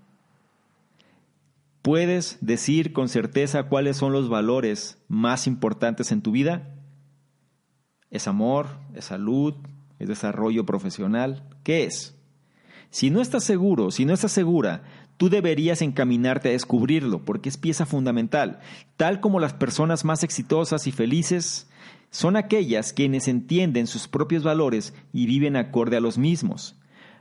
¿Puedes 1.83 2.39
decir 2.43 2.93
con 2.93 3.09
certeza 3.09 3.65
cuáles 3.65 3.97
son 3.97 4.13
los 4.13 4.29
valores 4.29 5.03
más 5.09 5.47
importantes 5.47 6.13
en 6.13 6.21
tu 6.21 6.31
vida? 6.31 6.75
¿Es 8.11 8.29
amor? 8.29 8.67
¿Es 8.95 9.07
salud? 9.07 9.55
¿Es 9.99 10.09
desarrollo 10.09 10.67
profesional? 10.67 11.49
¿Qué 11.63 11.85
es? 11.85 12.17
Si 12.91 13.11
no 13.11 13.23
estás 13.23 13.45
seguro, 13.45 13.91
si 13.91 14.05
no 14.05 14.13
estás 14.13 14.33
segura, 14.33 14.83
tú 15.17 15.31
deberías 15.31 15.81
encaminarte 15.81 16.49
a 16.49 16.53
descubrirlo, 16.53 17.25
porque 17.25 17.49
es 17.49 17.57
pieza 17.57 17.87
fundamental. 17.87 18.61
Tal 18.97 19.21
como 19.21 19.41
las 19.41 19.55
personas 19.55 20.05
más 20.05 20.25
exitosas 20.25 20.87
y 20.87 20.93
felices 20.93 21.71
son 22.11 22.37
aquellas 22.37 22.93
quienes 22.93 23.29
entienden 23.29 23.87
sus 23.87 24.09
propios 24.09 24.43
valores 24.43 24.93
y 25.13 25.27
viven 25.27 25.57
acorde 25.57 25.97
a 25.97 26.01
los 26.01 26.19
mismos. 26.19 26.77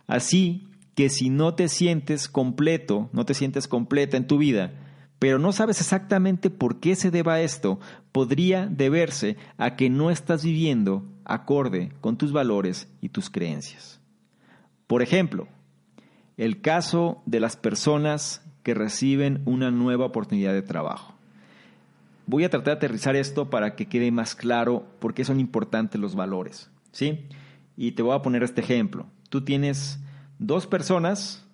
Así, 0.07 0.68
que 0.99 1.09
si 1.09 1.29
no 1.29 1.53
te 1.53 1.69
sientes 1.69 2.27
completo, 2.27 3.09
no 3.13 3.23
te 3.23 3.33
sientes 3.33 3.69
completa 3.69 4.17
en 4.17 4.27
tu 4.27 4.37
vida, 4.37 4.73
pero 5.17 5.39
no 5.39 5.53
sabes 5.53 5.79
exactamente 5.79 6.49
por 6.49 6.81
qué 6.81 6.93
se 6.97 7.09
deba 7.09 7.39
esto, 7.39 7.79
podría 8.11 8.67
deberse 8.67 9.37
a 9.57 9.77
que 9.77 9.89
no 9.89 10.11
estás 10.11 10.43
viviendo 10.43 11.05
acorde 11.23 11.93
con 12.01 12.17
tus 12.17 12.33
valores 12.33 12.91
y 12.99 13.07
tus 13.07 13.29
creencias. 13.29 14.01
Por 14.87 15.01
ejemplo, 15.01 15.47
el 16.35 16.59
caso 16.59 17.23
de 17.25 17.39
las 17.39 17.55
personas 17.55 18.45
que 18.61 18.73
reciben 18.73 19.41
una 19.45 19.71
nueva 19.71 20.03
oportunidad 20.03 20.51
de 20.51 20.63
trabajo. 20.63 21.13
Voy 22.25 22.43
a 22.43 22.49
tratar 22.49 22.73
de 22.73 22.77
aterrizar 22.87 23.15
esto 23.15 23.49
para 23.49 23.77
que 23.77 23.85
quede 23.85 24.11
más 24.11 24.35
claro 24.35 24.85
por 24.99 25.13
qué 25.13 25.23
son 25.23 25.39
importantes 25.39 26.01
los 26.01 26.15
valores, 26.15 26.69
¿sí? 26.91 27.25
Y 27.77 27.93
te 27.93 28.01
voy 28.03 28.17
a 28.17 28.21
poner 28.21 28.43
este 28.43 28.59
ejemplo. 28.59 29.05
Tú 29.29 29.45
tienes 29.45 30.01
dos 30.39 30.65
personas 30.65 31.45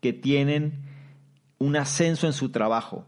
que 0.00 0.12
tienen 0.12 0.84
un 1.58 1.76
ascenso 1.76 2.26
en 2.26 2.32
su 2.32 2.50
trabajo. 2.50 3.06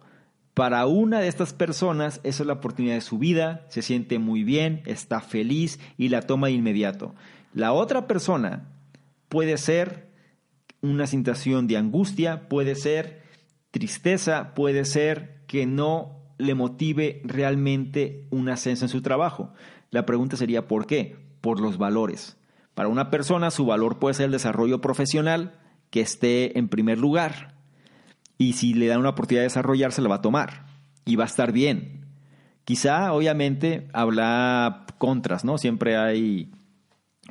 Para 0.55 0.85
una 0.87 1.21
de 1.21 1.29
estas 1.29 1.55
personas, 1.55 2.21
esa 2.25 2.43
es 2.43 2.47
la 2.47 2.55
oportunidad 2.55 2.95
de 2.95 3.01
su 3.01 3.19
vida, 3.19 3.65
se 3.69 3.83
siente 3.83 4.19
muy 4.19 4.45
bien, 4.45 4.83
está 4.85 5.21
feliz 5.21 5.79
y 5.97 6.09
la 6.09 6.23
toma 6.23 6.49
de 6.49 6.55
inmediato. 6.55 7.15
La 7.55 7.73
otra 7.73 8.07
persona 8.07 8.69
puede 9.29 9.57
ser 9.57 10.11
una 10.83 11.07
situación 11.07 11.67
de 11.67 11.77
angustia, 11.77 12.49
puede 12.49 12.75
ser 12.75 13.23
tristeza, 13.71 14.55
puede 14.55 14.85
ser 14.85 15.43
que 15.47 15.67
no 15.67 16.21
le 16.39 16.55
motive 16.55 17.23
realmente 17.25 18.27
un 18.31 18.49
ascenso 18.49 18.87
en 18.87 18.89
su 18.89 19.03
trabajo. 19.03 19.53
La 19.91 20.07
pregunta 20.07 20.37
sería 20.37 20.67
¿por 20.67 20.87
qué? 20.87 21.17
Por 21.41 21.61
los 21.61 21.79
valores. 21.79 22.40
Para 22.75 22.89
una 22.89 23.11
persona 23.11 23.51
su 23.51 23.67
valor 23.67 23.99
puede 23.99 24.15
ser 24.15 24.27
el 24.27 24.33
desarrollo 24.33 24.81
profesional, 24.81 25.59
que 25.91 26.01
esté 26.01 26.59
en 26.59 26.69
primer 26.69 26.99
lugar. 26.99 27.55
Y 28.39 28.55
si 28.55 28.75
le 28.75 28.87
dan 28.87 29.01
una 29.01 29.11
oportunidad 29.11 29.43
de 29.43 29.49
desarrollarse, 29.49 30.03
la 30.03 30.09
va 30.09 30.17
a 30.17 30.23
tomar. 30.23 30.67
Y 31.05 31.17
va 31.17 31.25
a 31.25 31.27
estar 31.27 31.53
bien. 31.53 32.07
Quizá, 32.65 33.13
obviamente, 33.13 33.89
habla 33.93 34.87
contras, 34.99 35.45
¿no? 35.45 35.59
Siempre 35.59 35.97
hay 35.97 36.53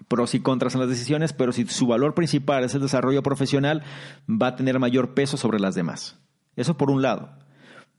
pros 0.07 0.35
y 0.35 0.39
contras 0.39 0.75
en 0.75 0.81
las 0.81 0.89
decisiones, 0.89 1.33
pero 1.33 1.51
si 1.51 1.65
su 1.65 1.87
valor 1.87 2.13
principal 2.13 2.63
es 2.63 2.75
el 2.75 2.81
desarrollo 2.81 3.23
profesional, 3.23 3.83
va 4.29 4.47
a 4.47 4.55
tener 4.55 4.79
mayor 4.79 5.13
peso 5.13 5.37
sobre 5.37 5.59
las 5.59 5.75
demás. 5.75 6.19
Eso 6.55 6.77
por 6.77 6.91
un 6.91 7.01
lado. 7.01 7.37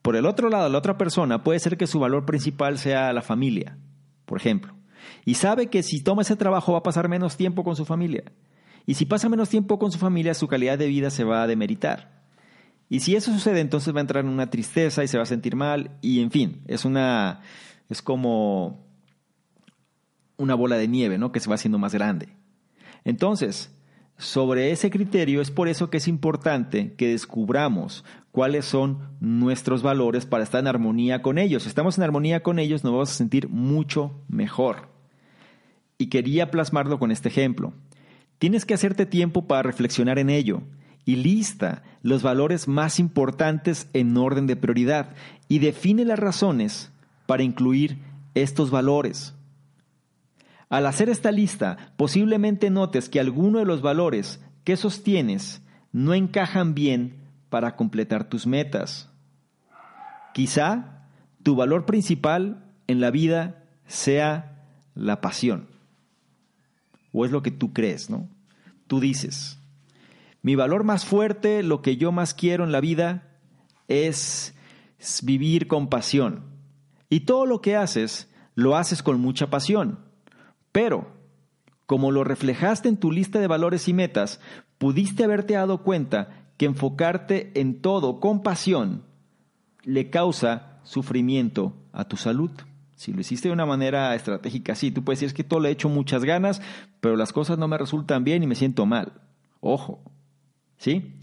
Por 0.03 0.16
el 0.16 0.26
otro 0.26 0.49
lado, 0.49 0.68
la 0.68 0.78
otra 0.78 0.97
persona 0.97 1.43
puede 1.43 1.59
ser 1.59 1.76
que 1.76 1.86
su 1.86 1.99
valor 1.99 2.24
principal 2.24 2.78
sea 2.78 3.12
la 3.12 3.22
familia, 3.22 3.76
por 4.24 4.38
ejemplo 4.38 4.80
y 5.25 5.35
sabe 5.35 5.68
que 5.68 5.83
si 5.83 6.03
toma 6.03 6.23
ese 6.23 6.37
trabajo 6.37 6.73
va 6.73 6.79
a 6.79 6.83
pasar 6.83 7.09
menos 7.09 7.37
tiempo 7.37 7.64
con 7.64 7.77
su 7.77 7.85
familia. 7.85 8.25
Y 8.87 8.95
si 8.95 9.05
pasa 9.07 9.29
menos 9.29 9.49
tiempo 9.49 9.79
con 9.79 9.93
su 9.93 9.99
familia, 9.99 10.35
su 10.35 10.49
calidad 10.49 10.79
de 10.79 10.89
vida 10.89 11.11
se 11.11 11.25
va 11.25 11.43
a 11.43 11.47
demeritar. 11.47 12.21
Y 12.89 13.01
si 13.01 13.14
eso 13.14 13.33
sucede, 13.33 13.61
entonces 13.61 13.95
va 13.95 13.99
a 13.99 14.01
entrar 14.01 14.25
en 14.25 14.31
una 14.31 14.51
tristeza 14.51 15.05
y 15.05 15.09
se 15.09 15.16
va 15.16 15.23
a 15.23 15.27
sentir 15.27 15.55
mal. 15.55 15.93
Y 16.01 16.21
en 16.21 16.31
fin, 16.31 16.62
es 16.66 16.85
una. 16.85 17.41
es 17.89 18.03
como 18.03 18.85
una 20.37 20.55
bola 20.55 20.77
de 20.77 20.89
nieve, 20.89 21.18
¿no? 21.18 21.33
Que 21.33 21.41
se 21.41 21.49
va 21.49 21.55
haciendo 21.55 21.79
más 21.79 21.95
grande. 21.95 22.31
Entonces, 23.05 23.71
sobre 24.16 24.73
ese 24.73 24.91
criterio 24.91 25.41
es 25.41 25.51
por 25.51 25.68
eso 25.68 25.91
que 25.91 25.99
es 25.99 26.09
importante 26.09 26.95
que 26.95 27.09
descubramos 27.09 28.05
cuáles 28.33 28.64
son 28.64 29.16
nuestros 29.21 29.83
valores 29.83 30.27
para 30.27 30.43
estar 30.43 30.61
en 30.61 30.66
armonía 30.66 31.23
con 31.23 31.39
ellos. 31.39 31.62
Si 31.62 31.68
estamos 31.68 31.97
en 31.97 32.05
armonía 32.05 32.43
con 32.43 32.59
ellos, 32.59 32.83
nos 32.83 32.93
vamos 32.93 33.11
a 33.11 33.14
sentir 33.14 33.49
mucho 33.49 34.25
mejor 34.29 35.00
y 36.01 36.07
quería 36.07 36.51
plasmarlo 36.51 36.99
con 36.99 37.11
este 37.11 37.29
ejemplo. 37.29 37.75
Tienes 38.39 38.65
que 38.65 38.73
hacerte 38.73 39.05
tiempo 39.05 39.47
para 39.47 39.63
reflexionar 39.63 40.19
en 40.19 40.31
ello 40.31 40.63
y 41.05 41.17
lista 41.17 41.83
los 42.03 42.23
valores 42.23 42.69
más 42.69 42.99
importantes 42.99 43.87
en 43.93 44.17
orden 44.17 44.47
de 44.47 44.57
prioridad 44.57 45.11
y 45.47 45.59
define 45.59 46.07
las 46.07 46.19
razones 46.19 46.91
para 47.27 47.43
incluir 47.43 47.99
estos 48.35 48.71
valores. 48.71 49.35
Al 50.71 50.87
hacer 50.87 51.11
esta 51.11 51.33
lista, 51.33 51.93
posiblemente 51.99 52.71
notes 52.71 53.11
que 53.11 53.21
alguno 53.21 53.59
de 53.59 53.67
los 53.67 53.83
valores 53.83 54.43
que 54.65 54.79
sostienes 54.79 55.61
no 55.93 56.15
encajan 56.15 56.75
bien 56.75 57.17
para 57.51 57.77
completar 57.77 58.25
tus 58.25 58.47
metas. 58.47 59.11
Quizá 60.33 61.05
tu 61.43 61.57
valor 61.57 61.85
principal 61.85 62.65
en 62.87 63.03
la 63.03 63.11
vida 63.11 63.65
sea 63.87 64.65
la 64.95 65.21
pasión 65.21 65.70
o 67.13 67.25
es 67.25 67.31
lo 67.31 67.43
que 67.43 67.51
tú 67.51 67.73
crees, 67.73 68.11
¿no? 68.11 68.29
Tú 68.87 69.01
dices, 69.01 69.59
mi 70.43 70.55
valor 70.55 70.85
más 70.85 71.05
fuerte, 71.05 71.63
lo 71.63 71.83
que 71.83 71.97
yo 71.97 72.13
más 72.13 72.35
quiero 72.35 72.65
en 72.65 72.73
la 72.73 72.81
vida 72.81 73.39
es 73.89 74.55
vivir 75.23 75.67
con 75.67 75.89
pasión. 75.89 76.45
Y 77.09 77.21
todo 77.21 77.47
lo 77.47 77.61
que 77.61 77.77
haces, 77.77 78.29
lo 78.55 78.77
haces 78.77 79.03
con 79.03 79.21
mucha 79.21 79.51
pasión. 79.51 79.99
Pero, 80.73 81.13
como 81.87 82.11
lo 82.11 82.25
reflejaste 82.25 82.89
en 82.89 82.97
tu 82.97 83.11
lista 83.11 83.41
de 83.41 83.49
valores 83.49 83.89
y 83.89 83.93
metas, 83.93 84.41
pudiste 84.79 85.25
haberte 85.25 85.55
dado 85.55 85.83
cuenta 85.83 86.47
que 86.57 86.67
enfocarte 86.67 87.59
en 87.59 87.81
todo 87.81 88.21
con 88.21 88.43
pasión 88.43 89.05
le 89.83 90.11
causa 90.11 90.81
sufrimiento 90.85 91.75
a 91.93 92.05
tu 92.05 92.17
salud. 92.17 92.51
Si 93.01 93.15
lo 93.15 93.23
hiciste 93.23 93.49
de 93.49 93.55
una 93.55 93.65
manera 93.65 94.15
estratégica, 94.15 94.75
sí, 94.75 94.91
tú 94.91 95.03
puedes 95.03 95.21
decir 95.21 95.29
es 95.29 95.33
que 95.33 95.43
todo 95.43 95.59
le 95.59 95.71
he 95.71 95.73
hecho 95.73 95.89
muchas 95.89 96.23
ganas, 96.23 96.61
pero 97.01 97.17
las 97.17 97.33
cosas 97.33 97.57
no 97.57 97.67
me 97.67 97.79
resultan 97.79 98.25
bien 98.25 98.43
y 98.43 98.47
me 98.47 98.55
siento 98.55 98.85
mal. 98.85 99.23
Ojo, 99.61 100.03
¿sí? 100.77 101.15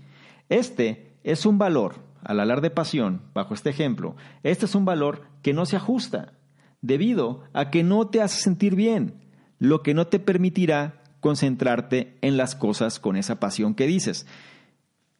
Este 0.50 1.20
es 1.24 1.46
un 1.46 1.60
valor, 1.60 1.98
al 2.24 2.40
hablar 2.40 2.62
de 2.62 2.72
pasión, 2.72 3.22
bajo 3.36 3.54
este 3.54 3.70
ejemplo, 3.70 4.16
este 4.42 4.66
es 4.66 4.74
un 4.74 4.86
valor 4.86 5.22
que 5.44 5.54
no 5.54 5.68
se 5.68 5.76
ajusta, 5.76 6.34
debido 6.82 7.44
a 7.54 7.70
que 7.70 7.84
no 7.84 8.08
te 8.08 8.24
hace 8.24 8.42
sentir 8.42 8.74
bien, 8.76 9.14
lo 9.60 9.84
que 9.84 9.94
no 9.94 10.08
te 10.08 10.18
permitirá 10.18 11.04
concentrarte 11.20 12.18
en 12.22 12.38
las 12.38 12.56
cosas 12.56 13.00
con 13.00 13.18
esa 13.18 13.40
pasión 13.40 13.76
que 13.76 13.86
dices. 13.86 14.26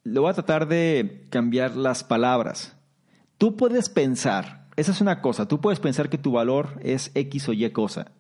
Le 0.04 0.20
voy 0.20 0.32
a 0.32 0.34
tratar 0.34 0.68
de 0.68 1.28
cambiar 1.30 1.76
las 1.76 2.04
palabras. 2.04 2.76
Tú 3.38 3.56
puedes 3.58 3.90
pensar 3.90 4.67
esa 4.78 4.92
es 4.92 5.02
una 5.02 5.22
cosa, 5.22 5.48
tú 5.48 5.60
puedes 5.60 5.80
pensar 5.80 6.10
que 6.10 6.18
tu 6.18 6.32
valor 6.32 6.80
es 6.84 7.12
X 7.14 7.50
o 7.50 7.54
Y 7.54 7.70
cosa, 7.72 8.12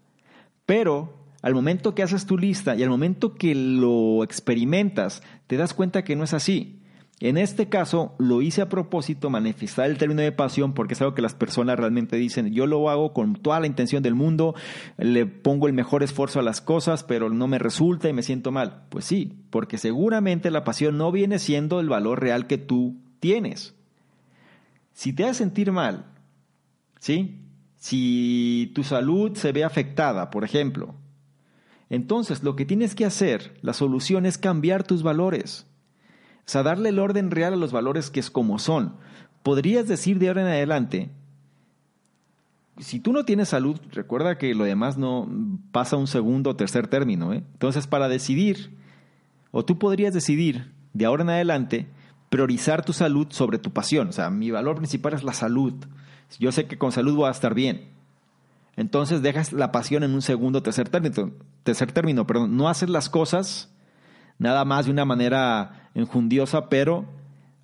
pero 0.65 1.13
al 1.41 1.53
momento 1.53 1.95
que 1.95 2.03
haces 2.03 2.25
tu 2.25 2.37
lista 2.37 2.75
y 2.75 2.83
al 2.83 2.89
momento 2.89 3.35
que 3.35 3.55
lo 3.55 4.23
experimentas, 4.23 5.23
te 5.45 5.55
das 5.55 5.73
cuenta 5.73 6.03
que 6.03 6.15
no 6.15 6.23
es 6.23 6.33
así. 6.33 6.81
En 7.19 7.37
este 7.37 7.67
caso 7.67 8.13
lo 8.19 8.43
hice 8.43 8.61
a 8.61 8.69
propósito, 8.69 9.31
manifestar 9.31 9.89
el 9.89 9.97
término 9.97 10.21
de 10.21 10.31
pasión, 10.31 10.73
porque 10.73 10.93
es 10.93 11.01
algo 11.01 11.15
que 11.15 11.23
las 11.23 11.33
personas 11.33 11.77
realmente 11.77 12.15
dicen, 12.15 12.53
yo 12.53 12.67
lo 12.67 12.89
hago 12.91 13.11
con 13.11 13.35
toda 13.35 13.59
la 13.59 13.65
intención 13.65 14.03
del 14.03 14.13
mundo, 14.13 14.53
le 14.97 15.25
pongo 15.25 15.67
el 15.67 15.73
mejor 15.73 16.03
esfuerzo 16.03 16.39
a 16.39 16.43
las 16.43 16.61
cosas, 16.61 17.03
pero 17.03 17.29
no 17.29 17.47
me 17.47 17.57
resulta 17.57 18.07
y 18.07 18.13
me 18.13 18.21
siento 18.21 18.51
mal. 18.51 18.83
Pues 18.89 19.05
sí, 19.05 19.33
porque 19.49 19.79
seguramente 19.79 20.51
la 20.51 20.63
pasión 20.63 20.97
no 20.97 21.11
viene 21.11 21.39
siendo 21.39 21.79
el 21.79 21.89
valor 21.89 22.21
real 22.21 22.45
que 22.45 22.59
tú 22.59 22.97
tienes. 23.19 23.73
Si 24.93 25.11
te 25.11 25.23
hace 25.23 25.39
sentir 25.39 25.71
mal, 25.71 26.05
¿sí? 26.99 27.41
Si 27.75 28.71
tu 28.75 28.83
salud 28.83 29.35
se 29.35 29.51
ve 29.51 29.63
afectada, 29.63 30.29
por 30.29 30.43
ejemplo, 30.43 30.95
entonces 31.89 32.43
lo 32.43 32.55
que 32.55 32.65
tienes 32.65 32.95
que 32.95 33.05
hacer, 33.05 33.57
la 33.61 33.73
solución 33.73 34.25
es 34.25 34.37
cambiar 34.37 34.83
tus 34.83 35.03
valores. 35.03 35.67
O 36.39 36.49
sea, 36.49 36.63
darle 36.63 36.89
el 36.89 36.99
orden 36.99 37.31
real 37.31 37.53
a 37.53 37.57
los 37.57 37.71
valores 37.71 38.09
que 38.09 38.19
es 38.19 38.31
como 38.31 38.59
son. 38.59 38.95
Podrías 39.43 39.87
decir 39.87 40.19
de 40.19 40.29
ahora 40.29 40.41
en 40.41 40.47
adelante, 40.47 41.09
si 42.79 42.99
tú 42.99 43.11
no 43.11 43.25
tienes 43.25 43.49
salud, 43.49 43.79
recuerda 43.91 44.37
que 44.37 44.53
lo 44.53 44.63
demás 44.63 44.97
no 44.97 45.29
pasa 45.71 45.97
un 45.97 46.07
segundo 46.07 46.51
o 46.51 46.55
tercer 46.55 46.87
término. 46.87 47.33
¿eh? 47.33 47.43
Entonces, 47.53 47.87
para 47.87 48.07
decidir, 48.07 48.77
o 49.51 49.65
tú 49.65 49.79
podrías 49.79 50.13
decidir 50.13 50.71
de 50.93 51.05
ahora 51.05 51.23
en 51.23 51.29
adelante, 51.29 51.87
priorizar 52.29 52.83
tu 52.83 52.93
salud 52.93 53.27
sobre 53.29 53.57
tu 53.57 53.71
pasión. 53.71 54.09
O 54.09 54.11
sea, 54.11 54.29
mi 54.29 54.51
valor 54.51 54.77
principal 54.77 55.13
es 55.13 55.23
la 55.23 55.33
salud. 55.33 55.73
Yo 56.39 56.51
sé 56.51 56.67
que 56.67 56.77
con 56.77 56.91
salud 56.91 57.15
voy 57.15 57.27
a 57.27 57.31
estar 57.31 57.53
bien. 57.53 57.89
Entonces 58.75 59.21
dejas 59.21 59.53
la 59.53 59.71
pasión 59.71 60.03
en 60.03 60.13
un 60.13 60.21
segundo 60.21 60.61
tercer 60.61 60.89
término. 60.89 61.31
Tercer 61.63 61.91
término, 61.91 62.27
perdón. 62.27 62.55
No 62.55 62.69
haces 62.69 62.89
las 62.89 63.09
cosas 63.09 63.73
nada 64.37 64.65
más 64.65 64.85
de 64.85 64.91
una 64.91 65.05
manera 65.05 65.89
enjundiosa, 65.95 66.69
pero 66.69 67.05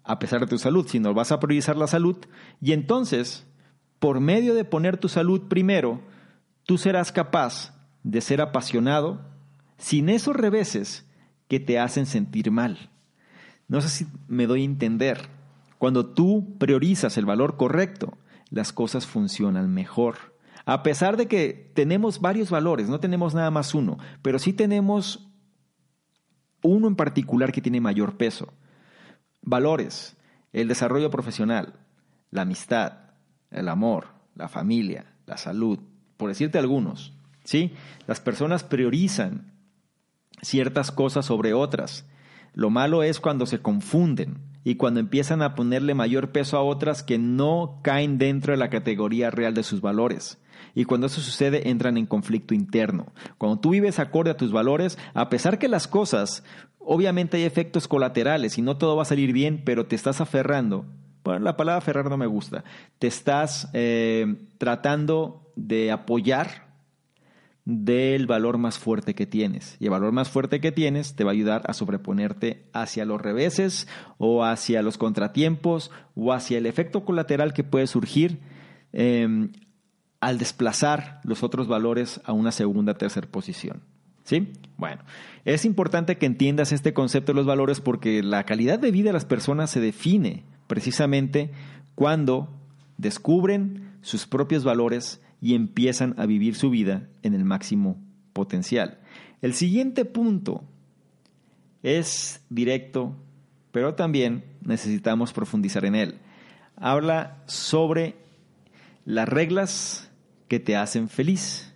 a 0.04 0.20
pesar 0.20 0.42
de 0.42 0.48
tu 0.48 0.58
salud, 0.58 0.88
sino 0.88 1.14
vas 1.14 1.32
a 1.32 1.40
priorizar 1.40 1.78
la 1.78 1.88
salud 1.88 2.18
y 2.62 2.74
entonces, 2.74 3.48
por 4.00 4.20
medio 4.20 4.54
de 4.54 4.66
poner 4.66 4.98
tu 4.98 5.08
salud 5.08 5.44
primero, 5.48 6.02
tú 6.66 6.78
serás 6.78 7.12
capaz 7.12 7.74
de 8.04 8.20
ser 8.22 8.42
apasionado 8.42 9.22
sin 9.78 10.10
esos 10.10 10.36
reveses 10.36 11.06
que 11.48 11.60
te 11.60 11.80
hacen 11.80 12.06
sentir 12.06 12.52
mal. 12.52 12.90
No 13.68 13.82
sé 13.82 13.90
si 13.90 14.08
me 14.28 14.48
doy 14.48 14.62
a 14.62 14.66
entender. 14.66 15.30
Cuando 15.78 16.06
tú 16.06 16.58
priorizas 16.58 17.18
el 17.18 17.26
valor 17.26 17.58
correcto, 17.58 18.18
las 18.54 18.72
cosas 18.72 19.08
funcionan 19.08 19.74
mejor. 19.74 20.16
A 20.66 20.84
pesar 20.84 21.18
de 21.18 21.28
que 21.28 21.72
tenemos 21.74 22.22
varios 22.22 22.52
valores, 22.52 22.88
no 22.88 23.00
tenemos 23.00 23.34
nada 23.34 23.50
más 23.50 23.74
uno, 23.74 23.98
pero 24.22 24.38
sí 24.38 24.54
tenemos 24.54 25.28
uno 26.62 26.88
en 26.88 26.96
particular 26.96 27.52
que 27.52 27.62
tiene 27.62 27.82
mayor 27.82 28.16
peso. 28.16 28.54
Valores, 29.42 30.16
el 30.54 30.68
desarrollo 30.68 31.10
profesional, 31.10 31.74
la 32.30 32.44
amistad, 32.44 33.10
el 33.50 33.68
amor, 33.68 34.10
la 34.36 34.48
familia, 34.48 35.16
la 35.26 35.38
salud, 35.38 35.80
por 36.16 36.30
decirte 36.30 36.60
algunos. 36.60 37.18
¿sí? 37.44 37.74
Las 38.06 38.22
personas 38.22 38.64
priorizan 38.64 39.52
ciertas 40.44 40.92
cosas 40.92 41.26
sobre 41.26 41.56
otras. 41.56 42.06
Lo 42.54 42.70
malo 42.70 43.02
es 43.02 43.20
cuando 43.20 43.48
se 43.48 43.64
confunden 43.64 44.53
y 44.64 44.76
cuando 44.76 45.00
empiezan 45.00 45.42
a 45.42 45.56
ponerle 45.56 45.94
mayor 45.94 46.32
peso 46.32 46.58
a 46.58 46.64
otras 46.64 47.04
que 47.04 47.18
no 47.18 47.80
caen 47.82 48.18
dentro 48.18 48.54
de 48.54 48.58
la 48.58 48.70
categoría 48.70 49.30
real 49.30 49.54
de 49.54 49.64
sus 49.64 49.82
valores. 49.82 50.40
Y 50.76 50.86
cuando 50.86 51.08
eso 51.08 51.22
sucede, 51.22 51.70
entran 51.70 51.98
en 51.98 52.06
conflicto 52.06 52.54
interno. 52.54 53.08
Cuando 53.38 53.60
tú 53.60 53.72
vives 53.72 54.00
acorde 54.00 54.32
a 54.32 54.38
tus 54.38 54.52
valores, 54.52 54.98
a 55.14 55.30
pesar 55.30 55.60
que 55.60 55.68
las 55.68 55.88
cosas, 55.88 56.44
obviamente 56.80 57.38
hay 57.38 57.44
efectos 57.44 57.88
colaterales 57.88 58.58
y 58.58 58.62
no 58.62 58.78
todo 58.78 58.96
va 58.96 59.04
a 59.04 59.06
salir 59.06 59.34
bien, 59.34 59.62
pero 59.66 59.86
te 59.86 59.96
estás 59.96 60.22
aferrando. 60.22 60.86
Bueno, 61.24 61.40
la 61.40 61.56
palabra 61.56 61.78
aferrar 61.78 62.10
no 62.10 62.18
me 62.18 62.26
gusta. 62.26 62.64
Te 63.00 63.08
estás 63.08 63.70
eh, 63.74 64.48
tratando 64.58 65.52
de 65.56 65.92
apoyar 65.92 66.73
del 67.66 68.28
valor 68.28 68.58
más 68.58 68.78
fuerte 68.78 69.16
que 69.16 69.26
tienes. 69.26 69.78
Y 69.80 69.86
el 69.86 69.92
valor 69.92 70.12
más 70.12 70.30
fuerte 70.30 70.60
que 70.60 70.72
tienes 70.72 71.16
te 71.16 71.24
va 71.24 71.32
a 71.32 71.34
ayudar 71.34 71.62
a 71.66 71.74
sobreponerte 71.74 72.66
hacia 72.74 73.06
los 73.06 73.22
reveses 73.22 73.88
o 74.18 74.44
hacia 74.44 74.82
los 74.82 74.98
contratiempos 74.98 75.92
o 76.16 76.34
hacia 76.34 76.58
el 76.58 76.66
efecto 76.66 77.06
colateral 77.06 77.54
que 77.54 77.64
puede 77.64 77.88
surgir 77.88 78.40
em, 78.92 79.52
al 80.20 80.38
desplazar 80.38 81.22
los 81.24 81.44
otros 81.44 81.68
valores 81.68 82.22
a 82.26 82.34
una 82.34 82.52
segunda, 82.52 82.96
tercera 82.96 83.28
posición. 83.28 83.82
¿Sí? 84.24 84.54
Bueno, 84.78 85.02
es 85.44 85.66
importante 85.66 86.18
que 86.18 86.26
entiendas 86.26 86.72
este 86.72 86.94
concepto 86.94 87.34
de 87.34 87.38
los 87.38 87.46
valores 87.46 87.82
porque 87.82 88.24
la 88.24 88.46
calidad 88.46 88.80
de 88.80 88.92
vida 88.92 89.10
de 89.10 89.14
las 89.14 89.26
personas 89.26 89.70
se 89.70 89.82
define 89.82 90.46
precisamente 90.68 91.52
cuando 91.96 92.50
descubren 92.98 93.92
sus 94.02 94.26
propios 94.26 94.64
valores 94.64 95.22
y 95.44 95.56
empiezan 95.56 96.16
a 96.18 96.26
vivir 96.26 96.56
su 96.56 96.70
vida 96.70 97.10
en 97.22 97.34
el 97.34 97.44
máximo 97.44 98.02
potencial. 98.32 99.00
El 99.42 99.54
siguiente 99.54 100.06
punto 100.06 100.64
es 101.84 102.42
directo, 102.50 103.18
pero 103.74 103.94
también 103.94 104.46
necesitamos 104.62 105.34
profundizar 105.34 105.84
en 105.84 105.96
él. 105.96 106.20
Habla 106.78 107.44
sobre 107.46 108.16
las 109.04 109.28
reglas 109.28 110.10
que 110.48 110.62
te 110.62 110.78
hacen 110.78 111.10
feliz. 111.10 111.74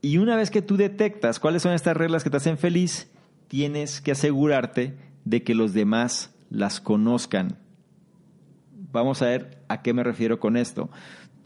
Y 0.00 0.18
una 0.18 0.34
vez 0.34 0.50
que 0.50 0.60
tú 0.60 0.76
detectas 0.76 1.38
cuáles 1.38 1.62
son 1.62 1.72
estas 1.72 1.96
reglas 1.96 2.24
que 2.24 2.30
te 2.30 2.38
hacen 2.38 2.58
feliz, 2.58 3.12
tienes 3.46 4.00
que 4.00 4.10
asegurarte 4.10 4.96
de 5.24 5.44
que 5.44 5.54
los 5.54 5.72
demás 5.72 6.34
las 6.50 6.80
conozcan. 6.80 7.58
Vamos 8.90 9.22
a 9.22 9.26
ver 9.26 9.62
a 9.68 9.82
qué 9.82 9.94
me 9.94 10.02
refiero 10.02 10.40
con 10.40 10.56
esto. 10.56 10.90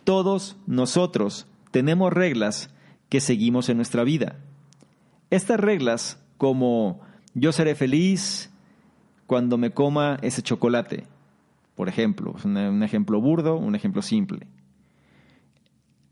Todos 0.07 0.57
nosotros 0.67 1.47
tenemos 1.71 2.11
reglas 2.11 2.71
que 3.11 3.21
seguimos 3.21 3.69
en 3.69 3.77
nuestra 3.77 4.05
vida. 4.05 4.37
Estas 5.29 5.61
reglas 5.61 6.19
como 6.39 7.03
yo 7.35 7.53
seré 7.53 7.75
feliz 7.75 8.51
cuando 9.27 9.59
me 9.59 9.73
coma 9.73 10.17
ese 10.23 10.41
chocolate, 10.41 11.05
por 11.75 11.91
ejemplo, 11.91 12.35
es 12.39 12.47
un 12.47 12.83
ejemplo 12.83 13.21
burdo, 13.21 13.59
un 13.59 13.75
ejemplo 13.75 14.01
simple 14.01 14.47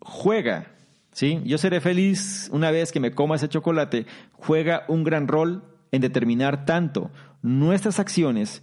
juega, 0.04 0.66
¿sí? 1.12 1.40
Yo 1.44 1.58
seré 1.58 1.80
feliz 1.80 2.48
una 2.52 2.70
vez 2.70 2.92
que 2.92 3.00
me 3.00 3.12
coma 3.12 3.36
ese 3.36 3.48
chocolate, 3.48 4.06
juega 4.32 4.84
un 4.86 5.02
gran 5.02 5.26
rol 5.26 5.64
en 5.90 6.02
determinar 6.02 6.66
tanto 6.66 7.10
nuestras 7.42 7.98
acciones 7.98 8.62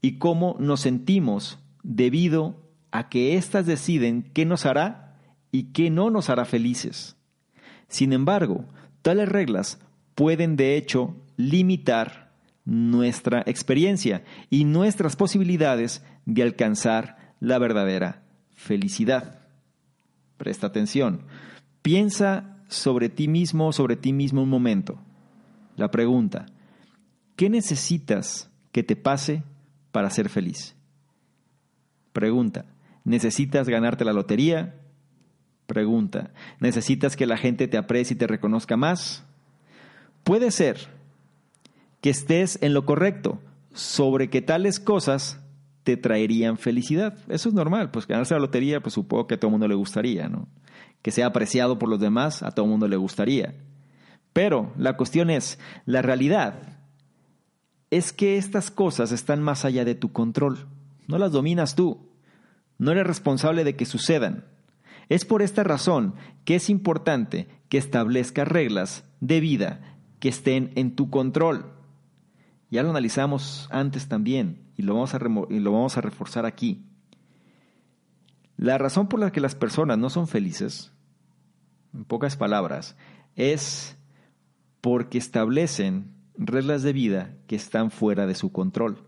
y 0.00 0.18
cómo 0.18 0.56
nos 0.58 0.80
sentimos 0.80 1.58
debido 1.82 2.56
a 2.90 3.08
que 3.08 3.36
éstas 3.36 3.66
deciden 3.66 4.30
qué 4.32 4.44
nos 4.44 4.66
hará 4.66 5.16
y 5.50 5.72
qué 5.72 5.90
no 5.90 6.10
nos 6.10 6.30
hará 6.30 6.44
felices. 6.44 7.16
Sin 7.88 8.12
embargo, 8.12 8.64
tales 9.02 9.28
reglas 9.28 9.80
pueden 10.14 10.56
de 10.56 10.76
hecho 10.76 11.16
limitar 11.36 12.32
nuestra 12.64 13.42
experiencia 13.46 14.24
y 14.50 14.64
nuestras 14.64 15.16
posibilidades 15.16 16.04
de 16.26 16.42
alcanzar 16.42 17.34
la 17.40 17.58
verdadera 17.58 18.22
felicidad. 18.54 19.38
Presta 20.36 20.66
atención. 20.66 21.22
Piensa 21.82 22.58
sobre 22.68 23.08
ti 23.08 23.28
mismo, 23.28 23.72
sobre 23.72 23.96
ti 23.96 24.12
mismo 24.12 24.42
un 24.42 24.50
momento. 24.50 25.00
La 25.76 25.90
pregunta, 25.90 26.46
¿qué 27.36 27.48
necesitas 27.48 28.50
que 28.72 28.82
te 28.82 28.96
pase 28.96 29.44
para 29.92 30.10
ser 30.10 30.28
feliz? 30.28 30.76
Pregunta, 32.12 32.66
¿necesitas 33.08 33.68
ganarte 33.68 34.04
la 34.04 34.12
lotería? 34.12 34.76
Pregunta, 35.66 36.30
¿necesitas 36.60 37.16
que 37.16 37.26
la 37.26 37.36
gente 37.36 37.66
te 37.68 37.76
aprecie 37.76 38.14
y 38.14 38.18
te 38.18 38.26
reconozca 38.26 38.76
más? 38.76 39.24
Puede 40.24 40.50
ser 40.50 40.78
que 42.00 42.10
estés 42.10 42.58
en 42.62 42.74
lo 42.74 42.84
correcto 42.84 43.40
sobre 43.72 44.30
que 44.30 44.42
tales 44.42 44.78
cosas 44.78 45.40
te 45.84 45.96
traerían 45.96 46.58
felicidad. 46.58 47.18
Eso 47.28 47.48
es 47.48 47.54
normal, 47.54 47.90
pues 47.90 48.06
ganarse 48.06 48.34
la 48.34 48.40
lotería, 48.40 48.80
pues 48.80 48.94
supongo 48.94 49.26
que 49.26 49.34
a 49.34 49.40
todo 49.40 49.48
el 49.48 49.52
mundo 49.52 49.68
le 49.68 49.74
gustaría, 49.74 50.28
¿no? 50.28 50.48
Que 51.02 51.10
sea 51.10 51.26
apreciado 51.26 51.78
por 51.78 51.88
los 51.88 52.00
demás, 52.00 52.42
a 52.42 52.50
todo 52.50 52.66
el 52.66 52.70
mundo 52.70 52.88
le 52.88 52.96
gustaría. 52.96 53.54
Pero 54.32 54.72
la 54.76 54.96
cuestión 54.96 55.30
es, 55.30 55.58
la 55.86 56.02
realidad 56.02 56.78
es 57.90 58.12
que 58.12 58.36
estas 58.36 58.70
cosas 58.70 59.12
están 59.12 59.42
más 59.42 59.64
allá 59.64 59.84
de 59.84 59.94
tu 59.94 60.12
control. 60.12 60.66
No 61.06 61.18
las 61.18 61.32
dominas 61.32 61.74
tú. 61.74 62.07
No 62.78 62.92
eres 62.92 63.06
responsable 63.06 63.64
de 63.64 63.76
que 63.76 63.84
sucedan. 63.84 64.44
Es 65.08 65.24
por 65.24 65.42
esta 65.42 65.64
razón 65.64 66.14
que 66.44 66.54
es 66.54 66.70
importante 66.70 67.48
que 67.68 67.78
establezcas 67.78 68.46
reglas 68.46 69.04
de 69.20 69.40
vida 69.40 69.80
que 70.20 70.28
estén 70.28 70.72
en 70.76 70.94
tu 70.94 71.10
control. 71.10 71.66
Ya 72.70 72.82
lo 72.82 72.90
analizamos 72.90 73.68
antes 73.70 74.08
también 74.08 74.70
y 74.76 74.82
lo 74.82 74.94
vamos 74.94 75.14
a, 75.14 75.20
y 75.50 75.58
lo 75.58 75.72
vamos 75.72 75.96
a 75.96 76.00
reforzar 76.00 76.46
aquí. 76.46 76.84
La 78.56 78.76
razón 78.76 79.08
por 79.08 79.20
la 79.20 79.32
que 79.32 79.40
las 79.40 79.54
personas 79.54 79.98
no 79.98 80.10
son 80.10 80.26
felices, 80.26 80.92
en 81.94 82.04
pocas 82.04 82.36
palabras, 82.36 82.96
es 83.36 83.96
porque 84.80 85.18
establecen 85.18 86.12
reglas 86.36 86.82
de 86.82 86.92
vida 86.92 87.36
que 87.46 87.56
están 87.56 87.90
fuera 87.90 88.26
de 88.26 88.34
su 88.34 88.52
control. 88.52 89.07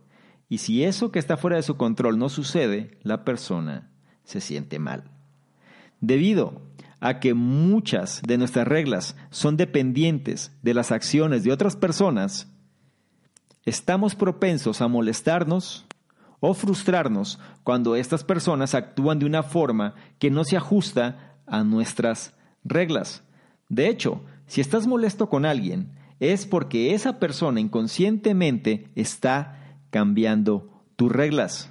Y 0.51 0.59
si 0.59 0.83
eso 0.83 1.13
que 1.13 1.21
está 1.21 1.37
fuera 1.37 1.57
de 1.57 1.63
su 1.63 1.77
control 1.77 2.19
no 2.19 2.29
sucede, 2.29 2.99
la 3.03 3.25
persona 3.25 3.89
se 4.25 4.41
siente 4.41 4.81
mal. 4.81 5.05
Debido 6.01 6.61
a 6.99 7.21
que 7.21 7.35
muchas 7.35 8.21
de 8.27 8.37
nuestras 8.37 8.67
reglas 8.67 9.17
son 9.31 9.57
dependientes 9.57 10.53
de 10.63 10.75
las 10.75 10.91
acciones 10.91 11.45
de 11.45 11.53
otras 11.53 11.77
personas, 11.77 12.53
estamos 13.65 14.17
propensos 14.17 14.83
a 14.83 14.89
molestarnos 14.89 15.87
o 16.41 16.53
frustrarnos 16.53 17.39
cuando 17.63 17.95
estas 17.95 18.25
personas 18.25 18.75
actúan 18.75 19.21
de 19.21 19.27
una 19.27 19.45
forma 19.45 19.95
que 20.19 20.33
no 20.33 20.43
se 20.43 20.57
ajusta 20.57 21.39
a 21.47 21.63
nuestras 21.63 22.35
reglas. 22.65 23.23
De 23.69 23.89
hecho, 23.89 24.25
si 24.47 24.61
estás 24.61 24.89
molesto 24.89 25.29
con 25.29 25.45
alguien, 25.45 25.93
es 26.19 26.45
porque 26.45 26.93
esa 26.93 27.21
persona 27.21 27.61
inconscientemente 27.61 28.91
está 28.97 29.60
cambiando 29.91 30.83
tus 30.97 31.13
reglas. 31.13 31.71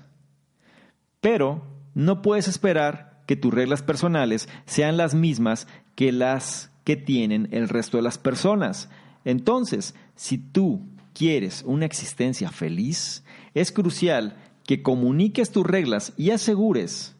Pero 1.21 1.63
no 1.93 2.21
puedes 2.21 2.47
esperar 2.47 3.23
que 3.25 3.35
tus 3.35 3.53
reglas 3.53 3.83
personales 3.83 4.49
sean 4.65 4.97
las 4.97 5.13
mismas 5.13 5.67
que 5.95 6.11
las 6.11 6.71
que 6.83 6.95
tienen 6.95 7.49
el 7.51 7.69
resto 7.69 7.97
de 7.97 8.03
las 8.03 8.17
personas. 8.17 8.89
Entonces, 9.25 9.95
si 10.15 10.37
tú 10.37 10.87
quieres 11.13 11.63
una 11.65 11.85
existencia 11.85 12.49
feliz, 12.49 13.23
es 13.53 13.71
crucial 13.71 14.37
que 14.65 14.81
comuniques 14.81 15.51
tus 15.51 15.65
reglas 15.65 16.13
y 16.17 16.31
asegures 16.31 17.15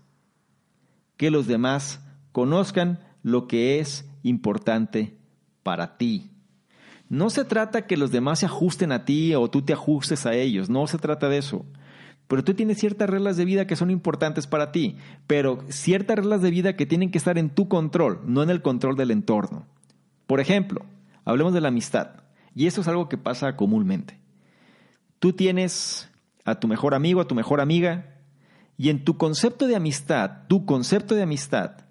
que 1.18 1.32
los 1.32 1.48
demás 1.48 2.00
conozcan 2.32 3.00
lo 3.24 3.48
que 3.48 3.80
es 3.80 4.10
importante 4.24 5.18
para 5.64 5.98
ti. 5.98 6.32
No 7.10 7.32
se 7.32 7.44
trata 7.44 7.88
que 7.88 7.98
los 7.98 8.12
demás 8.12 8.40
se 8.40 8.46
ajusten 8.46 8.92
a 8.92 9.04
ti 9.04 9.34
o 9.34 9.50
tú 9.50 9.64
te 9.64 9.74
ajustes 9.74 10.28
a 10.28 10.36
ellos, 10.36 10.70
no 10.70 10.86
se 10.86 11.00
trata 11.00 11.28
de 11.28 11.40
eso. 11.40 11.66
Pero 12.28 12.44
tú 12.44 12.54
tienes 12.54 12.78
ciertas 12.78 13.10
reglas 13.10 13.36
de 13.36 13.46
vida 13.46 13.66
que 13.66 13.76
son 13.76 13.90
importantes 13.90 14.46
para 14.46 14.72
ti, 14.72 14.98
pero 15.26 15.66
ciertas 15.70 16.18
reglas 16.18 16.44
de 16.44 16.52
vida 16.52 16.76
que 16.76 16.86
tienen 16.86 17.10
que 17.10 17.18
estar 17.18 17.40
en 17.40 17.50
tu 17.50 17.68
control, 17.68 18.22
no 18.26 18.44
en 18.44 18.52
el 18.52 18.62
control 18.62 18.96
del 18.96 19.10
entorno. 19.10 19.66
Por 20.28 20.40
ejemplo, 20.40 20.86
hablemos 21.26 21.54
de 21.54 21.62
la 21.62 21.70
amistad, 21.70 22.22
y 22.54 22.68
eso 22.68 22.82
es 22.82 22.88
algo 22.88 23.10
que 23.10 23.18
pasa 23.18 23.56
comúnmente. 23.56 24.20
Tú 25.18 25.34
tienes 25.34 26.12
a 26.46 26.60
tu 26.60 26.68
mejor 26.68 26.94
amigo, 26.94 27.22
a 27.22 27.28
tu 27.28 27.34
mejor 27.34 27.62
amiga, 27.62 28.18
y 28.78 28.90
en 28.90 29.04
tu 29.04 29.18
concepto 29.18 29.66
de 29.66 29.76
amistad, 29.76 30.48
tu 30.48 30.68
concepto 30.68 31.16
de 31.16 31.24
amistad, 31.24 31.86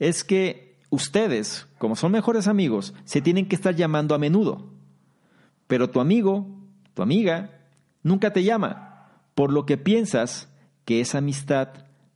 es 0.00 0.24
que 0.24 0.69
ustedes, 0.90 1.66
como 1.78 1.96
son 1.96 2.12
mejores 2.12 2.46
amigos, 2.46 2.94
se 3.04 3.20
tienen 3.20 3.48
que 3.48 3.56
estar 3.56 3.74
llamando 3.74 4.14
a 4.14 4.18
menudo. 4.18 4.70
Pero 5.66 5.90
tu 5.90 6.00
amigo, 6.00 6.46
tu 6.94 7.02
amiga, 7.02 7.60
nunca 8.02 8.32
te 8.32 8.44
llama, 8.44 9.08
por 9.34 9.52
lo 9.52 9.64
que 9.66 9.78
piensas 9.78 10.52
que 10.84 11.00
esa 11.00 11.18
amistad 11.18 11.68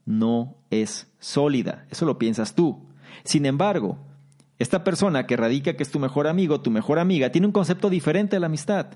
no 0.05 0.57
es 0.69 1.11
sólida. 1.19 1.85
Eso 1.89 2.05
lo 2.05 2.17
piensas 2.19 2.53
tú. 2.53 2.85
Sin 3.23 3.45
embargo, 3.45 3.97
esta 4.59 4.83
persona 4.83 5.25
que 5.25 5.37
radica 5.37 5.75
que 5.75 5.83
es 5.83 5.91
tu 5.91 5.99
mejor 5.99 6.27
amigo, 6.27 6.61
tu 6.61 6.69
mejor 6.69 6.99
amiga, 6.99 7.31
tiene 7.31 7.47
un 7.47 7.53
concepto 7.53 7.89
diferente 7.89 8.35
de 8.35 8.41
la 8.41 8.47
amistad 8.47 8.87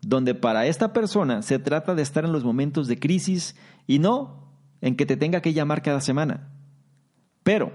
donde 0.00 0.34
para 0.34 0.66
esta 0.66 0.92
persona 0.92 1.42
se 1.42 1.58
trata 1.58 1.94
de 1.94 2.02
estar 2.02 2.24
en 2.24 2.32
los 2.32 2.44
momentos 2.44 2.86
de 2.88 2.98
crisis 2.98 3.56
y 3.86 3.98
no 3.98 4.48
en 4.80 4.96
que 4.96 5.06
te 5.06 5.16
tenga 5.16 5.40
que 5.40 5.52
llamar 5.52 5.82
cada 5.82 6.00
semana. 6.00 6.50
Pero, 7.42 7.72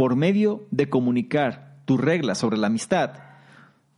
por 0.00 0.16
medio 0.16 0.66
de 0.70 0.88
comunicar 0.88 1.76
tus 1.84 2.00
reglas 2.00 2.38
sobre 2.38 2.56
la 2.56 2.68
amistad, 2.68 3.18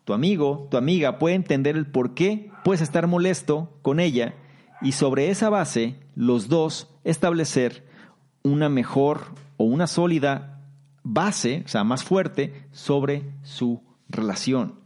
tu 0.03 0.14
amigo, 0.14 0.66
tu 0.68 0.76
amiga 0.76 1.20
puede 1.20 1.36
entender 1.36 1.76
el 1.76 1.86
por 1.86 2.14
qué 2.14 2.50
puedes 2.64 2.80
estar 2.80 3.07
molesto 3.07 3.78
con 3.82 4.00
ella 4.00 4.34
y 4.80 4.90
sobre 4.90 5.30
esa 5.30 5.48
base 5.48 5.94
los 6.16 6.48
dos 6.48 6.92
establecer 7.05 7.86
una 8.42 8.68
mejor 8.68 9.26
o 9.59 9.62
una 9.62 9.86
sólida 9.86 10.64
base, 11.05 11.62
o 11.64 11.68
sea, 11.68 11.84
más 11.84 12.03
fuerte, 12.03 12.66
sobre 12.72 13.22
su 13.44 13.80
relación. 14.09 14.80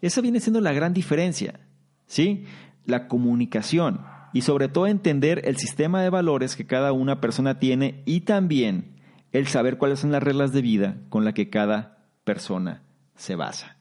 Esa 0.00 0.20
viene 0.22 0.40
siendo 0.40 0.60
la 0.60 0.72
gran 0.72 0.92
diferencia. 0.92 1.60
¿sí? 2.08 2.46
La 2.84 3.06
comunicación 3.06 4.00
y 4.32 4.40
sobre 4.40 4.66
todo 4.66 4.88
entender 4.88 5.40
el 5.44 5.56
sistema 5.56 6.02
de 6.02 6.10
valores 6.10 6.56
que 6.56 6.66
cada 6.66 6.90
una 6.90 7.20
persona 7.20 7.60
tiene 7.60 8.02
y 8.06 8.22
también 8.22 8.97
el 9.32 9.46
saber 9.46 9.78
cuáles 9.78 10.00
son 10.00 10.12
las 10.12 10.22
reglas 10.22 10.52
de 10.52 10.62
vida 10.62 10.96
con 11.08 11.24
las 11.24 11.34
que 11.34 11.50
cada 11.50 11.98
persona 12.24 12.82
se 13.14 13.34
basa. 13.34 13.76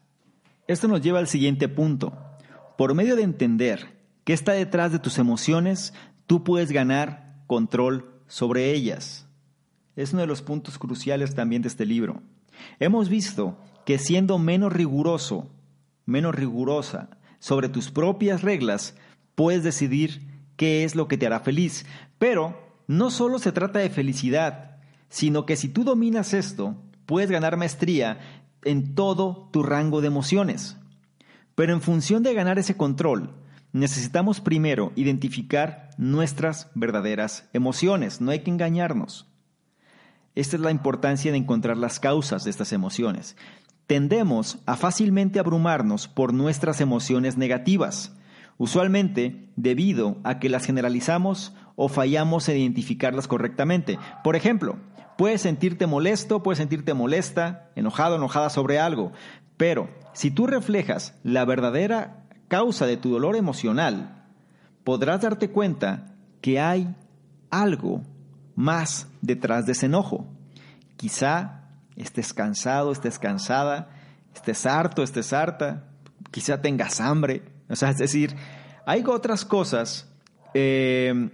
Esto 0.67 0.87
nos 0.87 1.01
lleva 1.01 1.19
al 1.19 1.27
siguiente 1.27 1.69
punto. 1.69 2.17
Por 2.77 2.93
medio 2.93 3.15
de 3.15 3.23
entender 3.23 3.97
qué 4.23 4.33
está 4.33 4.51
detrás 4.51 4.91
de 4.91 4.99
tus 4.99 5.17
emociones, 5.17 5.93
tú 6.25 6.43
puedes 6.43 6.71
ganar 6.71 7.35
control 7.47 8.11
sobre 8.27 8.71
ellas. 8.71 9.27
Es 9.95 10.11
uno 10.11 10.21
de 10.21 10.27
los 10.27 10.41
puntos 10.41 10.77
cruciales 10.77 11.33
también 11.33 11.61
de 11.61 11.69
este 11.69 11.85
libro. 11.85 12.21
Hemos 12.79 13.09
visto 13.09 13.57
que 13.85 13.97
siendo 13.97 14.37
menos 14.37 14.73
riguroso, 14.73 15.49
menos 16.05 16.35
rigurosa 16.35 17.09
sobre 17.39 17.69
tus 17.69 17.89
propias 17.89 18.41
reglas, 18.41 18.95
puedes 19.35 19.63
decidir 19.63 20.27
qué 20.57 20.83
es 20.83 20.95
lo 20.95 21.07
que 21.07 21.17
te 21.17 21.25
hará 21.25 21.39
feliz. 21.39 21.85
Pero 22.19 22.59
no 22.87 23.09
solo 23.11 23.39
se 23.39 23.51
trata 23.51 23.79
de 23.79 23.89
felicidad, 23.89 24.66
sino 25.09 25.45
que 25.45 25.55
si 25.55 25.69
tú 25.69 25.83
dominas 25.83 26.33
esto, 26.33 26.75
puedes 27.05 27.31
ganar 27.31 27.57
maestría 27.57 28.19
en 28.63 28.95
todo 28.95 29.49
tu 29.51 29.63
rango 29.63 30.01
de 30.01 30.07
emociones. 30.07 30.77
Pero 31.55 31.73
en 31.73 31.81
función 31.81 32.23
de 32.23 32.33
ganar 32.33 32.59
ese 32.59 32.77
control, 32.77 33.33
necesitamos 33.71 34.41
primero 34.41 34.91
identificar 34.95 35.89
nuestras 35.97 36.69
verdaderas 36.75 37.49
emociones. 37.53 38.21
No 38.21 38.31
hay 38.31 38.39
que 38.39 38.51
engañarnos. 38.51 39.27
Esta 40.35 40.55
es 40.55 40.61
la 40.61 40.71
importancia 40.71 41.31
de 41.31 41.37
encontrar 41.37 41.77
las 41.77 41.99
causas 41.99 42.43
de 42.43 42.51
estas 42.51 42.71
emociones. 42.73 43.35
Tendemos 43.87 44.59
a 44.65 44.75
fácilmente 44.75 45.39
abrumarnos 45.39 46.07
por 46.07 46.33
nuestras 46.33 46.81
emociones 46.81 47.37
negativas, 47.37 48.13
usualmente 48.57 49.49
debido 49.55 50.17
a 50.23 50.39
que 50.39 50.49
las 50.49 50.65
generalizamos 50.65 51.55
o 51.75 51.87
fallamos 51.87 52.49
en 52.49 52.57
identificarlas 52.57 53.27
correctamente. 53.27 53.97
Por 54.23 54.35
ejemplo, 54.35 54.77
puedes 55.18 55.41
sentirte 55.41 55.88
molesto, 55.88 56.43
puedes 56.43 56.57
sentirte 56.57 56.93
molesta, 56.93 57.70
enojado, 57.76 58.15
enojada 58.15 58.49
sobre 58.49 58.80
algo, 58.80 59.11
pero 59.57 59.89
si 60.13 60.32
tú 60.32 60.47
reflejas 60.47 61.15
la 61.24 61.45
verdadera 61.45 62.24
causa 62.47 62.86
de 62.86 62.97
tu 62.97 63.11
dolor 63.11 63.36
emocional, 63.36 64.26
podrás 64.84 65.22
darte 65.22 65.49
cuenta 65.49 66.15
que 66.41 66.59
hay 66.59 66.95
algo 67.49 68.01
más 68.55 69.07
detrás 69.22 69.65
de 69.65 69.74
ese 69.74 69.88
enojo. 69.88 70.28
Quizá 70.95 71.63
estés 71.95 72.34
cansado, 72.34 72.91
estés 72.91 73.20
cansada, 73.20 73.89
estés 74.34 74.65
harto, 74.65 75.03
estés 75.03 75.34
harta, 75.34 75.86
quizá 76.32 76.61
tengas 76.61 77.01
hambre. 77.01 77.43
O 77.70 77.76
sea, 77.76 77.89
es 77.89 77.97
decir, 77.97 78.36
hay 78.86 79.03
otras 79.05 79.45
cosas 79.45 80.09
eh, 80.53 81.30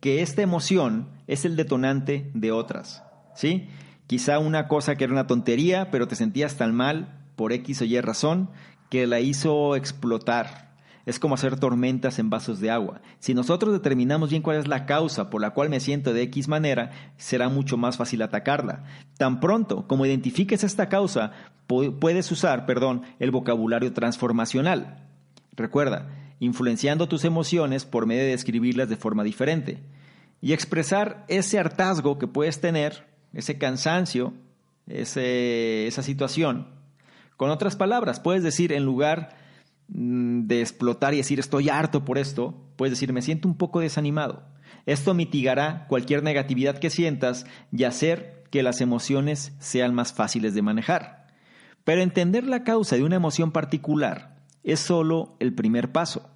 que 0.00 0.22
esta 0.22 0.42
emoción 0.42 1.08
es 1.26 1.44
el 1.44 1.56
detonante 1.56 2.30
de 2.34 2.52
otras. 2.52 3.02
¿Sí? 3.34 3.68
Quizá 4.06 4.38
una 4.38 4.68
cosa 4.68 4.96
que 4.96 5.04
era 5.04 5.12
una 5.12 5.26
tontería, 5.26 5.90
pero 5.90 6.08
te 6.08 6.16
sentías 6.16 6.56
tan 6.56 6.74
mal 6.74 7.18
por 7.36 7.52
X 7.52 7.82
o 7.82 7.84
Y 7.84 8.00
razón 8.00 8.50
que 8.90 9.06
la 9.06 9.20
hizo 9.20 9.74
explotar 9.74 10.72
es 11.04 11.18
como 11.18 11.34
hacer 11.34 11.58
tormentas 11.58 12.18
en 12.18 12.30
vasos 12.30 12.60
de 12.60 12.70
agua. 12.70 13.00
Si 13.18 13.34
nosotros 13.34 13.72
determinamos 13.72 14.30
bien 14.30 14.42
cuál 14.42 14.58
es 14.58 14.68
la 14.68 14.86
causa 14.86 15.30
por 15.30 15.40
la 15.40 15.50
cual 15.50 15.68
me 15.68 15.80
siento 15.80 16.12
de 16.12 16.22
X 16.22 16.48
manera, 16.48 16.90
será 17.16 17.48
mucho 17.48 17.76
más 17.76 17.96
fácil 17.96 18.22
atacarla. 18.22 18.84
Tan 19.18 19.40
pronto 19.40 19.86
como 19.88 20.06
identifiques 20.06 20.62
esta 20.64 20.88
causa, 20.88 21.32
puedes 21.66 22.30
usar, 22.30 22.66
perdón, 22.66 23.02
el 23.18 23.30
vocabulario 23.30 23.92
transformacional. 23.92 25.08
Recuerda, 25.56 26.08
influenciando 26.38 27.08
tus 27.08 27.24
emociones 27.24 27.84
por 27.84 28.06
medio 28.06 28.22
de 28.22 28.32
escribirlas 28.32 28.88
de 28.88 28.96
forma 28.96 29.24
diferente 29.24 29.82
y 30.40 30.52
expresar 30.52 31.24
ese 31.28 31.58
hartazgo 31.58 32.18
que 32.18 32.26
puedes 32.26 32.60
tener, 32.60 33.11
ese 33.32 33.58
cansancio, 33.58 34.34
esa 34.86 36.02
situación. 36.02 36.68
Con 37.36 37.50
otras 37.50 37.76
palabras, 37.76 38.20
puedes 38.20 38.42
decir 38.42 38.72
en 38.72 38.84
lugar 38.84 39.36
Mm, 39.94 40.46
de 40.46 40.60
explotar 40.60 41.12
y 41.12 41.18
decir 41.18 41.38
estoy 41.38 41.68
harto 41.68 42.04
por 42.04 42.16
esto, 42.16 42.54
puedes 42.76 42.92
decir 42.92 43.12
me 43.12 43.20
siento 43.20 43.46
un 43.46 43.56
poco 43.56 43.80
desanimado. 43.80 44.42
Esto 44.86 45.12
mitigará 45.12 45.86
cualquier 45.86 46.22
negatividad 46.22 46.78
que 46.78 46.88
sientas 46.88 47.46
y 47.70 47.84
hacer 47.84 48.44
que 48.50 48.62
las 48.62 48.80
emociones 48.80 49.52
sean 49.58 49.94
más 49.94 50.12
fáciles 50.12 50.54
de 50.54 50.62
manejar. 50.62 51.26
Pero 51.84 52.00
entender 52.00 52.44
la 52.44 52.64
causa 52.64 52.96
de 52.96 53.04
una 53.04 53.16
emoción 53.16 53.52
particular 53.52 54.36
es 54.64 54.80
solo 54.80 55.36
el 55.40 55.52
primer 55.52 55.92
paso. 55.92 56.30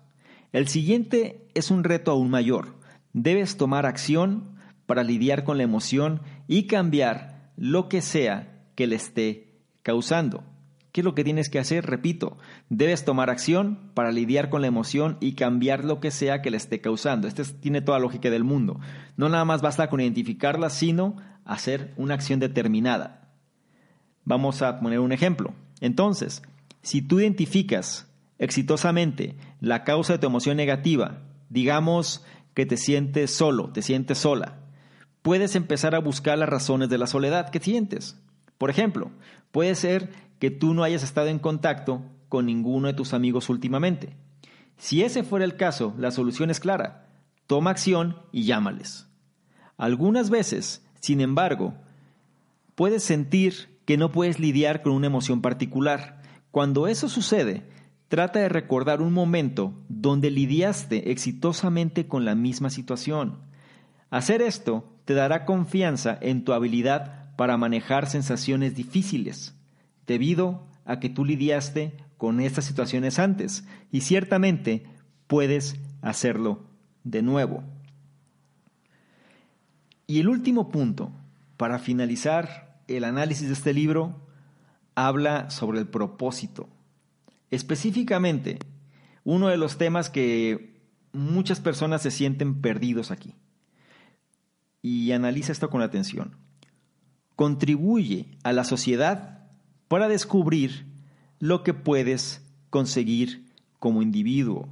El 0.52 0.68
siguiente 0.68 1.48
es 1.54 1.70
un 1.70 1.82
reto 1.82 2.10
aún 2.10 2.30
mayor. 2.30 2.74
Debes 3.14 3.56
tomar 3.56 3.86
acción 3.86 4.58
para 4.86 5.02
lidiar 5.02 5.44
con 5.44 5.56
la 5.56 5.64
emoción 5.64 6.20
y 6.46 6.66
cambiar 6.66 7.50
lo 7.56 7.88
que 7.88 8.02
sea 8.02 8.62
que 8.74 8.86
le 8.86 8.96
esté 8.96 9.60
causando. 9.82 10.44
¿Qué 10.92 11.02
es 11.02 11.04
lo 11.04 11.14
que 11.14 11.24
tienes 11.24 11.50
que 11.50 11.58
hacer? 11.58 11.84
Repito, 11.84 12.38
debes 12.70 13.04
tomar 13.04 13.28
acción 13.28 13.90
para 13.92 14.12
lidiar 14.12 14.48
con 14.48 14.62
la 14.62 14.66
emoción 14.66 15.18
y 15.20 15.34
cambiar 15.34 15.84
lo 15.84 16.00
que 16.00 16.10
sea 16.10 16.40
que 16.40 16.50
le 16.50 16.56
esté 16.56 16.80
causando. 16.80 17.28
Este 17.28 17.44
tiene 17.44 17.82
toda 17.82 17.98
la 17.98 18.04
lógica 18.04 18.30
del 18.30 18.44
mundo. 18.44 18.80
No 19.16 19.28
nada 19.28 19.44
más 19.44 19.60
basta 19.60 19.90
con 19.90 20.00
identificarla, 20.00 20.70
sino 20.70 21.16
hacer 21.44 21.92
una 21.98 22.14
acción 22.14 22.40
determinada. 22.40 23.28
Vamos 24.24 24.62
a 24.62 24.80
poner 24.80 25.00
un 25.00 25.12
ejemplo. 25.12 25.52
Entonces, 25.80 26.42
si 26.80 27.02
tú 27.02 27.20
identificas 27.20 28.10
exitosamente 28.38 29.36
la 29.60 29.84
causa 29.84 30.14
de 30.14 30.18
tu 30.18 30.26
emoción 30.26 30.56
negativa, 30.56 31.24
digamos 31.50 32.24
que 32.54 32.64
te 32.64 32.78
sientes 32.78 33.30
solo, 33.32 33.70
te 33.70 33.82
sientes 33.82 34.16
sola, 34.16 34.60
puedes 35.26 35.56
empezar 35.56 35.96
a 35.96 35.98
buscar 35.98 36.38
las 36.38 36.48
razones 36.48 36.88
de 36.88 36.98
la 36.98 37.08
soledad 37.08 37.50
que 37.50 37.58
sientes. 37.58 38.16
Por 38.58 38.70
ejemplo, 38.70 39.10
puede 39.50 39.74
ser 39.74 40.12
que 40.38 40.52
tú 40.52 40.72
no 40.72 40.84
hayas 40.84 41.02
estado 41.02 41.26
en 41.26 41.40
contacto 41.40 42.00
con 42.28 42.46
ninguno 42.46 42.86
de 42.86 42.94
tus 42.94 43.12
amigos 43.12 43.48
últimamente. 43.48 44.16
Si 44.76 45.02
ese 45.02 45.24
fuera 45.24 45.44
el 45.44 45.56
caso, 45.56 45.94
la 45.98 46.12
solución 46.12 46.48
es 46.48 46.60
clara. 46.60 47.08
Toma 47.48 47.70
acción 47.70 48.18
y 48.30 48.44
llámales. 48.44 49.08
Algunas 49.76 50.30
veces, 50.30 50.86
sin 51.00 51.20
embargo, 51.20 51.74
puedes 52.76 53.02
sentir 53.02 53.80
que 53.84 53.96
no 53.96 54.12
puedes 54.12 54.38
lidiar 54.38 54.80
con 54.80 54.92
una 54.92 55.08
emoción 55.08 55.42
particular. 55.42 56.22
Cuando 56.52 56.86
eso 56.86 57.08
sucede, 57.08 57.64
trata 58.06 58.38
de 58.38 58.48
recordar 58.48 59.02
un 59.02 59.12
momento 59.12 59.74
donde 59.88 60.30
lidiaste 60.30 61.10
exitosamente 61.10 62.06
con 62.06 62.24
la 62.24 62.36
misma 62.36 62.70
situación. 62.70 63.38
Hacer 64.08 64.40
esto 64.40 64.92
te 65.06 65.14
dará 65.14 65.46
confianza 65.46 66.18
en 66.20 66.44
tu 66.44 66.52
habilidad 66.52 67.34
para 67.36 67.56
manejar 67.56 68.08
sensaciones 68.10 68.74
difíciles 68.74 69.54
debido 70.06 70.66
a 70.84 70.98
que 71.00 71.08
tú 71.08 71.24
lidiaste 71.24 71.96
con 72.18 72.40
estas 72.40 72.64
situaciones 72.64 73.18
antes 73.18 73.64
y 73.90 74.02
ciertamente 74.02 74.84
puedes 75.26 75.76
hacerlo 76.02 76.64
de 77.04 77.22
nuevo. 77.22 77.62
Y 80.08 80.20
el 80.20 80.28
último 80.28 80.70
punto, 80.70 81.12
para 81.56 81.78
finalizar 81.78 82.80
el 82.88 83.04
análisis 83.04 83.46
de 83.46 83.54
este 83.54 83.72
libro, 83.72 84.26
habla 84.96 85.50
sobre 85.50 85.78
el 85.78 85.86
propósito. 85.86 86.68
Específicamente, 87.50 88.58
uno 89.22 89.48
de 89.48 89.56
los 89.56 89.78
temas 89.78 90.10
que 90.10 90.80
muchas 91.12 91.60
personas 91.60 92.02
se 92.02 92.10
sienten 92.10 92.60
perdidos 92.60 93.12
aquí. 93.12 93.34
Y 94.88 95.10
analiza 95.10 95.50
esto 95.50 95.68
con 95.68 95.82
atención. 95.82 96.36
Contribuye 97.34 98.26
a 98.44 98.52
la 98.52 98.62
sociedad 98.62 99.40
para 99.88 100.06
descubrir 100.06 100.86
lo 101.40 101.64
que 101.64 101.74
puedes 101.74 102.48
conseguir 102.70 103.46
como 103.80 104.00
individuo. 104.00 104.68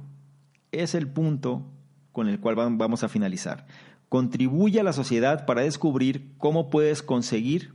Es 0.71 0.95
el 0.95 1.09
punto 1.09 1.65
con 2.13 2.29
el 2.29 2.39
cual 2.39 2.55
vamos 2.55 3.03
a 3.03 3.09
finalizar. 3.09 3.67
Contribuye 4.07 4.79
a 4.79 4.83
la 4.83 4.93
sociedad 4.93 5.45
para 5.45 5.63
descubrir 5.63 6.31
cómo 6.37 6.69
puedes 6.69 7.03
conseguir 7.03 7.73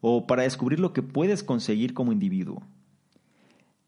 o 0.00 0.26
para 0.26 0.44
descubrir 0.44 0.80
lo 0.80 0.94
que 0.94 1.02
puedes 1.02 1.42
conseguir 1.44 1.92
como 1.92 2.12
individuo. 2.12 2.62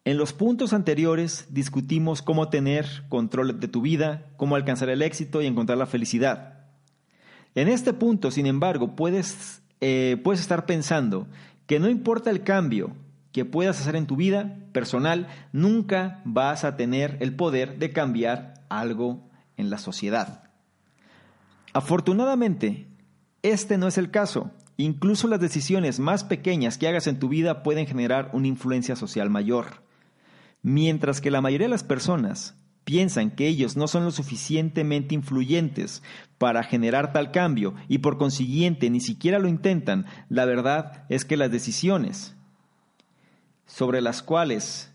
En 0.05 0.18
los 0.18 0.34
puntos 0.34 0.74
anteriores 0.74 1.47
discutimos 1.49 2.20
cómo 2.20 2.51
tener 2.51 2.86
control 3.09 3.61
de 3.61 3.68
tu 3.68 3.80
vida, 3.80 4.26
cómo 4.36 4.57
alcanzar 4.57 4.91
el 4.91 5.01
éxito 5.01 5.41
y 5.41 5.47
encontrar 5.47 5.78
la 5.78 5.86
felicidad. 5.86 6.59
En 7.55 7.68
este 7.68 7.92
punto, 7.92 8.30
sin 8.30 8.46
embargo, 8.46 8.94
puedes, 8.94 9.62
eh, 9.80 10.20
puedes 10.22 10.40
estar 10.40 10.66
pensando 10.66 11.26
que 11.66 11.80
no 11.80 11.88
importa 11.88 12.30
el 12.30 12.42
cambio 12.42 12.92
que 13.32 13.44
puedas 13.44 13.80
hacer 13.80 13.96
en 13.96 14.07
tu 14.07 14.16
vida 14.16 14.57
personal, 14.72 15.28
nunca 15.53 16.20
vas 16.24 16.64
a 16.64 16.76
tener 16.76 17.16
el 17.20 17.34
poder 17.34 17.78
de 17.78 17.92
cambiar 17.92 18.55
algo 18.68 19.28
en 19.57 19.70
la 19.70 19.78
sociedad. 19.78 20.51
Afortunadamente, 21.72 22.88
este 23.42 23.78
no 23.78 23.86
es 23.86 23.98
el 23.98 24.11
caso. 24.11 24.51
Incluso 24.76 25.28
las 25.28 25.40
decisiones 25.40 26.01
más 26.01 26.24
pequeñas 26.24 26.78
que 26.78 26.88
hagas 26.88 27.07
en 27.07 27.18
tu 27.18 27.28
vida 27.28 27.62
pueden 27.62 27.86
generar 27.86 28.30
una 28.32 28.48
influencia 28.48 28.96
social 28.96 29.30
mayor. 29.30 29.82
Mientras 30.62 31.20
que 31.20 31.30
la 31.30 31.40
mayoría 31.40 31.66
de 31.66 31.72
las 31.72 31.84
personas 31.84 32.55
piensan 32.84 33.30
que 33.30 33.46
ellos 33.46 33.76
no 33.76 33.88
son 33.88 34.04
lo 34.04 34.10
suficientemente 34.10 35.14
influyentes 35.14 36.02
para 36.38 36.62
generar 36.62 37.12
tal 37.12 37.30
cambio 37.30 37.74
y 37.88 37.98
por 37.98 38.18
consiguiente 38.18 38.90
ni 38.90 39.00
siquiera 39.00 39.38
lo 39.38 39.48
intentan, 39.48 40.06
la 40.28 40.44
verdad 40.44 41.04
es 41.08 41.24
que 41.24 41.36
las 41.36 41.50
decisiones 41.50 42.34
sobre 43.66 44.00
las 44.00 44.22
cuales 44.22 44.92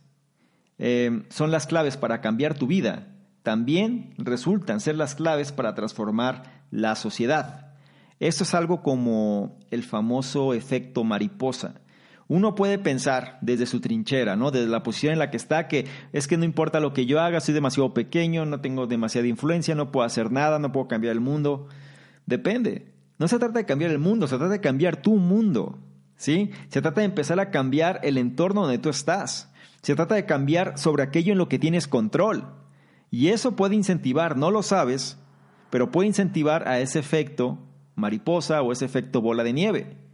eh, 0.78 1.24
son 1.30 1.52
las 1.52 1.68
claves 1.68 1.98
para 1.98 2.20
cambiar 2.20 2.58
tu 2.58 2.68
vida, 2.68 3.08
también 3.44 4.14
resultan 4.18 4.82
ser 4.82 4.96
las 4.96 5.16
claves 5.16 5.52
para 5.52 5.76
transformar 5.76 6.66
la 6.72 6.96
sociedad. 6.96 7.74
Esto 8.20 8.44
es 8.44 8.54
algo 8.54 8.82
como 8.82 9.60
el 9.72 9.84
famoso 9.84 10.54
efecto 10.54 11.04
mariposa. 11.04 11.76
Uno 12.28 12.56
puede 12.56 12.80
pensar 12.80 13.38
desde 13.42 13.68
su 13.68 13.82
trinchera, 13.82 14.36
¿no? 14.36 14.50
Desde 14.50 14.68
la 14.68 14.82
posición 14.82 15.14
en 15.14 15.20
la 15.20 15.30
que 15.30 15.38
está, 15.38 15.68
que 15.68 15.86
es 16.12 16.28
que 16.28 16.38
no 16.38 16.44
importa 16.44 16.80
lo 16.80 16.92
que 16.92 17.06
yo 17.06 17.22
haga, 17.22 17.40
soy 17.40 17.54
demasiado 17.54 17.94
pequeño, 17.94 18.46
no 18.46 18.62
tengo 18.62 18.88
demasiada 18.88 19.28
influencia, 19.28 19.76
no 19.76 19.92
puedo 19.92 20.06
hacer 20.06 20.32
nada, 20.32 20.58
no 20.58 20.72
puedo 20.72 20.88
cambiar 20.88 21.12
el 21.12 21.20
mundo. 21.20 21.68
Depende. 22.26 22.92
No 23.20 23.28
se 23.28 23.38
trata 23.38 23.60
de 23.60 23.66
cambiar 23.66 23.92
el 23.92 24.00
mundo, 24.00 24.28
se 24.28 24.38
trata 24.38 24.54
de 24.54 24.62
cambiar 24.62 25.02
tu 25.02 25.18
mundo. 25.18 25.80
¿Sí? 26.16 26.52
Se 26.70 26.82
trata 26.82 27.02
de 27.02 27.06
empezar 27.06 27.40
a 27.40 27.52
cambiar 27.52 28.00
el 28.04 28.18
entorno 28.18 28.62
donde 28.62 28.80
tú 28.80 28.90
estás. 28.90 29.52
Se 29.82 29.96
trata 29.96 30.16
de 30.16 30.26
cambiar 30.26 30.80
sobre 30.80 31.04
aquello 31.04 31.32
en 31.32 31.38
lo 31.38 31.48
que 31.48 31.60
tienes 31.60 31.88
control. 31.88 32.48
Y 33.12 33.28
eso 33.28 33.56
puede 33.56 33.76
incentivar, 33.76 34.36
no 34.36 34.50
lo 34.50 34.64
sabes, 34.64 35.20
pero 35.70 35.92
puede 35.92 36.08
incentivar 36.08 36.68
a 36.68 36.80
ese 36.80 37.00
efecto 37.00 37.60
mariposa 37.96 38.62
o 38.62 38.72
ese 38.72 38.86
efecto 38.86 39.22
bola 39.22 39.44
de 39.44 39.54
nieve. 39.54 40.05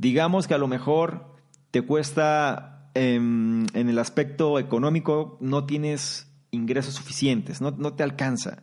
Digamos 0.00 0.46
que 0.46 0.54
a 0.54 0.58
lo 0.58 0.66
mejor 0.66 1.26
te 1.70 1.82
cuesta 1.82 2.88
em, 2.94 3.66
en, 3.74 3.90
el 3.90 3.98
aspecto 3.98 4.58
económico, 4.58 5.36
no 5.42 5.66
tienes 5.66 6.32
ingresos 6.50 6.94
suficientes, 6.94 7.60
no, 7.60 7.72
no 7.72 7.92
te 7.92 8.02
alcanza. 8.02 8.62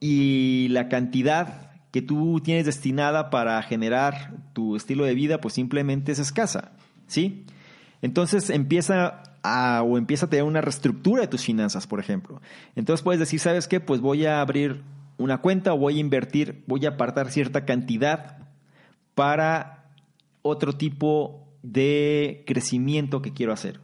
Y 0.00 0.68
la 0.70 0.88
cantidad 0.88 1.72
que 1.92 2.00
tú 2.00 2.40
tienes 2.40 2.64
destinada 2.64 3.28
para 3.28 3.62
generar 3.62 4.32
tu 4.54 4.76
estilo 4.76 5.04
de 5.04 5.12
vida, 5.12 5.42
pues 5.42 5.52
simplemente 5.52 6.12
es 6.12 6.20
escasa, 6.20 6.72
¿sí? 7.06 7.44
Entonces 8.00 8.48
empieza 8.48 9.24
a, 9.42 9.82
o 9.82 9.98
empieza 9.98 10.24
a 10.24 10.30
tener 10.30 10.46
una 10.46 10.62
reestructura 10.62 11.20
de 11.20 11.28
tus 11.28 11.44
finanzas, 11.44 11.86
por 11.86 12.00
ejemplo. 12.00 12.40
Entonces 12.76 13.04
puedes 13.04 13.20
decir, 13.20 13.40
¿sabes 13.40 13.68
qué? 13.68 13.80
Pues 13.80 14.00
voy 14.00 14.24
a 14.24 14.40
abrir 14.40 14.84
una 15.18 15.42
cuenta 15.42 15.74
o 15.74 15.76
voy 15.76 15.98
a 15.98 16.00
invertir, 16.00 16.64
voy 16.66 16.86
a 16.86 16.90
apartar 16.90 17.30
cierta 17.30 17.66
cantidad 17.66 18.45
para 19.16 19.90
otro 20.42 20.74
tipo 20.74 21.48
de 21.62 22.44
crecimiento 22.46 23.22
que 23.22 23.32
quiero 23.32 23.52
hacer. 23.52 23.80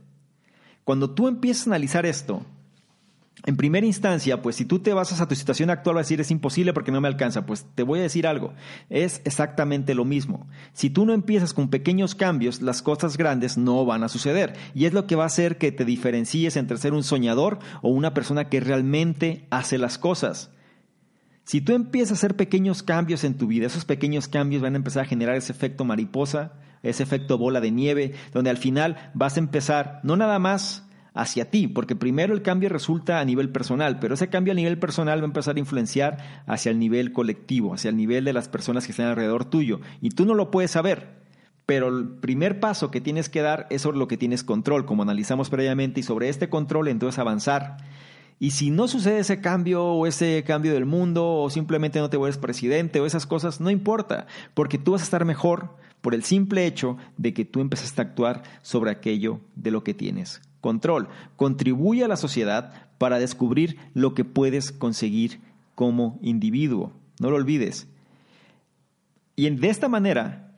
Cuando 0.84 1.10
tú 1.10 1.26
empiezas 1.26 1.66
a 1.66 1.70
analizar 1.70 2.06
esto, 2.06 2.44
en 3.46 3.56
primera 3.56 3.86
instancia, 3.86 4.42
pues 4.42 4.56
si 4.56 4.66
tú 4.66 4.80
te 4.80 4.92
basas 4.92 5.20
a 5.20 5.26
tu 5.26 5.34
situación 5.34 5.70
actual, 5.70 5.96
vas 5.96 6.02
a 6.02 6.04
decir 6.04 6.20
es 6.20 6.30
imposible 6.30 6.74
porque 6.74 6.92
no 6.92 7.00
me 7.00 7.08
alcanza. 7.08 7.46
Pues 7.46 7.64
te 7.74 7.82
voy 7.82 7.98
a 7.98 8.02
decir 8.02 8.26
algo, 8.26 8.52
es 8.90 9.22
exactamente 9.24 9.94
lo 9.94 10.04
mismo. 10.04 10.46
Si 10.74 10.90
tú 10.90 11.06
no 11.06 11.14
empiezas 11.14 11.54
con 11.54 11.70
pequeños 11.70 12.14
cambios, 12.14 12.60
las 12.60 12.82
cosas 12.82 13.16
grandes 13.16 13.56
no 13.56 13.86
van 13.86 14.04
a 14.04 14.10
suceder. 14.10 14.52
Y 14.74 14.84
es 14.84 14.92
lo 14.92 15.06
que 15.06 15.16
va 15.16 15.24
a 15.24 15.28
hacer 15.28 15.56
que 15.56 15.72
te 15.72 15.86
diferencies 15.86 16.56
entre 16.56 16.76
ser 16.76 16.92
un 16.92 17.04
soñador 17.04 17.58
o 17.80 17.88
una 17.88 18.12
persona 18.12 18.50
que 18.50 18.60
realmente 18.60 19.46
hace 19.50 19.78
las 19.78 19.96
cosas. 19.96 20.50
Si 21.44 21.60
tú 21.60 21.74
empiezas 21.74 22.12
a 22.12 22.14
hacer 22.14 22.36
pequeños 22.36 22.82
cambios 22.82 23.24
en 23.24 23.34
tu 23.34 23.46
vida, 23.46 23.66
esos 23.66 23.84
pequeños 23.84 24.28
cambios 24.28 24.62
van 24.62 24.74
a 24.74 24.76
empezar 24.76 25.04
a 25.04 25.08
generar 25.08 25.36
ese 25.36 25.52
efecto 25.52 25.84
mariposa, 25.84 26.52
ese 26.82 27.02
efecto 27.02 27.36
bola 27.36 27.60
de 27.60 27.72
nieve, 27.72 28.14
donde 28.32 28.50
al 28.50 28.56
final 28.56 29.10
vas 29.14 29.36
a 29.36 29.40
empezar 29.40 30.00
no 30.04 30.16
nada 30.16 30.38
más 30.38 30.86
hacia 31.14 31.50
ti, 31.50 31.66
porque 31.66 31.96
primero 31.96 32.32
el 32.32 32.42
cambio 32.42 32.68
resulta 32.68 33.20
a 33.20 33.24
nivel 33.24 33.50
personal, 33.50 33.98
pero 33.98 34.14
ese 34.14 34.28
cambio 34.28 34.52
a 34.52 34.56
nivel 34.56 34.78
personal 34.78 35.18
va 35.18 35.24
a 35.24 35.26
empezar 35.26 35.56
a 35.56 35.58
influenciar 35.58 36.44
hacia 36.46 36.70
el 36.70 36.78
nivel 36.78 37.12
colectivo, 37.12 37.74
hacia 37.74 37.90
el 37.90 37.96
nivel 37.96 38.24
de 38.24 38.32
las 38.32 38.48
personas 38.48 38.86
que 38.86 38.92
están 38.92 39.06
alrededor 39.06 39.44
tuyo, 39.44 39.80
y 40.00 40.10
tú 40.10 40.24
no 40.24 40.34
lo 40.34 40.50
puedes 40.50 40.70
saber. 40.70 41.22
Pero 41.66 41.88
el 41.88 42.08
primer 42.08 42.60
paso 42.60 42.90
que 42.90 43.00
tienes 43.00 43.28
que 43.28 43.42
dar 43.42 43.66
es 43.70 43.82
sobre 43.82 43.98
lo 43.98 44.08
que 44.08 44.16
tienes 44.16 44.42
control, 44.42 44.84
como 44.84 45.02
analizamos 45.02 45.50
previamente, 45.50 46.00
y 46.00 46.02
sobre 46.02 46.28
este 46.28 46.48
control 46.48 46.88
entonces 46.88 47.18
avanzar 47.18 47.76
y 48.42 48.50
si 48.50 48.72
no 48.72 48.88
sucede 48.88 49.20
ese 49.20 49.40
cambio 49.40 49.84
o 49.84 50.04
ese 50.04 50.42
cambio 50.44 50.74
del 50.74 50.84
mundo 50.84 51.24
o 51.24 51.48
simplemente 51.48 52.00
no 52.00 52.10
te 52.10 52.16
vuelves 52.16 52.38
presidente 52.38 52.98
o 52.98 53.06
esas 53.06 53.24
cosas, 53.24 53.60
no 53.60 53.70
importa, 53.70 54.26
porque 54.52 54.78
tú 54.78 54.90
vas 54.90 55.02
a 55.02 55.04
estar 55.04 55.24
mejor 55.24 55.76
por 56.00 56.12
el 56.12 56.24
simple 56.24 56.66
hecho 56.66 56.96
de 57.16 57.34
que 57.34 57.44
tú 57.44 57.60
empezaste 57.60 58.00
a 58.00 58.04
actuar 58.04 58.42
sobre 58.62 58.90
aquello 58.90 59.38
de 59.54 59.70
lo 59.70 59.84
que 59.84 59.94
tienes 59.94 60.42
control. 60.60 61.06
Contribuye 61.36 62.02
a 62.02 62.08
la 62.08 62.16
sociedad 62.16 62.88
para 62.98 63.20
descubrir 63.20 63.78
lo 63.94 64.12
que 64.12 64.24
puedes 64.24 64.72
conseguir 64.72 65.38
como 65.76 66.18
individuo. 66.20 66.92
No 67.20 67.30
lo 67.30 67.36
olvides. 67.36 67.86
Y 69.36 69.48
de 69.50 69.68
esta 69.68 69.86
manera, 69.86 70.52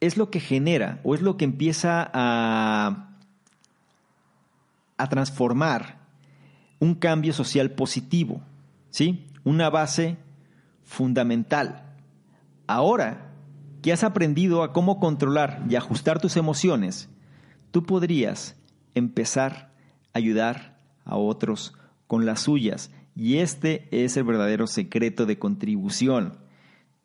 es 0.00 0.18
lo 0.18 0.28
que 0.28 0.40
genera 0.40 1.00
o 1.04 1.14
es 1.14 1.22
lo 1.22 1.38
que 1.38 1.46
empieza 1.46 2.10
a, 2.12 3.11
a 5.02 5.08
transformar 5.08 5.98
un 6.78 6.94
cambio 6.94 7.32
social 7.32 7.72
positivo, 7.72 8.40
¿sí? 8.90 9.26
Una 9.44 9.68
base 9.68 10.16
fundamental. 10.84 11.96
Ahora 12.68 13.32
que 13.82 13.92
has 13.92 14.04
aprendido 14.04 14.62
a 14.62 14.72
cómo 14.72 15.00
controlar 15.00 15.64
y 15.68 15.74
ajustar 15.74 16.20
tus 16.20 16.36
emociones, 16.36 17.08
tú 17.72 17.82
podrías 17.82 18.56
empezar 18.94 19.72
a 20.12 20.18
ayudar 20.18 20.78
a 21.04 21.16
otros 21.16 21.74
con 22.06 22.24
las 22.24 22.40
suyas. 22.40 22.92
Y 23.16 23.38
este 23.38 23.88
es 23.90 24.16
el 24.16 24.24
verdadero 24.24 24.68
secreto 24.68 25.26
de 25.26 25.38
contribución. 25.38 26.38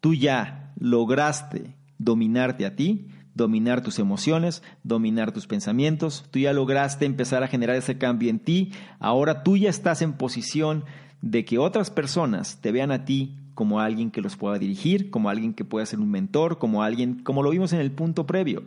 Tú 0.02 0.14
ya 0.14 0.72
lograste 0.80 1.76
dominarte 1.98 2.68
a 2.68 2.76
ti, 2.76 3.08
dominar 3.38 3.82
tus 3.82 4.00
emociones, 4.00 4.64
dominar 4.84 5.32
tus 5.32 5.48
pensamientos. 5.48 6.26
Tú 6.32 6.40
ya 6.40 6.52
lograste 6.52 7.06
empezar 7.06 7.44
a 7.44 7.48
generar 7.48 7.76
ese 7.76 7.98
cambio 7.98 8.30
en 8.30 8.40
ti. 8.40 8.74
Ahora 9.00 9.44
tú 9.44 9.56
ya 9.56 9.70
estás 9.70 10.02
en 10.02 10.14
posición 10.14 10.84
de 11.22 11.46
que 11.46 11.58
otras 11.58 11.90
personas 11.90 12.60
te 12.62 12.72
vean 12.72 12.92
a 12.92 13.06
ti 13.06 13.38
como 13.54 13.80
alguien 13.80 14.12
que 14.12 14.22
los 14.22 14.36
pueda 14.36 14.60
dirigir, 14.60 15.10
como 15.10 15.30
alguien 15.30 15.54
que 15.54 15.66
pueda 15.66 15.86
ser 15.86 16.00
un 16.00 16.12
mentor, 16.12 16.58
como 16.60 16.84
alguien, 16.84 17.24
como 17.24 17.42
lo 17.42 17.50
vimos 17.50 17.74
en 17.74 17.80
el 17.80 17.92
punto 17.92 18.28
previo. 18.28 18.64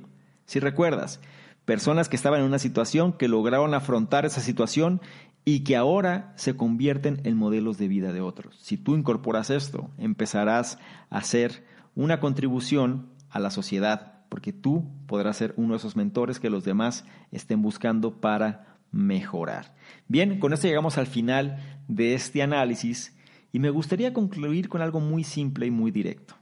Si 0.46 0.58
recuerdas, 0.58 1.20
personas 1.64 2.08
que 2.08 2.16
estaban 2.16 2.40
en 2.40 2.46
una 2.46 2.58
situación, 2.58 3.12
que 3.12 3.28
lograron 3.28 3.74
afrontar 3.74 4.24
esa 4.24 4.40
situación 4.40 5.00
y 5.44 5.60
que 5.60 5.76
ahora 5.76 6.32
se 6.36 6.56
convierten 6.56 7.20
en 7.24 7.36
modelos 7.36 7.78
de 7.78 7.88
vida 7.88 8.12
de 8.12 8.20
otros. 8.20 8.56
Si 8.60 8.76
tú 8.76 8.96
incorporas 8.96 9.50
esto, 9.50 9.90
empezarás 9.96 10.78
a 11.08 11.18
hacer 11.18 11.64
una 11.94 12.18
contribución 12.18 13.10
a 13.30 13.38
la 13.38 13.50
sociedad, 13.50 14.19
porque 14.30 14.54
tú 14.54 14.88
podrás 15.06 15.36
ser 15.36 15.52
uno 15.58 15.74
de 15.74 15.78
esos 15.78 15.96
mentores 15.96 16.40
que 16.40 16.48
los 16.48 16.64
demás 16.64 17.04
estén 17.32 17.60
buscando 17.60 18.20
para 18.20 18.78
mejorar. 18.92 19.74
Bien, 20.08 20.38
con 20.38 20.54
esto 20.54 20.66
llegamos 20.66 20.96
al 20.96 21.06
final 21.06 21.58
de 21.88 22.14
este 22.14 22.42
análisis 22.42 23.14
y 23.52 23.58
me 23.58 23.70
gustaría 23.70 24.14
concluir 24.14 24.68
con 24.68 24.80
algo 24.80 25.00
muy 25.00 25.24
simple 25.24 25.66
y 25.66 25.70
muy 25.70 25.90
directo. 25.90 26.36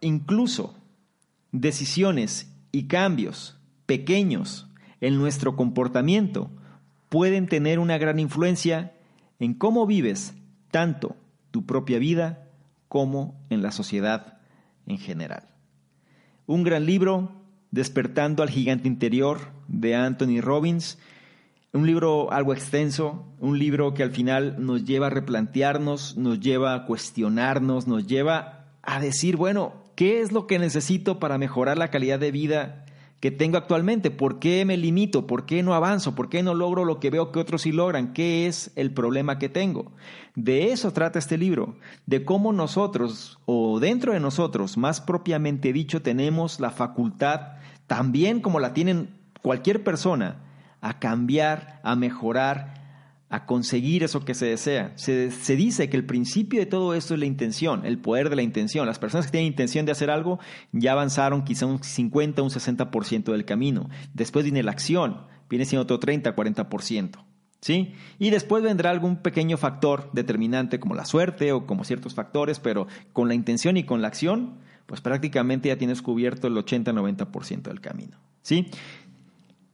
Incluso 0.00 0.74
decisiones 1.52 2.52
y 2.72 2.88
cambios 2.88 3.58
pequeños 3.86 4.68
en 5.00 5.16
nuestro 5.18 5.54
comportamiento 5.54 6.50
pueden 7.10 7.46
tener 7.46 7.78
una 7.78 7.98
gran 7.98 8.18
influencia 8.18 8.94
en 9.38 9.52
cómo 9.52 9.86
vives 9.86 10.34
tanto 10.70 11.14
tu 11.50 11.66
propia 11.66 11.98
vida 11.98 12.48
como 12.88 13.38
en 13.50 13.62
la 13.62 13.70
sociedad 13.70 14.38
en 14.86 14.98
general. 14.98 15.53
Un 16.46 16.62
gran 16.62 16.84
libro, 16.84 17.32
Despertando 17.70 18.42
al 18.42 18.50
Gigante 18.50 18.86
Interior, 18.86 19.38
de 19.66 19.94
Anthony 19.94 20.42
Robbins. 20.42 20.98
Un 21.72 21.86
libro 21.86 22.30
algo 22.32 22.52
extenso, 22.52 23.24
un 23.40 23.58
libro 23.58 23.94
que 23.94 24.02
al 24.02 24.10
final 24.10 24.56
nos 24.58 24.84
lleva 24.84 25.06
a 25.06 25.10
replantearnos, 25.10 26.18
nos 26.18 26.40
lleva 26.40 26.74
a 26.74 26.84
cuestionarnos, 26.84 27.86
nos 27.86 28.06
lleva 28.06 28.66
a 28.82 29.00
decir, 29.00 29.36
bueno, 29.36 29.72
¿qué 29.96 30.20
es 30.20 30.32
lo 30.32 30.46
que 30.46 30.58
necesito 30.58 31.18
para 31.18 31.38
mejorar 31.38 31.78
la 31.78 31.90
calidad 31.90 32.18
de 32.18 32.30
vida 32.30 32.84
que 33.24 33.30
tengo 33.30 33.56
actualmente? 33.56 34.10
¿Por 34.10 34.38
qué 34.38 34.66
me 34.66 34.76
limito? 34.76 35.26
¿Por 35.26 35.46
qué 35.46 35.62
no 35.62 35.72
avanzo? 35.72 36.14
¿Por 36.14 36.28
qué 36.28 36.42
no 36.42 36.52
logro 36.52 36.84
lo 36.84 37.00
que 37.00 37.08
veo 37.08 37.32
que 37.32 37.38
otros 37.38 37.62
sí 37.62 37.72
logran? 37.72 38.12
¿Qué 38.12 38.46
es 38.46 38.70
el 38.76 38.92
problema 38.92 39.38
que 39.38 39.48
tengo? 39.48 39.92
De 40.34 40.72
eso 40.72 40.92
trata 40.92 41.20
este 41.20 41.38
libro, 41.38 41.74
de 42.04 42.26
cómo 42.26 42.52
nosotros, 42.52 43.38
o 43.46 43.80
dentro 43.80 44.12
de 44.12 44.20
nosotros, 44.20 44.76
más 44.76 45.00
propiamente 45.00 45.72
dicho, 45.72 46.02
tenemos 46.02 46.60
la 46.60 46.70
facultad, 46.70 47.52
también 47.86 48.42
como 48.42 48.60
la 48.60 48.74
tienen 48.74 49.08
cualquier 49.40 49.82
persona, 49.82 50.42
a 50.82 50.98
cambiar, 50.98 51.80
a 51.82 51.96
mejorar, 51.96 52.83
a 53.30 53.46
conseguir 53.46 54.04
eso 54.04 54.24
que 54.24 54.34
se 54.34 54.46
desea. 54.46 54.92
Se, 54.96 55.56
dice 55.56 55.88
que 55.88 55.96
el 55.96 56.04
principio 56.04 56.60
de 56.60 56.66
todo 56.66 56.94
esto 56.94 57.14
es 57.14 57.20
la 57.20 57.26
intención, 57.26 57.84
el 57.84 57.98
poder 57.98 58.30
de 58.30 58.36
la 58.36 58.42
intención. 58.42 58.86
Las 58.86 58.98
personas 58.98 59.26
que 59.26 59.32
tienen 59.32 59.48
intención 59.48 59.86
de 59.86 59.92
hacer 59.92 60.10
algo 60.10 60.38
ya 60.72 60.92
avanzaron 60.92 61.44
quizá 61.44 61.66
un 61.66 61.82
50, 61.82 62.42
un 62.42 62.50
60% 62.50 63.32
del 63.32 63.44
camino. 63.44 63.88
Después 64.12 64.44
viene 64.44 64.62
la 64.62 64.70
acción, 64.70 65.22
viene 65.48 65.64
siendo 65.64 65.82
otro 65.82 65.98
30, 65.98 66.34
40%. 66.34 67.24
¿Sí? 67.60 67.94
Y 68.18 68.28
después 68.28 68.62
vendrá 68.62 68.90
algún 68.90 69.16
pequeño 69.16 69.56
factor 69.56 70.10
determinante 70.12 70.78
como 70.78 70.94
la 70.94 71.06
suerte 71.06 71.50
o 71.52 71.66
como 71.66 71.84
ciertos 71.84 72.14
factores, 72.14 72.60
pero 72.60 72.86
con 73.14 73.26
la 73.26 73.34
intención 73.34 73.78
y 73.78 73.84
con 73.84 74.02
la 74.02 74.08
acción, 74.08 74.58
pues 74.84 75.00
prácticamente 75.00 75.70
ya 75.70 75.78
tienes 75.78 76.02
cubierto 76.02 76.46
el 76.46 76.56
80-90% 76.56 77.62
del 77.62 77.80
camino. 77.80 78.18
¿Sí? 78.42 78.68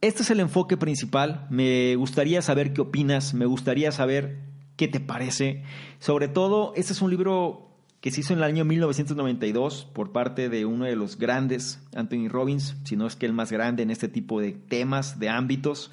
Este 0.01 0.23
es 0.23 0.31
el 0.31 0.39
enfoque 0.39 0.77
principal. 0.77 1.45
Me 1.51 1.95
gustaría 1.95 2.41
saber 2.41 2.73
qué 2.73 2.81
opinas, 2.81 3.35
me 3.35 3.45
gustaría 3.45 3.91
saber 3.91 4.39
qué 4.75 4.87
te 4.87 4.99
parece. 4.99 5.61
Sobre 5.99 6.27
todo, 6.27 6.73
este 6.75 6.93
es 6.93 7.03
un 7.03 7.11
libro 7.11 7.69
que 7.99 8.09
se 8.09 8.21
hizo 8.21 8.33
en 8.33 8.39
el 8.39 8.45
año 8.45 8.65
1992 8.65 9.87
por 9.93 10.11
parte 10.11 10.49
de 10.49 10.65
uno 10.65 10.85
de 10.85 10.95
los 10.95 11.19
grandes, 11.19 11.83
Anthony 11.95 12.29
Robbins, 12.29 12.77
si 12.83 12.95
no 12.95 13.05
es 13.05 13.15
que 13.15 13.27
el 13.27 13.33
más 13.33 13.51
grande 13.51 13.83
en 13.83 13.91
este 13.91 14.07
tipo 14.07 14.41
de 14.41 14.53
temas, 14.53 15.19
de 15.19 15.29
ámbitos, 15.29 15.91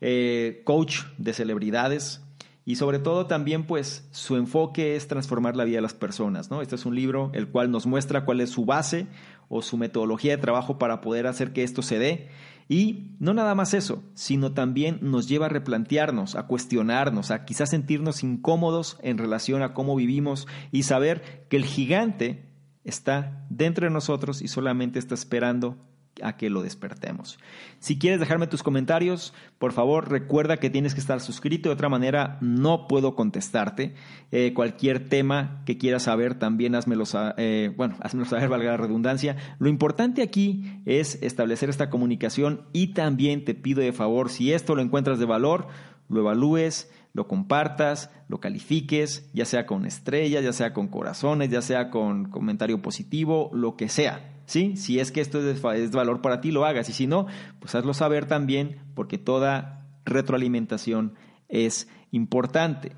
eh, 0.00 0.62
coach 0.64 1.00
de 1.16 1.32
celebridades. 1.32 2.22
Y 2.64 2.76
sobre 2.76 3.00
todo 3.00 3.26
también, 3.26 3.64
pues, 3.64 4.06
su 4.12 4.36
enfoque 4.36 4.94
es 4.94 5.08
transformar 5.08 5.56
la 5.56 5.64
vida 5.64 5.78
de 5.78 5.82
las 5.82 5.94
personas, 5.94 6.48
¿no? 6.48 6.62
Este 6.62 6.76
es 6.76 6.86
un 6.86 6.94
libro 6.94 7.32
el 7.34 7.48
cual 7.48 7.72
nos 7.72 7.86
muestra 7.86 8.24
cuál 8.24 8.40
es 8.40 8.50
su 8.50 8.66
base 8.66 9.08
o 9.48 9.62
su 9.62 9.78
metodología 9.78 10.36
de 10.36 10.40
trabajo 10.40 10.78
para 10.78 11.00
poder 11.00 11.26
hacer 11.26 11.52
que 11.52 11.64
esto 11.64 11.82
se 11.82 11.98
dé. 11.98 12.28
Y 12.68 13.16
no 13.18 13.32
nada 13.32 13.54
más 13.54 13.72
eso, 13.72 14.02
sino 14.14 14.52
también 14.52 14.98
nos 15.00 15.26
lleva 15.26 15.46
a 15.46 15.48
replantearnos, 15.48 16.36
a 16.36 16.46
cuestionarnos, 16.46 17.30
a 17.30 17.46
quizás 17.46 17.70
sentirnos 17.70 18.22
incómodos 18.22 18.98
en 19.02 19.16
relación 19.16 19.62
a 19.62 19.72
cómo 19.72 19.96
vivimos 19.96 20.46
y 20.70 20.82
saber 20.82 21.46
que 21.48 21.56
el 21.56 21.64
gigante 21.64 22.44
está 22.84 23.46
dentro 23.48 23.86
de 23.86 23.92
nosotros 23.92 24.42
y 24.42 24.48
solamente 24.48 24.98
está 24.98 25.14
esperando 25.14 25.76
a 26.22 26.36
que 26.36 26.50
lo 26.50 26.62
despertemos. 26.62 27.38
Si 27.78 27.98
quieres 27.98 28.20
dejarme 28.20 28.46
tus 28.46 28.62
comentarios, 28.62 29.34
por 29.58 29.72
favor 29.72 30.10
recuerda 30.10 30.58
que 30.58 30.70
tienes 30.70 30.94
que 30.94 31.00
estar 31.00 31.20
suscrito, 31.20 31.68
de 31.68 31.74
otra 31.74 31.88
manera 31.88 32.38
no 32.40 32.88
puedo 32.88 33.14
contestarte. 33.14 33.94
Eh, 34.30 34.52
cualquier 34.54 35.08
tema 35.08 35.62
que 35.64 35.78
quieras 35.78 36.04
saber 36.04 36.34
también 36.34 36.74
házmelo, 36.74 37.04
eh, 37.36 37.72
bueno, 37.76 37.96
házmelo 38.00 38.28
saber, 38.28 38.48
valga 38.48 38.72
la 38.72 38.76
redundancia. 38.76 39.36
Lo 39.58 39.68
importante 39.68 40.22
aquí 40.22 40.80
es 40.86 41.22
establecer 41.22 41.70
esta 41.70 41.90
comunicación 41.90 42.62
y 42.72 42.88
también 42.88 43.44
te 43.44 43.54
pido 43.54 43.80
de 43.80 43.92
favor, 43.92 44.30
si 44.30 44.52
esto 44.52 44.74
lo 44.74 44.82
encuentras 44.82 45.18
de 45.18 45.24
valor, 45.24 45.68
lo 46.08 46.20
evalúes, 46.20 46.90
lo 47.12 47.26
compartas, 47.26 48.10
lo 48.28 48.40
califiques, 48.40 49.28
ya 49.32 49.44
sea 49.44 49.66
con 49.66 49.86
estrellas, 49.86 50.44
ya 50.44 50.52
sea 50.52 50.72
con 50.72 50.88
corazones, 50.88 51.50
ya 51.50 51.62
sea 51.62 51.90
con 51.90 52.30
comentario 52.30 52.80
positivo, 52.80 53.50
lo 53.52 53.76
que 53.76 53.88
sea. 53.88 54.37
¿Sí? 54.48 54.76
Si 54.76 54.98
es 54.98 55.12
que 55.12 55.20
esto 55.20 55.38
es 55.48 55.90
valor 55.92 56.22
para 56.22 56.40
ti, 56.40 56.50
lo 56.50 56.64
hagas. 56.64 56.88
Y 56.88 56.92
si 56.92 57.06
no, 57.06 57.26
pues 57.60 57.74
hazlo 57.74 57.94
saber 57.94 58.24
también, 58.26 58.78
porque 58.94 59.18
toda 59.18 59.86
retroalimentación 60.04 61.14
es 61.48 61.86
importante. 62.10 62.92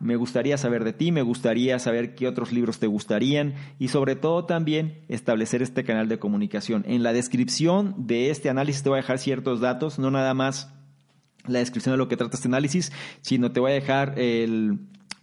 Me 0.00 0.16
gustaría 0.16 0.58
saber 0.58 0.82
de 0.82 0.92
ti, 0.92 1.12
me 1.12 1.22
gustaría 1.22 1.78
saber 1.78 2.14
qué 2.14 2.26
otros 2.26 2.52
libros 2.52 2.78
te 2.78 2.86
gustarían 2.86 3.54
y 3.78 3.88
sobre 3.88 4.16
todo 4.16 4.46
también 4.46 5.04
establecer 5.08 5.62
este 5.62 5.84
canal 5.84 6.08
de 6.08 6.18
comunicación. 6.18 6.84
En 6.88 7.02
la 7.02 7.12
descripción 7.12 7.94
de 7.98 8.30
este 8.30 8.48
análisis 8.48 8.82
te 8.82 8.88
voy 8.88 8.98
a 8.98 9.02
dejar 9.02 9.18
ciertos 9.18 9.60
datos, 9.60 9.98
no 9.98 10.10
nada 10.10 10.32
más 10.32 10.72
la 11.46 11.58
descripción 11.58 11.92
de 11.92 11.98
lo 11.98 12.08
que 12.08 12.16
trata 12.16 12.36
este 12.36 12.48
análisis, 12.48 12.92
sino 13.20 13.52
te 13.52 13.60
voy 13.60 13.72
a 13.72 13.74
dejar 13.74 14.18
el, 14.18 14.78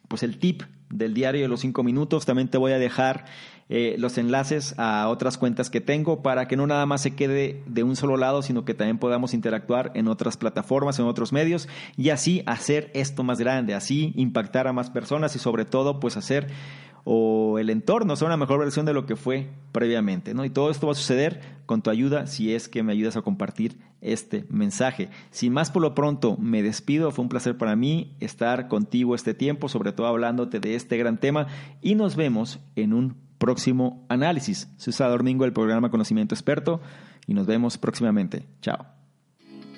pues 0.07 0.21
el 0.21 0.37
tip 0.37 0.61
del 0.89 1.15
diario 1.15 1.41
de 1.41 1.47
los 1.47 1.61
cinco 1.61 1.83
minutos. 1.83 2.25
También 2.25 2.47
te 2.47 2.59
voy 2.59 2.71
a 2.71 2.79
dejar 2.79 3.25
eh, 3.69 3.95
los 3.97 4.17
enlaces 4.17 4.73
a 4.77 5.09
otras 5.09 5.37
cuentas 5.37 5.69
que 5.69 5.81
tengo 5.81 6.21
para 6.21 6.47
que 6.47 6.55
no 6.55 6.67
nada 6.67 6.85
más 6.85 7.01
se 7.01 7.15
quede 7.15 7.63
de 7.65 7.83
un 7.83 7.95
solo 7.95 8.15
lado, 8.15 8.41
sino 8.41 8.63
que 8.63 8.73
también 8.73 8.97
podamos 8.97 9.33
interactuar 9.33 9.91
en 9.93 10.07
otras 10.07 10.37
plataformas, 10.37 10.99
en 10.99 11.05
otros 11.05 11.33
medios 11.33 11.67
y 11.97 12.09
así 12.09 12.43
hacer 12.45 12.91
esto 12.93 13.23
más 13.23 13.39
grande, 13.39 13.73
así 13.73 14.13
impactar 14.15 14.67
a 14.67 14.73
más 14.73 14.89
personas 14.89 15.35
y 15.35 15.39
sobre 15.39 15.65
todo 15.65 15.99
pues 15.99 16.15
hacer 16.15 16.47
o 17.09 17.57
el 17.57 17.69
entorno 17.69 18.17
sea 18.17 18.27
una 18.27 18.35
mejor 18.35 18.59
versión 18.59 18.85
de 18.85 18.93
lo 18.93 19.05
que 19.05 19.15
fue 19.15 19.47
previamente. 19.71 20.33
¿no? 20.33 20.43
Y 20.43 20.49
todo 20.49 20.69
esto 20.69 20.87
va 20.87 20.91
a 20.91 20.95
suceder 20.95 21.39
con 21.65 21.81
tu 21.81 21.89
ayuda 21.89 22.27
si 22.27 22.53
es 22.53 22.67
que 22.67 22.83
me 22.83 22.91
ayudas 22.91 23.15
a 23.15 23.21
compartir 23.21 23.77
este 24.01 24.45
mensaje. 24.49 25.09
Sin 25.31 25.53
más 25.53 25.71
por 25.71 25.81
lo 25.81 25.95
pronto, 25.95 26.35
me 26.37 26.61
despido. 26.61 27.11
Fue 27.11 27.23
un 27.23 27.29
placer 27.29 27.57
para 27.57 27.77
mí 27.77 28.17
estar 28.19 28.67
contigo 28.67 29.15
este 29.15 29.33
tiempo, 29.33 29.69
sobre 29.69 29.93
todo 29.93 30.07
hablándote 30.07 30.59
de 30.59 30.75
este 30.75 30.97
gran 30.97 31.17
tema 31.17 31.47
y 31.81 31.95
nos 31.95 32.17
vemos 32.17 32.59
en 32.75 32.91
un 32.91 33.26
próximo 33.37 34.05
análisis. 34.09 34.69
Soy 34.77 34.93
Domingo 34.97 35.43
del 35.43 35.53
programa 35.53 35.89
Conocimiento 35.89 36.35
Experto 36.35 36.81
y 37.27 37.33
nos 37.33 37.45
vemos 37.45 37.77
próximamente. 37.77 38.47
Chao. 38.61 38.96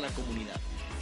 la 0.00 0.08
comunidad. 0.08 0.60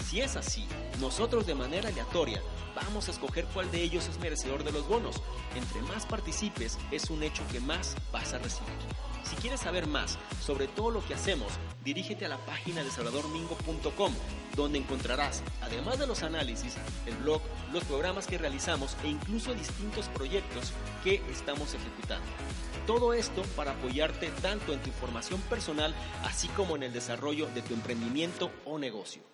Si 0.08 0.20
es 0.20 0.36
así, 0.36 0.66
nosotros 1.00 1.46
de 1.46 1.54
manera 1.54 1.88
aleatoria 1.88 2.42
vamos 2.74 3.08
a 3.08 3.10
escoger 3.10 3.44
cuál 3.52 3.70
de 3.70 3.82
ellos 3.82 4.08
es 4.08 4.18
merecedor 4.18 4.64
de 4.64 4.72
los 4.72 4.86
bonos. 4.88 5.20
Entre 5.54 5.82
más 5.82 6.06
participes, 6.06 6.78
es 6.90 7.10
un 7.10 7.22
hecho 7.22 7.42
que 7.52 7.60
más 7.60 7.96
vas 8.12 8.32
a 8.32 8.38
recibir. 8.38 8.72
Si 9.24 9.36
quieres 9.36 9.60
saber 9.60 9.86
más 9.86 10.18
sobre 10.40 10.68
todo 10.68 10.90
lo 10.90 11.06
que 11.06 11.14
hacemos, 11.14 11.52
dirígete 11.84 12.24
a 12.24 12.30
la 12.30 12.38
página 12.38 12.82
de 12.82 12.90
salvadormingo.com, 12.90 14.14
donde 14.56 14.78
encontrarás, 14.78 15.42
además 15.60 15.98
de 15.98 16.06
los 16.06 16.22
análisis, 16.22 16.76
el 17.04 17.16
blog, 17.16 17.42
los 17.72 17.84
programas 17.84 18.26
que 18.26 18.38
realizamos 18.38 18.96
e 19.04 19.08
incluso 19.08 19.52
distintos 19.54 20.08
proyectos 20.08 20.72
que 21.04 21.22
estamos 21.30 21.74
ejecutando. 21.74 22.26
Todo 22.88 23.12
esto 23.12 23.42
para 23.54 23.72
apoyarte 23.72 24.30
tanto 24.40 24.72
en 24.72 24.80
tu 24.80 24.90
formación 24.92 25.42
personal, 25.42 25.94
así 26.24 26.48
como 26.48 26.74
en 26.74 26.84
el 26.84 26.92
desarrollo 26.94 27.46
de 27.54 27.60
tu 27.60 27.74
emprendimiento 27.74 28.50
o 28.64 28.78
negocio. 28.78 29.27